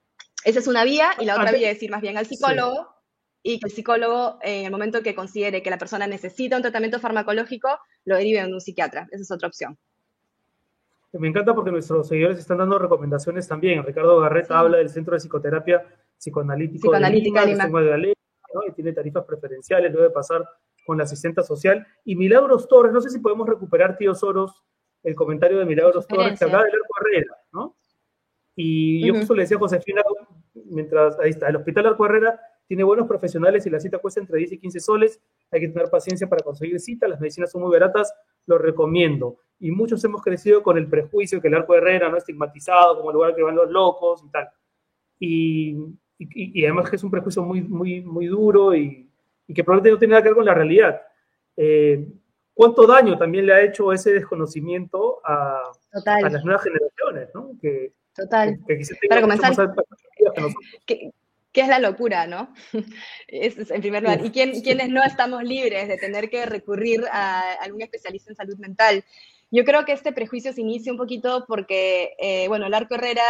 Esa 0.44 0.60
es 0.60 0.68
una 0.68 0.84
vía, 0.84 1.12
y 1.20 1.26
la 1.26 1.36
otra 1.36 1.52
vía 1.52 1.72
es 1.72 1.82
ir 1.82 1.90
más 1.90 2.02
bien 2.02 2.18
al 2.18 2.26
psicólogo, 2.26 2.94
y 3.42 3.60
que 3.60 3.68
el 3.68 3.74
psicólogo, 3.74 4.40
en 4.42 4.66
el 4.66 4.72
momento 4.72 5.02
que 5.02 5.16
considere 5.16 5.64
que 5.64 5.70
la 5.70 5.78
persona 5.78 6.06
necesita 6.06 6.56
un 6.56 6.62
tratamiento 6.62 7.00
farmacológico, 7.00 7.80
lo 8.04 8.18
derive 8.18 8.42
a 8.42 8.46
un 8.46 8.60
psiquiatra. 8.60 9.08
Esa 9.12 9.22
es 9.24 9.32
otra 9.32 9.48
opción. 9.48 9.78
Me 11.14 11.30
encanta 11.30 11.56
porque 11.56 11.72
nuestros 11.72 12.08
seguidores 12.08 12.40
están 12.40 12.58
dando 12.58 12.78
recomendaciones 12.78 13.48
también. 13.48 13.84
Ricardo 13.84 14.20
Garreta 14.20 14.60
habla 14.60 14.78
del 14.78 14.90
Centro 14.90 15.14
de 15.14 15.20
Psicoterapia 15.20 15.86
Psicoanalítico 16.18 16.82
Psicoanalítica 16.82 17.46
de 17.46 17.52
Lima, 17.54 17.82
de 17.82 17.98
Lima. 17.98 18.14
y 18.68 18.72
tiene 18.74 18.94
tarifas 18.94 19.26
preferenciales, 19.26 19.94
debe 19.94 20.10
pasar 20.10 20.48
con 20.86 20.98
la 20.98 21.04
asistenta 21.04 21.44
social. 21.44 21.86
Y 22.04 22.16
Milagros 22.16 22.68
Torres, 22.68 22.94
no 22.94 23.02
sé 23.02 23.10
si 23.10 23.20
podemos 23.20 23.48
recuperar, 23.48 23.98
tío 23.98 24.14
Soros, 24.16 24.64
el 25.04 25.16
comentario 25.16 25.60
de 25.60 25.66
Milagros 25.66 26.08
Torres 26.08 26.38
que 26.38 26.46
hablaba 26.46 26.64
del 26.64 26.74
Arco 26.74 26.94
Herrera, 27.02 27.38
¿no? 27.52 27.76
Y 28.56 29.06
yo 29.06 29.14
justo 29.14 29.34
le 29.34 29.44
decía 29.44 29.58
a 29.58 29.60
Josefina, 29.60 30.02
mientras, 30.54 31.20
ahí 31.20 31.32
está, 31.32 31.50
el 31.50 31.58
Hospital 31.58 31.88
Arco 31.88 32.06
Herrera 32.06 32.40
tiene 32.68 32.84
buenos 32.84 33.08
profesionales 33.08 33.66
y 33.66 33.70
la 33.70 33.80
cita 33.80 34.00
cuesta 34.00 34.22
entre 34.22 34.40
10 34.40 34.54
y 34.54 34.58
15 34.60 34.80
soles, 34.80 35.22
hay 35.52 35.60
que 35.60 35.68
tener 35.68 35.90
paciencia 35.90 36.28
para 36.28 36.44
conseguir 36.44 36.80
cita, 36.80 37.08
las 37.08 37.20
medicinas 37.20 37.52
son 37.52 37.62
muy 37.62 37.72
baratas, 37.72 38.14
lo 38.46 38.58
recomiendo. 38.58 39.38
Y 39.60 39.72
muchos 39.72 40.04
hemos 40.04 40.22
crecido 40.22 40.64
con 40.64 40.78
el 40.78 40.88
prejuicio 40.88 41.42
que 41.42 41.50
el 41.50 41.56
Arco 41.56 41.76
Herrera 41.76 42.10
no 42.10 42.18
es 42.18 42.24
estigmatizado 42.24 42.98
como 42.98 43.12
lugar 43.12 43.36
que 43.36 43.44
van 43.44 43.56
los 43.56 43.70
locos 43.70 44.24
y 44.26 44.30
tal. 44.32 44.50
Y, 45.20 45.78
y, 46.18 46.64
además 46.64 46.90
que 46.90 46.96
es 46.96 47.04
un 47.04 47.12
prejuicio 47.12 47.44
muy, 47.44 47.62
muy, 47.62 48.02
muy 48.02 48.28
duro 48.28 48.74
y, 48.76 49.10
y 49.48 49.54
que 49.54 49.64
probablemente 49.64 49.92
no 49.92 50.00
tiene 50.00 50.12
nada 50.12 50.24
que 50.24 50.30
ver 50.30 50.36
con 50.36 50.46
la 50.46 50.54
realidad. 50.54 51.02
Eh, 51.58 52.08
cuánto 52.54 52.88
daño 52.88 53.18
también 53.18 53.46
le 53.46 53.54
ha 53.54 53.62
hecho 53.62 53.92
ese 53.94 54.14
desconocimiento 54.14 55.22
a, 55.24 55.72
las 55.92 56.44
nuevas 56.44 56.64
generaciones, 56.64 57.30
¿no? 57.34 57.52
Que, 57.62 57.94
Total. 58.16 58.58
Para 59.10 59.22
comenzar, 59.22 59.76
¿qué, 60.86 61.12
es 61.54 61.68
la 61.68 61.80
locura, 61.80 62.28
no? 62.28 62.54
es, 63.28 63.70
en 63.70 63.82
primer 63.82 64.04
lugar. 64.04 64.26
¿Y 64.26 64.32
quién, 64.32 64.62
quiénes 64.62 64.90
no 64.90 65.04
estamos 65.04 65.44
libres 65.44 65.90
de 65.90 65.98
tener 65.98 66.30
que 66.30 66.46
recurrir 66.46 67.04
a 67.12 67.42
algún 67.62 67.82
especialista 67.82 68.32
en 68.32 68.38
salud 68.38 68.58
mental? 68.58 69.04
Yo 69.52 69.66
creo 69.66 69.84
que 69.84 69.92
este 69.92 70.14
prejuicio 70.14 70.54
se 70.54 70.62
inicia 70.62 70.94
un 70.94 70.98
poquito 70.98 71.46
porque, 71.46 72.14
eh, 72.20 72.48
bueno, 72.48 72.68
el 72.68 72.74
Arco 72.74 72.96
Herrera 72.96 73.24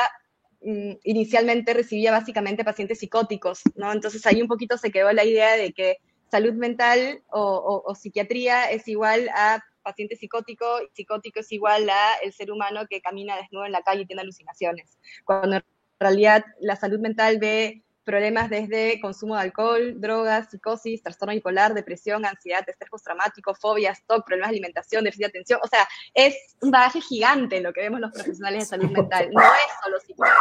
inicialmente 1.04 1.74
recibía 1.74 2.12
básicamente 2.12 2.64
pacientes 2.64 3.00
psicóticos, 3.00 3.62
¿no? 3.76 3.92
Entonces 3.92 4.26
ahí 4.26 4.42
un 4.42 4.48
poquito 4.48 4.78
se 4.78 4.92
quedó 4.92 5.12
la 5.14 5.24
idea 5.24 5.56
de 5.56 5.74
que 5.74 5.98
salud 6.32 6.54
mental 6.54 7.22
o, 7.30 7.94
psiquiatría 7.96 8.72
es 8.72 8.88
igual 8.88 9.30
a 9.36 9.64
paciente 9.84 10.16
psicótico, 10.16 10.66
psicótico 10.94 11.40
es 11.40 11.52
igual 11.52 11.88
a 11.90 12.16
el 12.24 12.34
ser 12.34 12.52
humano 12.52 12.88
que 12.90 13.02
camina 13.02 13.38
desnudo 13.38 13.66
en 13.66 13.72
la 13.72 13.84
calle 13.84 14.02
y 14.02 14.06
tiene 14.08 14.24
alucinaciones. 14.24 14.98
Cuando 15.24 15.58
en 15.58 15.64
realidad 16.00 16.44
la 16.60 16.76
salud 16.76 17.00
mental 17.00 17.38
ve 17.40 17.85
problemas 18.06 18.50
desde 18.50 19.00
consumo 19.02 19.36
de 19.36 19.42
alcohol, 19.42 20.00
drogas, 20.00 20.50
psicosis, 20.50 21.04
trastorno 21.04 21.34
bipolar, 21.34 21.74
depresión, 21.74 22.26
ansiedad, 22.26 22.64
estrés 22.68 22.90
postraumático, 22.90 23.54
fobias, 23.56 24.02
TOC, 24.06 24.26
problemas 24.26 24.52
de 24.52 24.58
alimentación, 24.58 25.04
déficit 25.04 25.24
de 25.24 25.30
atención. 25.30 25.60
O 25.64 25.68
sea, 25.68 25.88
es 26.14 26.36
un 26.62 26.72
bagaje 26.72 27.02
gigante 27.02 27.60
lo 27.60 27.74
que 27.74 27.82
vemos 27.82 28.00
los 28.00 28.12
profesionales 28.12 28.60
de 28.62 28.66
salud 28.66 28.92
mental. 28.92 29.30
No 29.34 29.42
es 29.42 29.74
solo 29.84 30.00
psicología, 30.00 30.38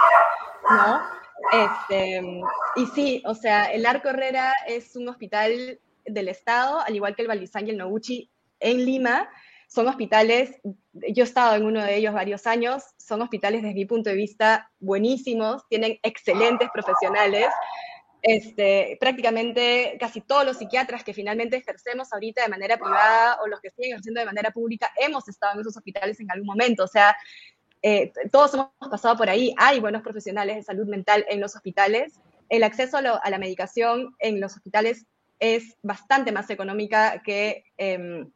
¿no? 0.70 1.02
Este, 1.52 2.22
y 2.76 2.86
sí, 2.94 3.22
o 3.26 3.34
sea, 3.34 3.64
el 3.72 3.84
Arco 3.86 4.08
Herrera 4.08 4.52
es 4.68 4.94
un 4.94 5.08
hospital 5.08 5.80
del 6.04 6.28
Estado, 6.28 6.80
al 6.80 6.94
igual 6.94 7.16
que 7.16 7.22
el 7.22 7.28
Valdizán 7.28 7.66
y 7.66 7.70
el 7.70 7.78
Noguchi 7.78 8.30
en 8.60 8.84
Lima, 8.84 9.28
son 9.68 9.88
hospitales, 9.88 10.60
yo 10.92 11.24
he 11.24 11.26
estado 11.26 11.56
en 11.56 11.64
uno 11.64 11.82
de 11.82 11.96
ellos 11.96 12.14
varios 12.14 12.46
años, 12.46 12.82
son 12.98 13.22
hospitales 13.22 13.62
desde 13.62 13.74
mi 13.74 13.86
punto 13.86 14.10
de 14.10 14.16
vista 14.16 14.70
buenísimos, 14.78 15.62
tienen 15.68 15.98
excelentes 16.02 16.68
profesionales. 16.72 17.46
Este, 18.26 18.96
prácticamente 18.98 19.98
casi 20.00 20.22
todos 20.22 20.46
los 20.46 20.56
psiquiatras 20.56 21.04
que 21.04 21.12
finalmente 21.12 21.58
ejercemos 21.58 22.10
ahorita 22.10 22.42
de 22.42 22.48
manera 22.48 22.78
privada 22.78 23.38
o 23.42 23.46
los 23.48 23.60
que 23.60 23.68
siguen 23.68 23.92
ejerciendo 23.92 24.20
de 24.20 24.24
manera 24.24 24.50
pública, 24.50 24.90
hemos 24.96 25.28
estado 25.28 25.52
en 25.52 25.60
esos 25.60 25.76
hospitales 25.76 26.18
en 26.20 26.30
algún 26.30 26.46
momento. 26.46 26.84
O 26.84 26.88
sea, 26.88 27.14
eh, 27.82 28.12
todos 28.32 28.54
hemos 28.54 28.70
pasado 28.90 29.14
por 29.14 29.28
ahí, 29.28 29.52
hay 29.58 29.78
buenos 29.78 30.00
profesionales 30.00 30.56
de 30.56 30.62
salud 30.62 30.86
mental 30.86 31.26
en 31.28 31.38
los 31.38 31.54
hospitales. 31.54 32.14
El 32.48 32.62
acceso 32.62 32.96
a, 32.96 33.02
la 33.02 33.38
medicación 33.38 34.14
en 34.20 34.40
los 34.40 34.56
hospitales 34.56 35.04
es 35.38 35.76
bastante 35.82 36.32
más 36.32 36.48
económica 36.48 37.20
que 37.22 37.64
em, 37.76 38.32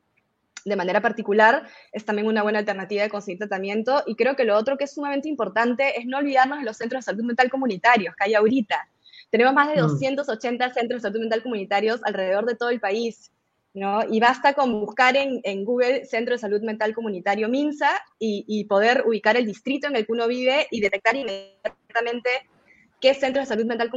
de 0.68 0.76
manera 0.76 1.00
particular. 1.00 1.66
Es 1.92 2.04
también 2.04 2.26
una 2.28 2.42
buena 2.42 2.58
alternativa 2.58 3.02
de 3.02 3.10
conseguir 3.10 3.38
tratamiento. 3.38 4.02
Y 4.06 4.14
creo 4.14 4.36
que 4.36 4.44
lo 4.44 4.56
otro 4.56 4.76
que 4.76 4.84
es 4.84 4.94
sumamente 4.94 5.28
importante 5.28 5.98
es 5.98 6.06
no 6.06 6.18
olvidarnos 6.18 6.58
de 6.58 6.64
los 6.64 6.76
centros 6.76 7.04
de 7.04 7.10
salud 7.10 7.24
mental 7.24 7.50
comunitarios 7.50 8.14
que 8.14 8.24
hay 8.24 8.34
ahorita. 8.34 8.88
Tenemos 9.30 9.54
más 9.54 9.68
de 9.68 9.80
280 9.80 10.66
mm. 10.66 10.72
centros 10.72 11.02
de 11.02 11.08
salud 11.08 11.20
mental 11.20 11.42
comunitarios 11.42 12.00
alrededor 12.04 12.46
de 12.46 12.54
todo 12.54 12.70
el 12.70 12.80
país. 12.80 13.30
¿no? 13.74 14.00
Y 14.10 14.18
basta 14.18 14.54
con 14.54 14.80
buscar 14.80 15.16
en, 15.16 15.64
Google 15.64 16.04
Centro 16.04 16.34
de 16.34 16.38
Salud 16.38 16.62
Mental 16.62 16.94
Comunitario 16.94 17.48
MINSA 17.48 17.90
y, 18.18 18.44
y, 18.48 18.64
poder 18.64 19.04
ubicar 19.06 19.36
el 19.36 19.46
distrito 19.46 19.86
en 19.86 19.94
el 19.94 20.06
que 20.06 20.12
uno 20.12 20.26
vive 20.26 20.66
y 20.70 20.80
detectar 20.80 21.14
inmediatamente 21.14 22.30
qué 23.00 23.14
centros 23.14 23.44
de 23.46 23.54
salud 23.54 23.66
mental 23.66 23.90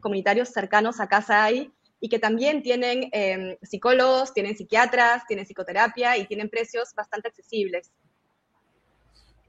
comunitarios 0.00 0.50
cercanos 0.50 1.00
a 1.00 1.08
casa 1.08 1.44
hay 1.44 1.72
y 2.00 2.08
que 2.08 2.18
también 2.18 2.62
tienen 2.62 3.08
em, 3.12 3.56
psicólogos, 3.62 4.32
tienen 4.34 4.56
psiquiatras, 4.56 5.26
tienen 5.26 5.46
psicoterapia 5.46 6.16
y 6.16 6.26
tienen 6.26 6.48
precios 6.48 6.94
bastante 6.94 7.28
accesibles. 7.28 7.92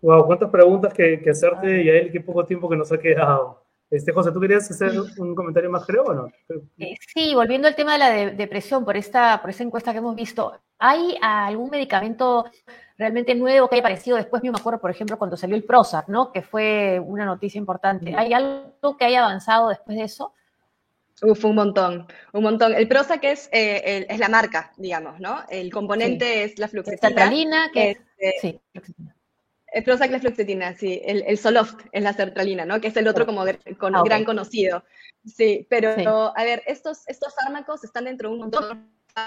Wow, 0.01 0.25
cuántas 0.25 0.49
preguntas 0.49 0.93
que, 0.93 1.21
que 1.21 1.29
hacerte 1.31 1.83
y 1.83 1.89
a 1.89 1.97
él 1.99 2.11
qué 2.11 2.21
poco 2.21 2.45
tiempo 2.45 2.69
que 2.69 2.77
nos 2.77 2.91
ha 2.91 2.99
quedado. 2.99 3.67
Este, 3.89 4.11
José, 4.11 4.31
¿tú 4.33 4.41
querías 4.41 4.69
hacer 4.69 4.91
un 5.17 5.33
comentario 5.33 5.69
más, 5.69 5.85
creo, 5.85 6.03
o 6.03 6.13
no? 6.13 6.27
Eh, 6.77 6.95
sí, 7.13 7.33
volviendo 7.33 7.69
al 7.69 7.75
tema 7.75 7.93
de 7.93 7.99
la 7.99 8.31
depresión, 8.31 8.83
por 8.83 8.97
esta, 8.97 9.39
por 9.41 9.49
esa 9.49 9.63
encuesta 9.63 9.93
que 9.93 9.99
hemos 9.99 10.15
visto, 10.15 10.59
¿hay 10.77 11.17
algún 11.21 11.69
medicamento 11.69 12.45
realmente 12.97 13.33
nuevo 13.33 13.69
que 13.69 13.75
haya 13.75 13.81
aparecido 13.81 14.17
después? 14.17 14.43
Yo 14.43 14.51
me 14.51 14.59
acuerdo, 14.59 14.81
por 14.81 14.91
ejemplo, 14.91 15.17
cuando 15.17 15.37
salió 15.37 15.55
el 15.55 15.63
Prozac, 15.63 16.09
¿no? 16.09 16.33
Que 16.33 16.41
fue 16.41 16.99
una 16.99 17.23
noticia 17.23 17.59
importante. 17.59 18.13
¿Hay 18.17 18.33
algo 18.33 18.97
que 18.97 19.05
haya 19.05 19.23
avanzado 19.23 19.69
después 19.69 19.97
de 19.97 20.03
eso? 20.03 20.33
Uf, 21.21 21.45
un 21.45 21.55
montón, 21.55 22.07
un 22.33 22.43
montón. 22.43 22.75
El 22.75 22.87
Prozac 22.87 23.23
es, 23.23 23.49
eh, 23.51 24.05
es 24.07 24.19
la 24.19 24.29
marca, 24.29 24.71
digamos, 24.77 25.19
¿no? 25.19 25.43
El 25.49 25.71
componente 25.71 26.43
es 26.43 26.59
la 26.59 26.67
fluoxetina. 26.67 27.71
que 27.73 27.91
es, 27.91 27.97
eh, 28.19 28.33
sí, 28.39 28.61
el 29.73 29.83
Prozac 29.83 30.11
la 30.11 30.19
fluoxetina, 30.19 30.75
sí. 30.75 31.01
El, 31.03 31.23
el 31.27 31.37
Soloft 31.37 31.79
es 31.91 32.03
la 32.03 32.13
sertralina, 32.13 32.65
¿no? 32.65 32.79
Que 32.79 32.87
es 32.87 32.97
el 32.97 33.07
otro 33.07 33.25
como 33.25 33.43
con, 33.77 33.95
ah, 33.95 34.03
gran 34.05 34.25
conocido. 34.25 34.83
Sí, 35.25 35.65
pero 35.69 36.33
a 36.35 36.43
ver, 36.43 36.63
estos, 36.67 37.07
estos 37.07 37.33
fármacos 37.35 37.83
están 37.83 38.05
dentro 38.05 38.29
de 38.29 38.35
un 38.35 38.41
montón 38.41 38.69
de 38.69 39.21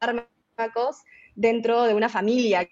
fármacos 0.00 1.02
dentro 1.34 1.84
de 1.84 1.94
una 1.94 2.08
familia 2.08 2.68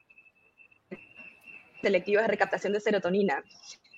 selectiva 1.80 2.22
de 2.22 2.28
recaptación 2.28 2.72
de 2.72 2.80
serotonina. 2.80 3.44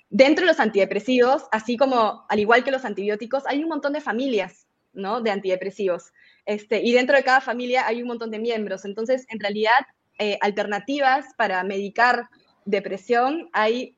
Dentro 0.09 0.45
de 0.45 0.51
los 0.51 0.59
antidepresivos, 0.59 1.43
así 1.51 1.77
como 1.77 2.25
al 2.29 2.39
igual 2.39 2.63
que 2.63 2.71
los 2.71 2.85
antibióticos, 2.85 3.43
hay 3.45 3.63
un 3.63 3.69
montón 3.69 3.93
de 3.93 4.01
familias, 4.01 4.66
¿no? 4.97 5.21
De 5.21 5.31
antidepresivos. 5.31 6.11
Este, 6.45 6.81
y 6.81 6.93
dentro 6.93 7.15
de 7.15 7.23
cada 7.23 7.41
familia 7.41 7.87
hay 7.87 8.01
un 8.01 8.07
montón 8.07 8.31
de 8.31 8.39
miembros. 8.39 8.83
Entonces, 8.83 9.25
en 9.29 9.39
realidad, 9.39 9.79
eh, 10.19 10.37
alternativas 10.41 11.27
para 11.37 11.63
medicar 11.63 12.27
depresión 12.65 13.49
hay 13.53 13.97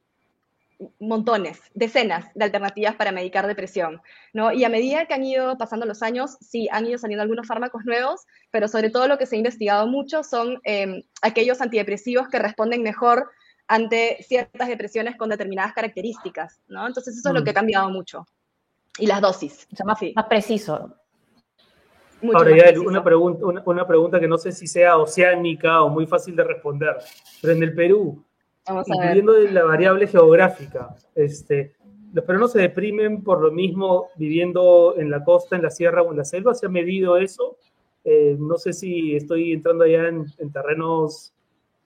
montones, 0.99 1.59
decenas 1.73 2.33
de 2.35 2.45
alternativas 2.45 2.95
para 2.95 3.11
medicar 3.11 3.47
depresión, 3.47 4.01
¿no? 4.33 4.53
Y 4.53 4.63
a 4.63 4.69
medida 4.69 5.05
que 5.05 5.13
han 5.13 5.25
ido 5.25 5.57
pasando 5.57 5.85
los 5.85 6.01
años, 6.01 6.37
sí, 6.39 6.69
han 6.71 6.85
ido 6.85 6.97
saliendo 6.97 7.21
algunos 7.21 7.47
fármacos 7.47 7.83
nuevos, 7.83 8.21
pero 8.49 8.67
sobre 8.69 8.89
todo 8.89 9.07
lo 9.07 9.17
que 9.17 9.25
se 9.25 9.35
ha 9.35 9.39
investigado 9.39 9.87
mucho 9.87 10.23
son 10.23 10.59
em, 10.63 11.03
aquellos 11.21 11.59
antidepresivos 11.59 12.29
que 12.29 12.39
responden 12.39 12.81
mejor 12.81 13.29
ante 13.67 14.23
ciertas 14.23 14.69
depresiones 14.69 15.17
con 15.17 15.29
determinadas 15.29 15.73
características, 15.73 16.61
¿no? 16.67 16.87
Entonces 16.87 17.17
eso 17.17 17.29
es 17.29 17.35
lo 17.35 17.43
que 17.43 17.49
ha 17.49 17.53
mm. 17.53 17.55
cambiado 17.55 17.89
mucho. 17.89 18.25
Y 18.99 19.07
las 19.07 19.21
dosis. 19.21 19.67
O 19.71 19.75
sea, 19.75 19.85
más, 19.85 19.99
más 20.15 20.25
preciso. 20.25 20.95
Ahora, 22.33 22.55
ya, 22.55 22.79
una 22.81 23.03
pregunta, 23.03 23.45
una 23.65 23.87
pregunta 23.87 24.19
que 24.19 24.27
no 24.27 24.37
sé 24.37 24.51
si 24.51 24.67
sea 24.67 24.97
oceánica 24.97 25.83
o 25.83 25.89
muy 25.89 26.05
fácil 26.05 26.35
de 26.35 26.43
responder, 26.43 26.97
pero 27.41 27.53
en 27.53 27.63
el 27.63 27.73
Perú, 27.73 28.23
incluyendo 28.85 29.37
la 29.37 29.63
variable 29.63 30.07
geográfica. 30.07 30.95
Este, 31.15 31.75
los 32.13 32.25
peruanos 32.25 32.51
se 32.51 32.59
deprimen 32.59 33.23
por 33.23 33.41
lo 33.41 33.51
mismo 33.51 34.09
viviendo 34.17 34.95
en 34.97 35.09
la 35.09 35.23
costa, 35.23 35.55
en 35.55 35.63
la 35.63 35.69
sierra 35.69 36.01
o 36.01 36.11
en 36.11 36.17
la 36.17 36.25
selva. 36.25 36.53
¿Se 36.53 36.65
ha 36.65 36.69
medido 36.69 37.17
eso? 37.17 37.57
Eh, 38.03 38.35
no 38.39 38.57
sé 38.57 38.73
si 38.73 39.15
estoy 39.15 39.53
entrando 39.53 39.83
allá 39.83 40.07
en, 40.07 40.51
terrenos 40.51 41.33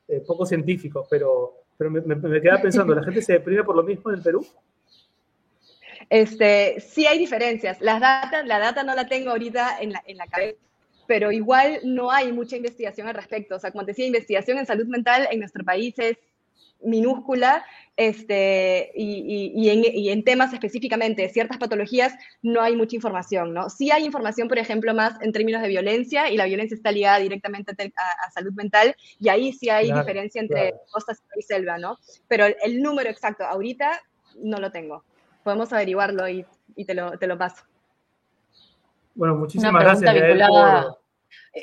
eh, 0.08 0.24
poco 0.26 0.46
científicos, 0.46 1.08
pero, 1.10 1.54
pero 1.78 1.92
me, 1.92 2.02
me, 2.02 2.42
queda 2.42 2.62
pensando, 2.62 2.96
¿la 2.96 3.04
gente 3.04 3.22
se 3.22 3.34
deprime 3.34 3.64
por 3.64 3.76
lo 3.76 3.84
mismo 3.84 4.10
en 4.12 4.18
el 4.18 4.24
Perú? 4.24 4.46
Este, 6.14 6.80
sí 6.80 7.08
hay 7.08 7.18
diferencias. 7.18 7.82
Las 7.82 8.00
data, 8.00 8.44
la 8.44 8.60
data 8.60 8.84
no 8.84 8.94
la 8.94 9.08
tengo 9.08 9.32
ahorita 9.32 9.80
en 9.80 9.94
la, 9.94 10.04
en 10.06 10.18
la 10.18 10.28
cabeza, 10.28 10.60
pero 11.08 11.32
igual 11.32 11.80
no 11.84 12.12
hay 12.12 12.32
mucha 12.32 12.56
investigación 12.56 13.08
al 13.08 13.16
respecto. 13.16 13.56
O 13.56 13.60
sea, 13.60 13.72
como 13.72 13.84
te 13.84 13.94
decía, 13.94 14.06
investigación 14.06 14.60
en 14.60 14.68
salud 14.68 14.86
mental 14.86 15.28
en 15.32 15.40
nuestro 15.40 15.64
país 15.64 15.96
es 15.98 16.18
minúscula 16.84 17.66
este, 17.98 18.92
y, 18.96 20.10
en, 20.10 20.24
temas 20.24 20.54
específicamente 20.54 21.24
de 21.24 21.30
ciertas 21.30 21.58
patologías 21.58 22.14
no 22.44 22.62
hay 22.62 22.76
mucha 22.76 22.96
información, 22.96 23.52
¿no? 23.52 23.72
Sí 23.72 23.90
hay 23.90 24.06
información, 24.06 24.48
por 24.48 24.60
ejemplo, 24.60 24.94
más 24.94 25.20
en 25.20 25.32
términos 25.32 25.64
de 25.64 25.68
violencia 25.68 26.30
y 26.30 26.38
la 26.38 26.46
violencia 26.46 26.76
está 26.76 26.92
ligada 26.92 27.18
directamente 27.18 27.72
a, 27.72 28.32
salud 28.32 28.54
mental 28.54 28.96
y 29.20 29.30
ahí 29.30 29.52
sí 29.52 29.68
hay 29.72 29.92
diferencia 29.92 30.40
entre 30.40 30.76
costa 30.92 31.14
y 31.36 31.42
selva, 31.42 31.80
¿no? 31.80 31.98
Pero 32.28 32.46
el, 32.46 32.84
número 32.84 33.10
exacto 33.10 33.46
ahorita 33.46 34.00
no 34.36 34.60
lo 34.60 34.72
tengo. 34.72 35.04
Podemos 35.44 35.72
averiguarlo 35.74 36.28
y, 36.28 36.46
te, 36.86 36.94
lo, 36.94 37.18
te, 37.18 37.28
lo, 37.28 37.38
paso. 37.38 37.64
Bueno, 39.16 39.36
muchísimas 39.36 39.84
gracias. 39.84 40.16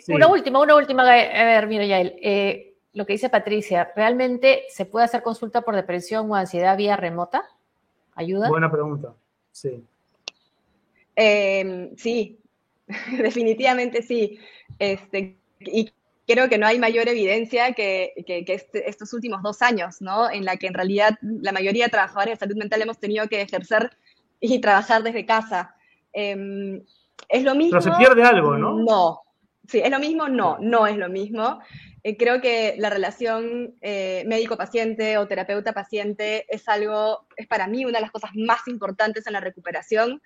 Una 0.09 0.29
última, 0.29 0.61
una 0.61 0.77
última, 0.77 1.03
a 1.03 1.07
ver, 1.45 1.67
mira, 1.67 1.85
Yael. 1.85 2.17
Eh, 2.23 2.75
lo 2.93 3.07
que 3.07 3.13
dice 3.13 3.29
Patricia, 3.29 3.93
¿realmente 3.95 4.65
se 4.69 4.85
puede 4.85 5.05
hacer 5.05 5.23
consulta 5.23 5.63
por 5.63 5.77
depresión 5.77 6.31
o 6.31 6.35
ansiedad 6.35 6.77
vía 6.77 6.97
remota? 6.97 7.45
¿Ayuda? 8.15 8.49
Buena 8.49 8.71
pregunta, 8.71 9.15
sí. 9.53 9.85
Em, 11.15 11.97
sí, 11.97 12.39
definitivamente 13.19 14.03
sí. 14.03 14.39
Este, 14.79 15.37
y 15.61 15.93
creo 16.31 16.49
que 16.49 16.59
no 16.59 16.67
hay 16.67 16.79
mayor 16.79 17.09
evidencia 17.09 17.73
que, 17.73 18.13
este, 18.17 18.89
estos 18.89 19.13
últimos 19.13 19.43
dos 19.43 19.63
años, 19.63 20.01
¿no? 20.01 20.31
En 20.31 20.45
la 20.45 20.57
que 20.57 20.69
en 20.69 20.75
realidad 20.75 21.19
la 21.23 21.53
mayoría 21.53 21.85
de 21.85 21.91
trabajadores 21.91 22.35
de 22.39 22.47
salud 22.47 22.57
mental 22.57 22.83
hemos 22.83 22.99
tenido 22.99 23.29
que 23.29 23.41
ejercer 23.41 23.91
y 24.39 24.61
trabajar 24.61 25.03
desde 25.03 25.27
casa. 25.27 25.75
Em, 26.13 26.83
es 27.29 27.43
lo 27.43 27.55
mismo. 27.55 27.79
Pero 27.79 27.95
se 27.95 27.99
pierde 27.99 28.23
algo, 28.23 28.57
¿no? 28.57 28.75
No. 28.75 29.21
Sí, 29.67 29.81
es 29.81 29.91
lo 29.91 29.99
mismo, 29.99 30.29
no, 30.29 30.57
no 30.61 30.87
es 30.87 30.97
lo 30.97 31.09
mismo. 31.09 31.61
Eh, 32.03 32.17
creo 32.17 32.41
que 32.41 32.77
la 32.79 32.91
relación 32.91 33.75
eh, 33.81 34.25
médico-paciente 34.27 35.19
o 35.19 35.29
terapeuta-paciente 35.29 36.47
es 36.49 36.69
algo, 36.69 37.27
es 37.37 37.47
para 37.47 37.67
mí 37.67 37.85
una 37.85 37.99
de 37.99 38.03
las 38.03 38.11
cosas 38.11 38.31
más 38.35 38.67
importantes 38.69 39.27
en 39.27 39.35
la 39.35 39.41
recuperación 39.41 40.23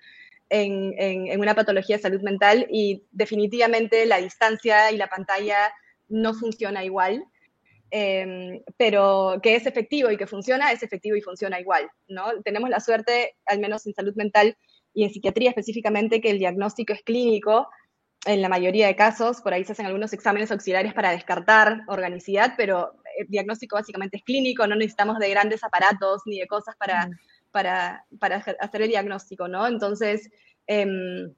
en, 0.49 0.93
en, 0.97 1.39
una 1.39 1.55
patología 1.55 1.97
de 1.97 2.01
salud 2.03 2.21
mental 2.21 2.67
y 2.69 3.03
definitivamente 3.11 4.05
la 4.05 4.17
distancia 4.17 4.91
y 4.91 4.97
la 4.97 5.07
pantalla 5.07 5.57
no 6.07 6.33
funciona 6.33 6.83
igual. 6.83 7.25
Em, 7.91 8.61
pero 8.77 9.39
que 9.41 9.55
es 9.55 9.65
efectivo 9.67 10.11
y 10.11 10.17
que 10.17 10.27
funciona, 10.27 10.71
es 10.71 10.83
efectivo 10.83 11.15
y 11.15 11.21
funciona 11.21 11.59
igual, 11.59 11.89
¿no? 12.07 12.41
Tenemos 12.43 12.69
la 12.69 12.79
suerte, 12.79 13.37
al 13.45 13.59
menos 13.59 13.85
en 13.85 13.93
salud 13.93 14.13
mental 14.15 14.57
y 14.93 15.03
en 15.03 15.11
psiquiatría 15.11 15.49
específicamente, 15.49 16.19
que 16.19 16.31
el 16.31 16.39
diagnóstico 16.39 16.93
es 16.93 17.03
clínico, 17.03 17.69
en 18.25 18.41
la 18.41 18.49
mayoría 18.49 18.87
de 18.87 18.95
casos, 18.95 19.39
por 19.41 19.53
ahí 19.53 19.63
se 19.63 19.73
hacen 19.73 19.85
algunos 19.85 20.11
exámenes 20.13 20.51
auxiliares 20.51 20.93
para 20.93 21.11
descartar 21.11 21.81
organicidad, 21.87 22.55
pero 22.57 22.95
el 23.17 23.27
diagnóstico 23.27 23.75
básicamente 23.75 24.17
es 24.17 24.23
clínico, 24.23 24.65
no 24.65 24.75
necesitamos 24.75 25.19
de 25.19 25.29
grandes 25.29 25.63
aparatos 25.63 26.23
ni 26.25 26.39
de 26.39 26.47
cosas 26.47 26.75
para, 26.75 27.07
para, 27.51 28.05
para 28.19 28.37
hacer 28.59 28.81
el 28.81 28.89
diagnóstico, 28.89 29.47
¿no? 29.47 29.67
Entonces, 29.67 30.29
em, 30.65 31.33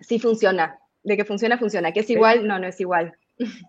sí 0.00 0.18
funciona. 0.18 0.78
De 1.02 1.16
que 1.16 1.24
funciona, 1.24 1.58
funciona. 1.58 1.92
¿Que 1.92 2.00
es 2.00 2.10
igual? 2.10 2.46
No, 2.46 2.58
no 2.58 2.66
es 2.66 2.78
igual. 2.78 3.14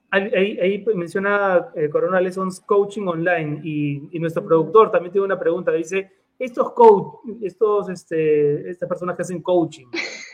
Ahí, 0.10 0.84
menciona 0.96 1.70
eh, 1.76 1.90
Corona 1.90 2.20
Lessons 2.20 2.60
Coaching 2.62 3.08
Online 3.08 3.62
y, 3.64 4.10
y, 4.12 4.20
nuestro 4.20 4.44
productor 4.44 4.92
también 4.92 5.14
tiene 5.14 5.26
una 5.26 5.40
pregunta. 5.40 5.72
Dice, 5.72 6.12
estos 6.38 6.72
coach, 6.74 7.14
estos, 7.44 7.90
este, 7.90 8.70
estas 8.70 8.90
personas 8.90 9.16
que 9.16 9.22
hacen 9.22 9.42
coaching, 9.42 9.86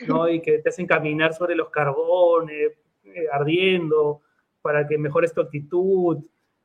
¿no? 0.06 0.28
Y 0.28 0.40
que 0.40 0.58
te 0.58 0.70
hacen 0.70 0.86
caminar 0.86 1.34
sobre 1.34 1.54
los 1.54 1.68
carbones, 1.68 2.72
eh, 3.04 3.26
ardiendo, 3.30 4.22
para 4.62 4.86
que 4.86 4.96
mejores 4.96 5.32
tu 5.32 5.40
actitud, 5.40 6.18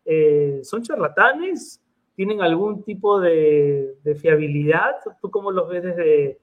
eh, 0.05 0.61
¿son 0.63 0.82
charlatanes? 0.82 1.82
¿Tienen 2.15 2.41
algún 2.41 2.84
tipo 2.84 3.19
de, 3.19 3.95
fiabilidad? 4.21 4.95
¿Tú 5.21 5.30
cómo 5.30 5.51
los 5.51 5.67
ves 5.67 5.84
desde, 5.84 6.39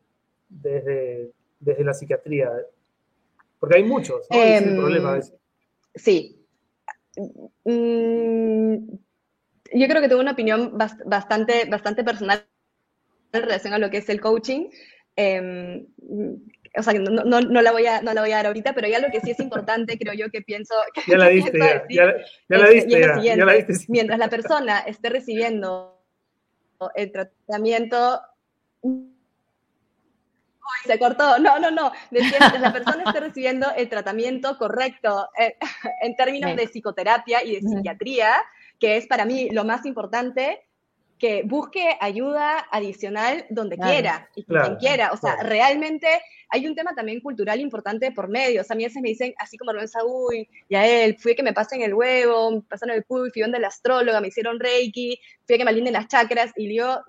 desde, 0.48 1.84
la 1.84 1.94
psiquiatría? 1.94 2.52
Porque 3.58 3.76
hay 3.76 3.84
muchos, 3.84 4.26
¿no? 4.30 4.36
es 4.36 4.62
el 4.62 4.68
em, 4.70 4.76
problema 4.76 5.18
Sí. 5.94 6.36
Mm, 7.64 8.74
yo 9.72 9.88
creo 9.88 10.00
que 10.00 10.08
tengo 10.08 10.20
una 10.20 10.32
opinión 10.32 10.76
bastante, 10.76 11.64
bastante 11.66 12.04
personal 12.04 12.46
en 13.32 13.42
relación 13.42 13.74
a 13.74 13.78
lo 13.78 13.90
que 13.90 13.98
es 13.98 14.08
el 14.08 14.20
coaching. 14.20 14.68
Em, 15.16 15.86
o 16.76 16.82
sea, 16.82 16.94
no, 16.94 17.24
no, 17.24 17.40
no, 17.40 17.62
la 17.62 17.72
voy 17.72 17.86
a, 17.86 18.00
no 18.00 18.14
la 18.14 18.20
voy 18.20 18.32
a 18.32 18.36
dar 18.36 18.46
ahorita, 18.46 18.74
pero 18.74 18.88
ya 18.88 19.00
lo 19.00 19.10
que 19.10 19.20
sí 19.20 19.32
es 19.32 19.40
importante, 19.40 19.98
creo 19.98 20.14
yo, 20.14 20.30
que 20.30 20.42
pienso... 20.42 20.74
ya 21.06 21.18
la 21.18 21.28
diste, 21.28 21.58
ya, 21.58 22.14
ya, 22.48 22.58
la 22.58 22.68
diste, 22.68 23.00
ya, 23.00 23.36
la 23.36 23.54
diste. 23.54 23.86
Mientras 23.88 24.18
la 24.18 24.28
persona 24.28 24.80
esté 24.80 25.10
recibiendo 25.10 26.00
el 26.94 27.12
tratamiento... 27.12 28.20
Se 30.84 30.98
cortó, 30.98 31.38
no, 31.38 31.58
no, 31.58 31.70
no. 31.70 31.92
La 32.10 32.72
persona 32.72 33.04
esté 33.06 33.20
recibiendo 33.20 33.70
el 33.76 33.88
tratamiento 33.88 34.56
correcto 34.58 35.28
eh, 35.38 35.56
en 36.02 36.16
términos 36.16 36.56
de 36.56 36.66
psicoterapia 36.66 37.44
y 37.44 37.56
de 37.56 37.68
psiquiatría, 37.68 38.42
que 38.78 38.96
es 38.96 39.06
para 39.06 39.24
mí 39.24 39.50
lo 39.50 39.64
más 39.64 39.84
importante, 39.86 40.62
que 41.20 41.42
busque 41.44 41.96
ayuda 42.00 42.66
adicional 42.70 43.44
donde 43.50 43.76
quiera 43.76 44.28
y 44.34 44.42
con 44.44 44.60
quien 44.62 44.76
quiera. 44.76 45.12
O 45.12 45.16
sea, 45.18 45.36
realmente 45.42 46.08
hay 46.48 46.66
un 46.66 46.74
tema 46.74 46.94
también 46.94 47.20
cultural 47.20 47.60
importante 47.60 48.10
por 48.10 48.28
medio. 48.28 48.62
O 48.62 48.64
sea, 48.64 48.74
a 48.74 48.76
mí 48.76 48.84
a 48.84 48.88
veces 48.88 49.02
me 49.02 49.10
dicen, 49.10 49.34
así 49.38 49.56
como 49.56 49.72
Lorenza, 49.72 50.00
uy, 50.04 50.48
y 50.68 50.74
a 50.74 50.86
él, 50.86 51.16
fui 51.18 51.34
que 51.34 51.42
me 51.42 51.52
pasen 51.52 51.82
el 51.82 51.94
huevo, 51.94 52.50
me 52.50 52.62
pasaron 52.62 52.96
el 52.96 53.04
cuy, 53.04 53.30
fui 53.30 53.42
donde 53.42 53.60
la 53.60 53.68
astróloga, 53.68 54.20
me 54.20 54.28
hicieron 54.28 54.58
reiki, 54.58 55.20
fui 55.46 55.54
a 55.54 55.58
que 55.58 55.64
me 55.64 55.70
alinden 55.70 55.92
las 55.92 56.08
chakras, 56.08 56.52
y 56.56 56.74
yo, 56.74 57.02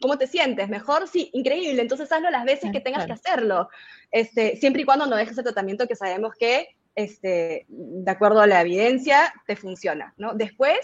¿cómo 0.00 0.18
te 0.18 0.26
sientes? 0.26 0.68
¿Mejor? 0.68 1.06
Sí, 1.08 1.30
increíble. 1.32 1.82
Entonces 1.82 2.10
hazlo 2.10 2.30
las 2.30 2.44
veces 2.44 2.72
que 2.72 2.80
tengas 2.80 3.06
que 3.06 3.12
hacerlo. 3.12 3.68
Este, 4.10 4.56
siempre 4.56 4.82
y 4.82 4.84
cuando 4.84 5.06
no 5.06 5.16
dejes 5.16 5.38
el 5.38 5.44
tratamiento 5.44 5.86
que 5.86 5.94
sabemos 5.94 6.34
que, 6.34 6.68
este, 6.94 7.66
de 7.68 8.10
acuerdo 8.10 8.40
a 8.40 8.46
la 8.46 8.60
evidencia, 8.62 9.32
te 9.46 9.56
funciona, 9.56 10.14
¿no? 10.16 10.34
Después, 10.34 10.78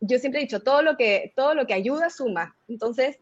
yo 0.00 0.18
siempre 0.18 0.40
he 0.40 0.44
dicho, 0.44 0.60
todo 0.60 0.82
lo 0.82 0.96
que, 0.96 1.32
todo 1.34 1.54
lo 1.54 1.66
que 1.66 1.74
ayuda 1.74 2.10
suma. 2.10 2.54
Entonces, 2.68 3.18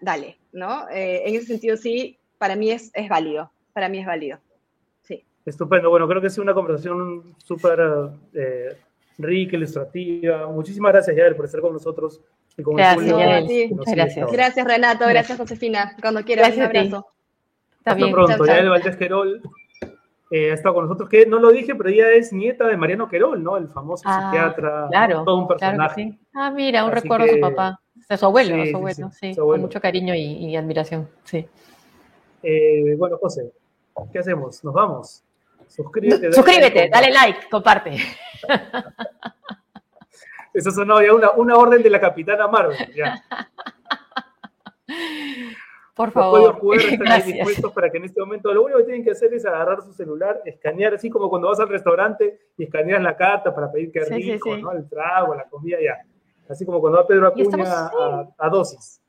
dale, 0.00 0.38
¿no? 0.52 0.88
Eh, 0.90 1.22
en 1.26 1.36
ese 1.36 1.46
sentido, 1.46 1.76
sí, 1.76 2.18
para 2.38 2.56
mí 2.56 2.70
es, 2.70 2.90
es 2.94 3.08
válido. 3.08 3.50
Para 3.72 3.88
mí 3.88 3.98
es 3.98 4.06
válido. 4.06 4.38
Sí. 5.02 5.24
Estupendo. 5.44 5.90
Bueno, 5.90 6.08
creo 6.08 6.20
que 6.20 6.28
ha 6.28 6.30
sido 6.30 6.42
una 6.42 6.54
conversación 6.54 7.34
súper 7.38 7.80
eh, 8.34 8.76
rica, 9.18 9.56
ilustrativa. 9.56 10.46
Muchísimas 10.48 10.92
gracias, 10.92 11.16
Yael, 11.16 11.36
por 11.36 11.44
estar 11.44 11.60
con 11.60 11.72
nosotros. 11.72 12.20
Y 12.58 12.62
con 12.62 12.76
gracias, 12.76 13.16
gracias. 13.86 14.32
Gracias, 14.32 14.66
Renato. 14.66 15.06
Gracias, 15.06 15.38
Josefina. 15.38 15.94
Cuando 16.00 16.24
quieras, 16.24 16.56
un 16.56 16.62
abrazo. 16.62 17.06
Hasta 17.84 18.10
pronto. 18.10 18.44
Yael 18.46 18.70
Valdés 18.70 18.96
Querol 18.96 19.42
eh, 20.30 20.50
ha 20.50 20.54
estado 20.54 20.74
con 20.74 20.84
nosotros, 20.84 21.08
que 21.08 21.24
no 21.24 21.38
lo 21.38 21.52
dije, 21.52 21.74
pero 21.76 21.88
ella 21.88 22.10
es 22.10 22.32
nieta 22.32 22.66
de 22.66 22.76
Mariano 22.76 23.08
Querol, 23.08 23.42
¿no? 23.42 23.56
El 23.56 23.68
famoso 23.68 24.02
ah, 24.06 24.30
psiquiatra, 24.30 24.88
claro, 24.90 25.22
todo 25.24 25.38
un 25.38 25.46
personaje. 25.46 26.18
Ah, 26.34 26.50
mira, 26.50 26.84
un 26.84 26.90
recuerdo 26.90 27.26
de 27.26 27.34
su 27.34 27.40
papá, 27.40 27.80
de 28.08 28.16
su 28.16 28.26
abuelo, 28.26 28.66
su 28.66 28.76
abuelo, 28.76 29.10
sí, 29.12 29.36
con 29.36 29.60
mucho 29.60 29.80
cariño 29.80 30.14
y, 30.16 30.56
admiración, 30.56 31.08
sí. 31.22 31.46
Eh, 32.42 32.96
bueno, 32.98 33.18
José, 33.18 33.52
¿qué 34.12 34.18
hacemos? 34.18 34.64
¿Nos 34.64 34.74
vamos? 34.74 35.22
Suscríbete. 35.68 36.32
Suscríbete, 36.32 36.88
dale 36.92 37.12
like, 37.12 37.48
comparte. 37.48 37.96
Eso 40.56 40.70
sonó 40.70 41.02
ya 41.02 41.12
una, 41.12 41.32
una 41.32 41.54
orden 41.56 41.82
de 41.82 41.90
la 41.90 42.00
capitana 42.00 42.48
Marvel, 42.48 42.78
ya. 42.94 43.22
Por 45.94 46.10
favor. 46.10 46.58
Los 46.62 46.84
están 46.84 47.08
ahí 47.08 47.32
dispuestos 47.32 47.72
para 47.74 47.90
que 47.90 47.98
en 47.98 48.04
este 48.04 48.18
momento 48.20 48.52
lo 48.54 48.64
único 48.64 48.78
que 48.78 48.84
tienen 48.84 49.04
que 49.04 49.10
hacer 49.10 49.34
es 49.34 49.44
agarrar 49.44 49.82
su 49.82 49.92
celular, 49.92 50.40
escanear, 50.46 50.94
así 50.94 51.10
como 51.10 51.28
cuando 51.28 51.48
vas 51.48 51.60
al 51.60 51.68
restaurante 51.68 52.38
y 52.56 52.64
escaneas 52.64 53.02
la 53.02 53.14
carta 53.14 53.54
para 53.54 53.70
pedir 53.70 53.92
que 53.92 54.00
rico, 54.04 54.56
¿no? 54.56 54.72
El 54.72 54.88
trago, 54.88 55.34
la 55.34 55.44
comida, 55.44 55.76
ya. 55.78 55.98
Así 56.48 56.64
como 56.64 56.80
cuando 56.80 57.00
va 57.00 57.06
Pedro 57.06 57.26
Acuña 57.26 57.90
a, 58.38 58.48
dosis. 58.48 59.02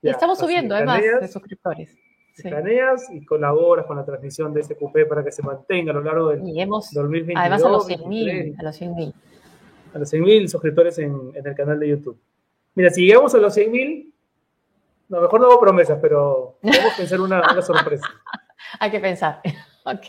y 0.00 0.08
estamos 0.08 0.38
subiendo, 0.38 0.74
además, 0.74 1.02
de 1.02 1.28
suscriptores. 1.28 1.94
Escaneas 2.34 3.10
y 3.10 3.22
colaboras 3.24 3.84
con 3.84 3.96
la 3.98 4.04
transmisión 4.04 4.54
de 4.54 4.60
ese 4.60 4.76
cupé 4.76 5.04
para 5.04 5.22
que 5.22 5.32
se 5.32 5.42
mantenga 5.42 5.90
a 5.90 5.94
lo 5.94 6.02
largo 6.02 6.28
del 6.28 6.46
y 6.46 6.60
hemos, 6.60 6.90
2022. 6.92 7.38
Además, 7.38 7.64
a 7.64 7.68
los 7.68 7.88
100.000. 7.88 8.58
A 8.58 8.62
los 8.62 8.80
100.000. 8.80 9.14
A 9.94 9.98
los 9.98 10.12
100.000 10.12 10.48
suscriptores 10.48 10.98
en, 10.98 11.32
en 11.34 11.46
el 11.46 11.54
canal 11.54 11.78
de 11.78 11.88
YouTube. 11.88 12.18
Mira, 12.74 12.90
si 12.90 13.06
llegamos 13.06 13.34
a 13.34 13.38
los 13.38 13.56
100.000, 13.56 14.12
no, 15.08 15.20
mejor 15.20 15.40
no 15.40 15.46
hago 15.46 15.60
promesas, 15.60 15.98
pero 16.00 16.58
podemos 16.60 16.94
pensar 16.94 17.20
una, 17.20 17.40
una 17.52 17.62
sorpresa. 17.62 18.06
Hay 18.80 18.90
que 18.90 19.00
pensar. 19.00 19.40
ok. 19.84 20.04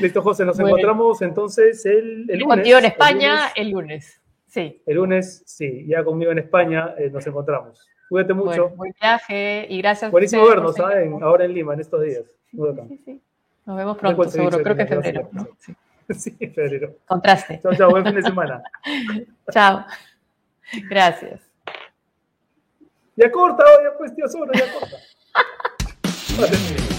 Listo, 0.00 0.22
José, 0.22 0.44
nos 0.44 0.58
encontramos 0.58 1.22
entonces 1.22 1.86
el, 1.86 2.26
el 2.28 2.40
lunes. 2.40 2.56
Contigo 2.56 2.78
en 2.78 2.84
España 2.84 3.52
el 3.54 3.70
lunes. 3.70 4.20
Sí. 4.46 4.82
El 4.84 4.96
lunes, 4.96 5.42
sí, 5.46 5.86
ya 5.86 6.04
conmigo 6.04 6.30
en 6.32 6.40
España 6.40 6.94
eh, 6.98 7.08
nos 7.10 7.26
encontramos. 7.26 7.88
Cuídate 8.08 8.34
mucho. 8.34 8.68
buen 8.70 8.92
viaje 9.00 9.66
y 9.70 9.78
gracias. 9.80 10.10
Buenísimo 10.10 10.46
vernos, 10.46 10.74
¿saben? 10.74 11.14
¿ah? 11.14 11.26
Ahora 11.26 11.46
en 11.46 11.54
Lima, 11.54 11.72
en 11.72 11.80
estos 11.80 12.02
días. 12.02 12.24
Sí, 12.50 13.00
sí, 13.04 13.22
Nos 13.64 13.76
vemos 13.76 13.96
pronto, 13.96 14.24
seguro. 14.24 14.62
Creo 14.62 14.76
que 14.76 14.82
en 14.82 14.88
febrero. 14.88 15.30
¿no? 15.32 15.48
Sí. 16.18 16.30
febrero. 16.54 16.96
Contraste. 17.06 17.60
Chao, 17.62 17.74
chao. 17.74 17.90
Buen 17.90 18.04
fin 18.04 18.14
de 18.14 18.22
semana. 18.22 18.62
chao. 19.52 19.84
Gracias. 20.88 21.40
Ya 23.16 23.30
corta, 23.30 23.64
ya 23.82 23.96
pues 23.98 24.14
tío 24.14 24.26
solo, 24.28 24.52
ya 24.54 24.72
corta. 24.72 24.96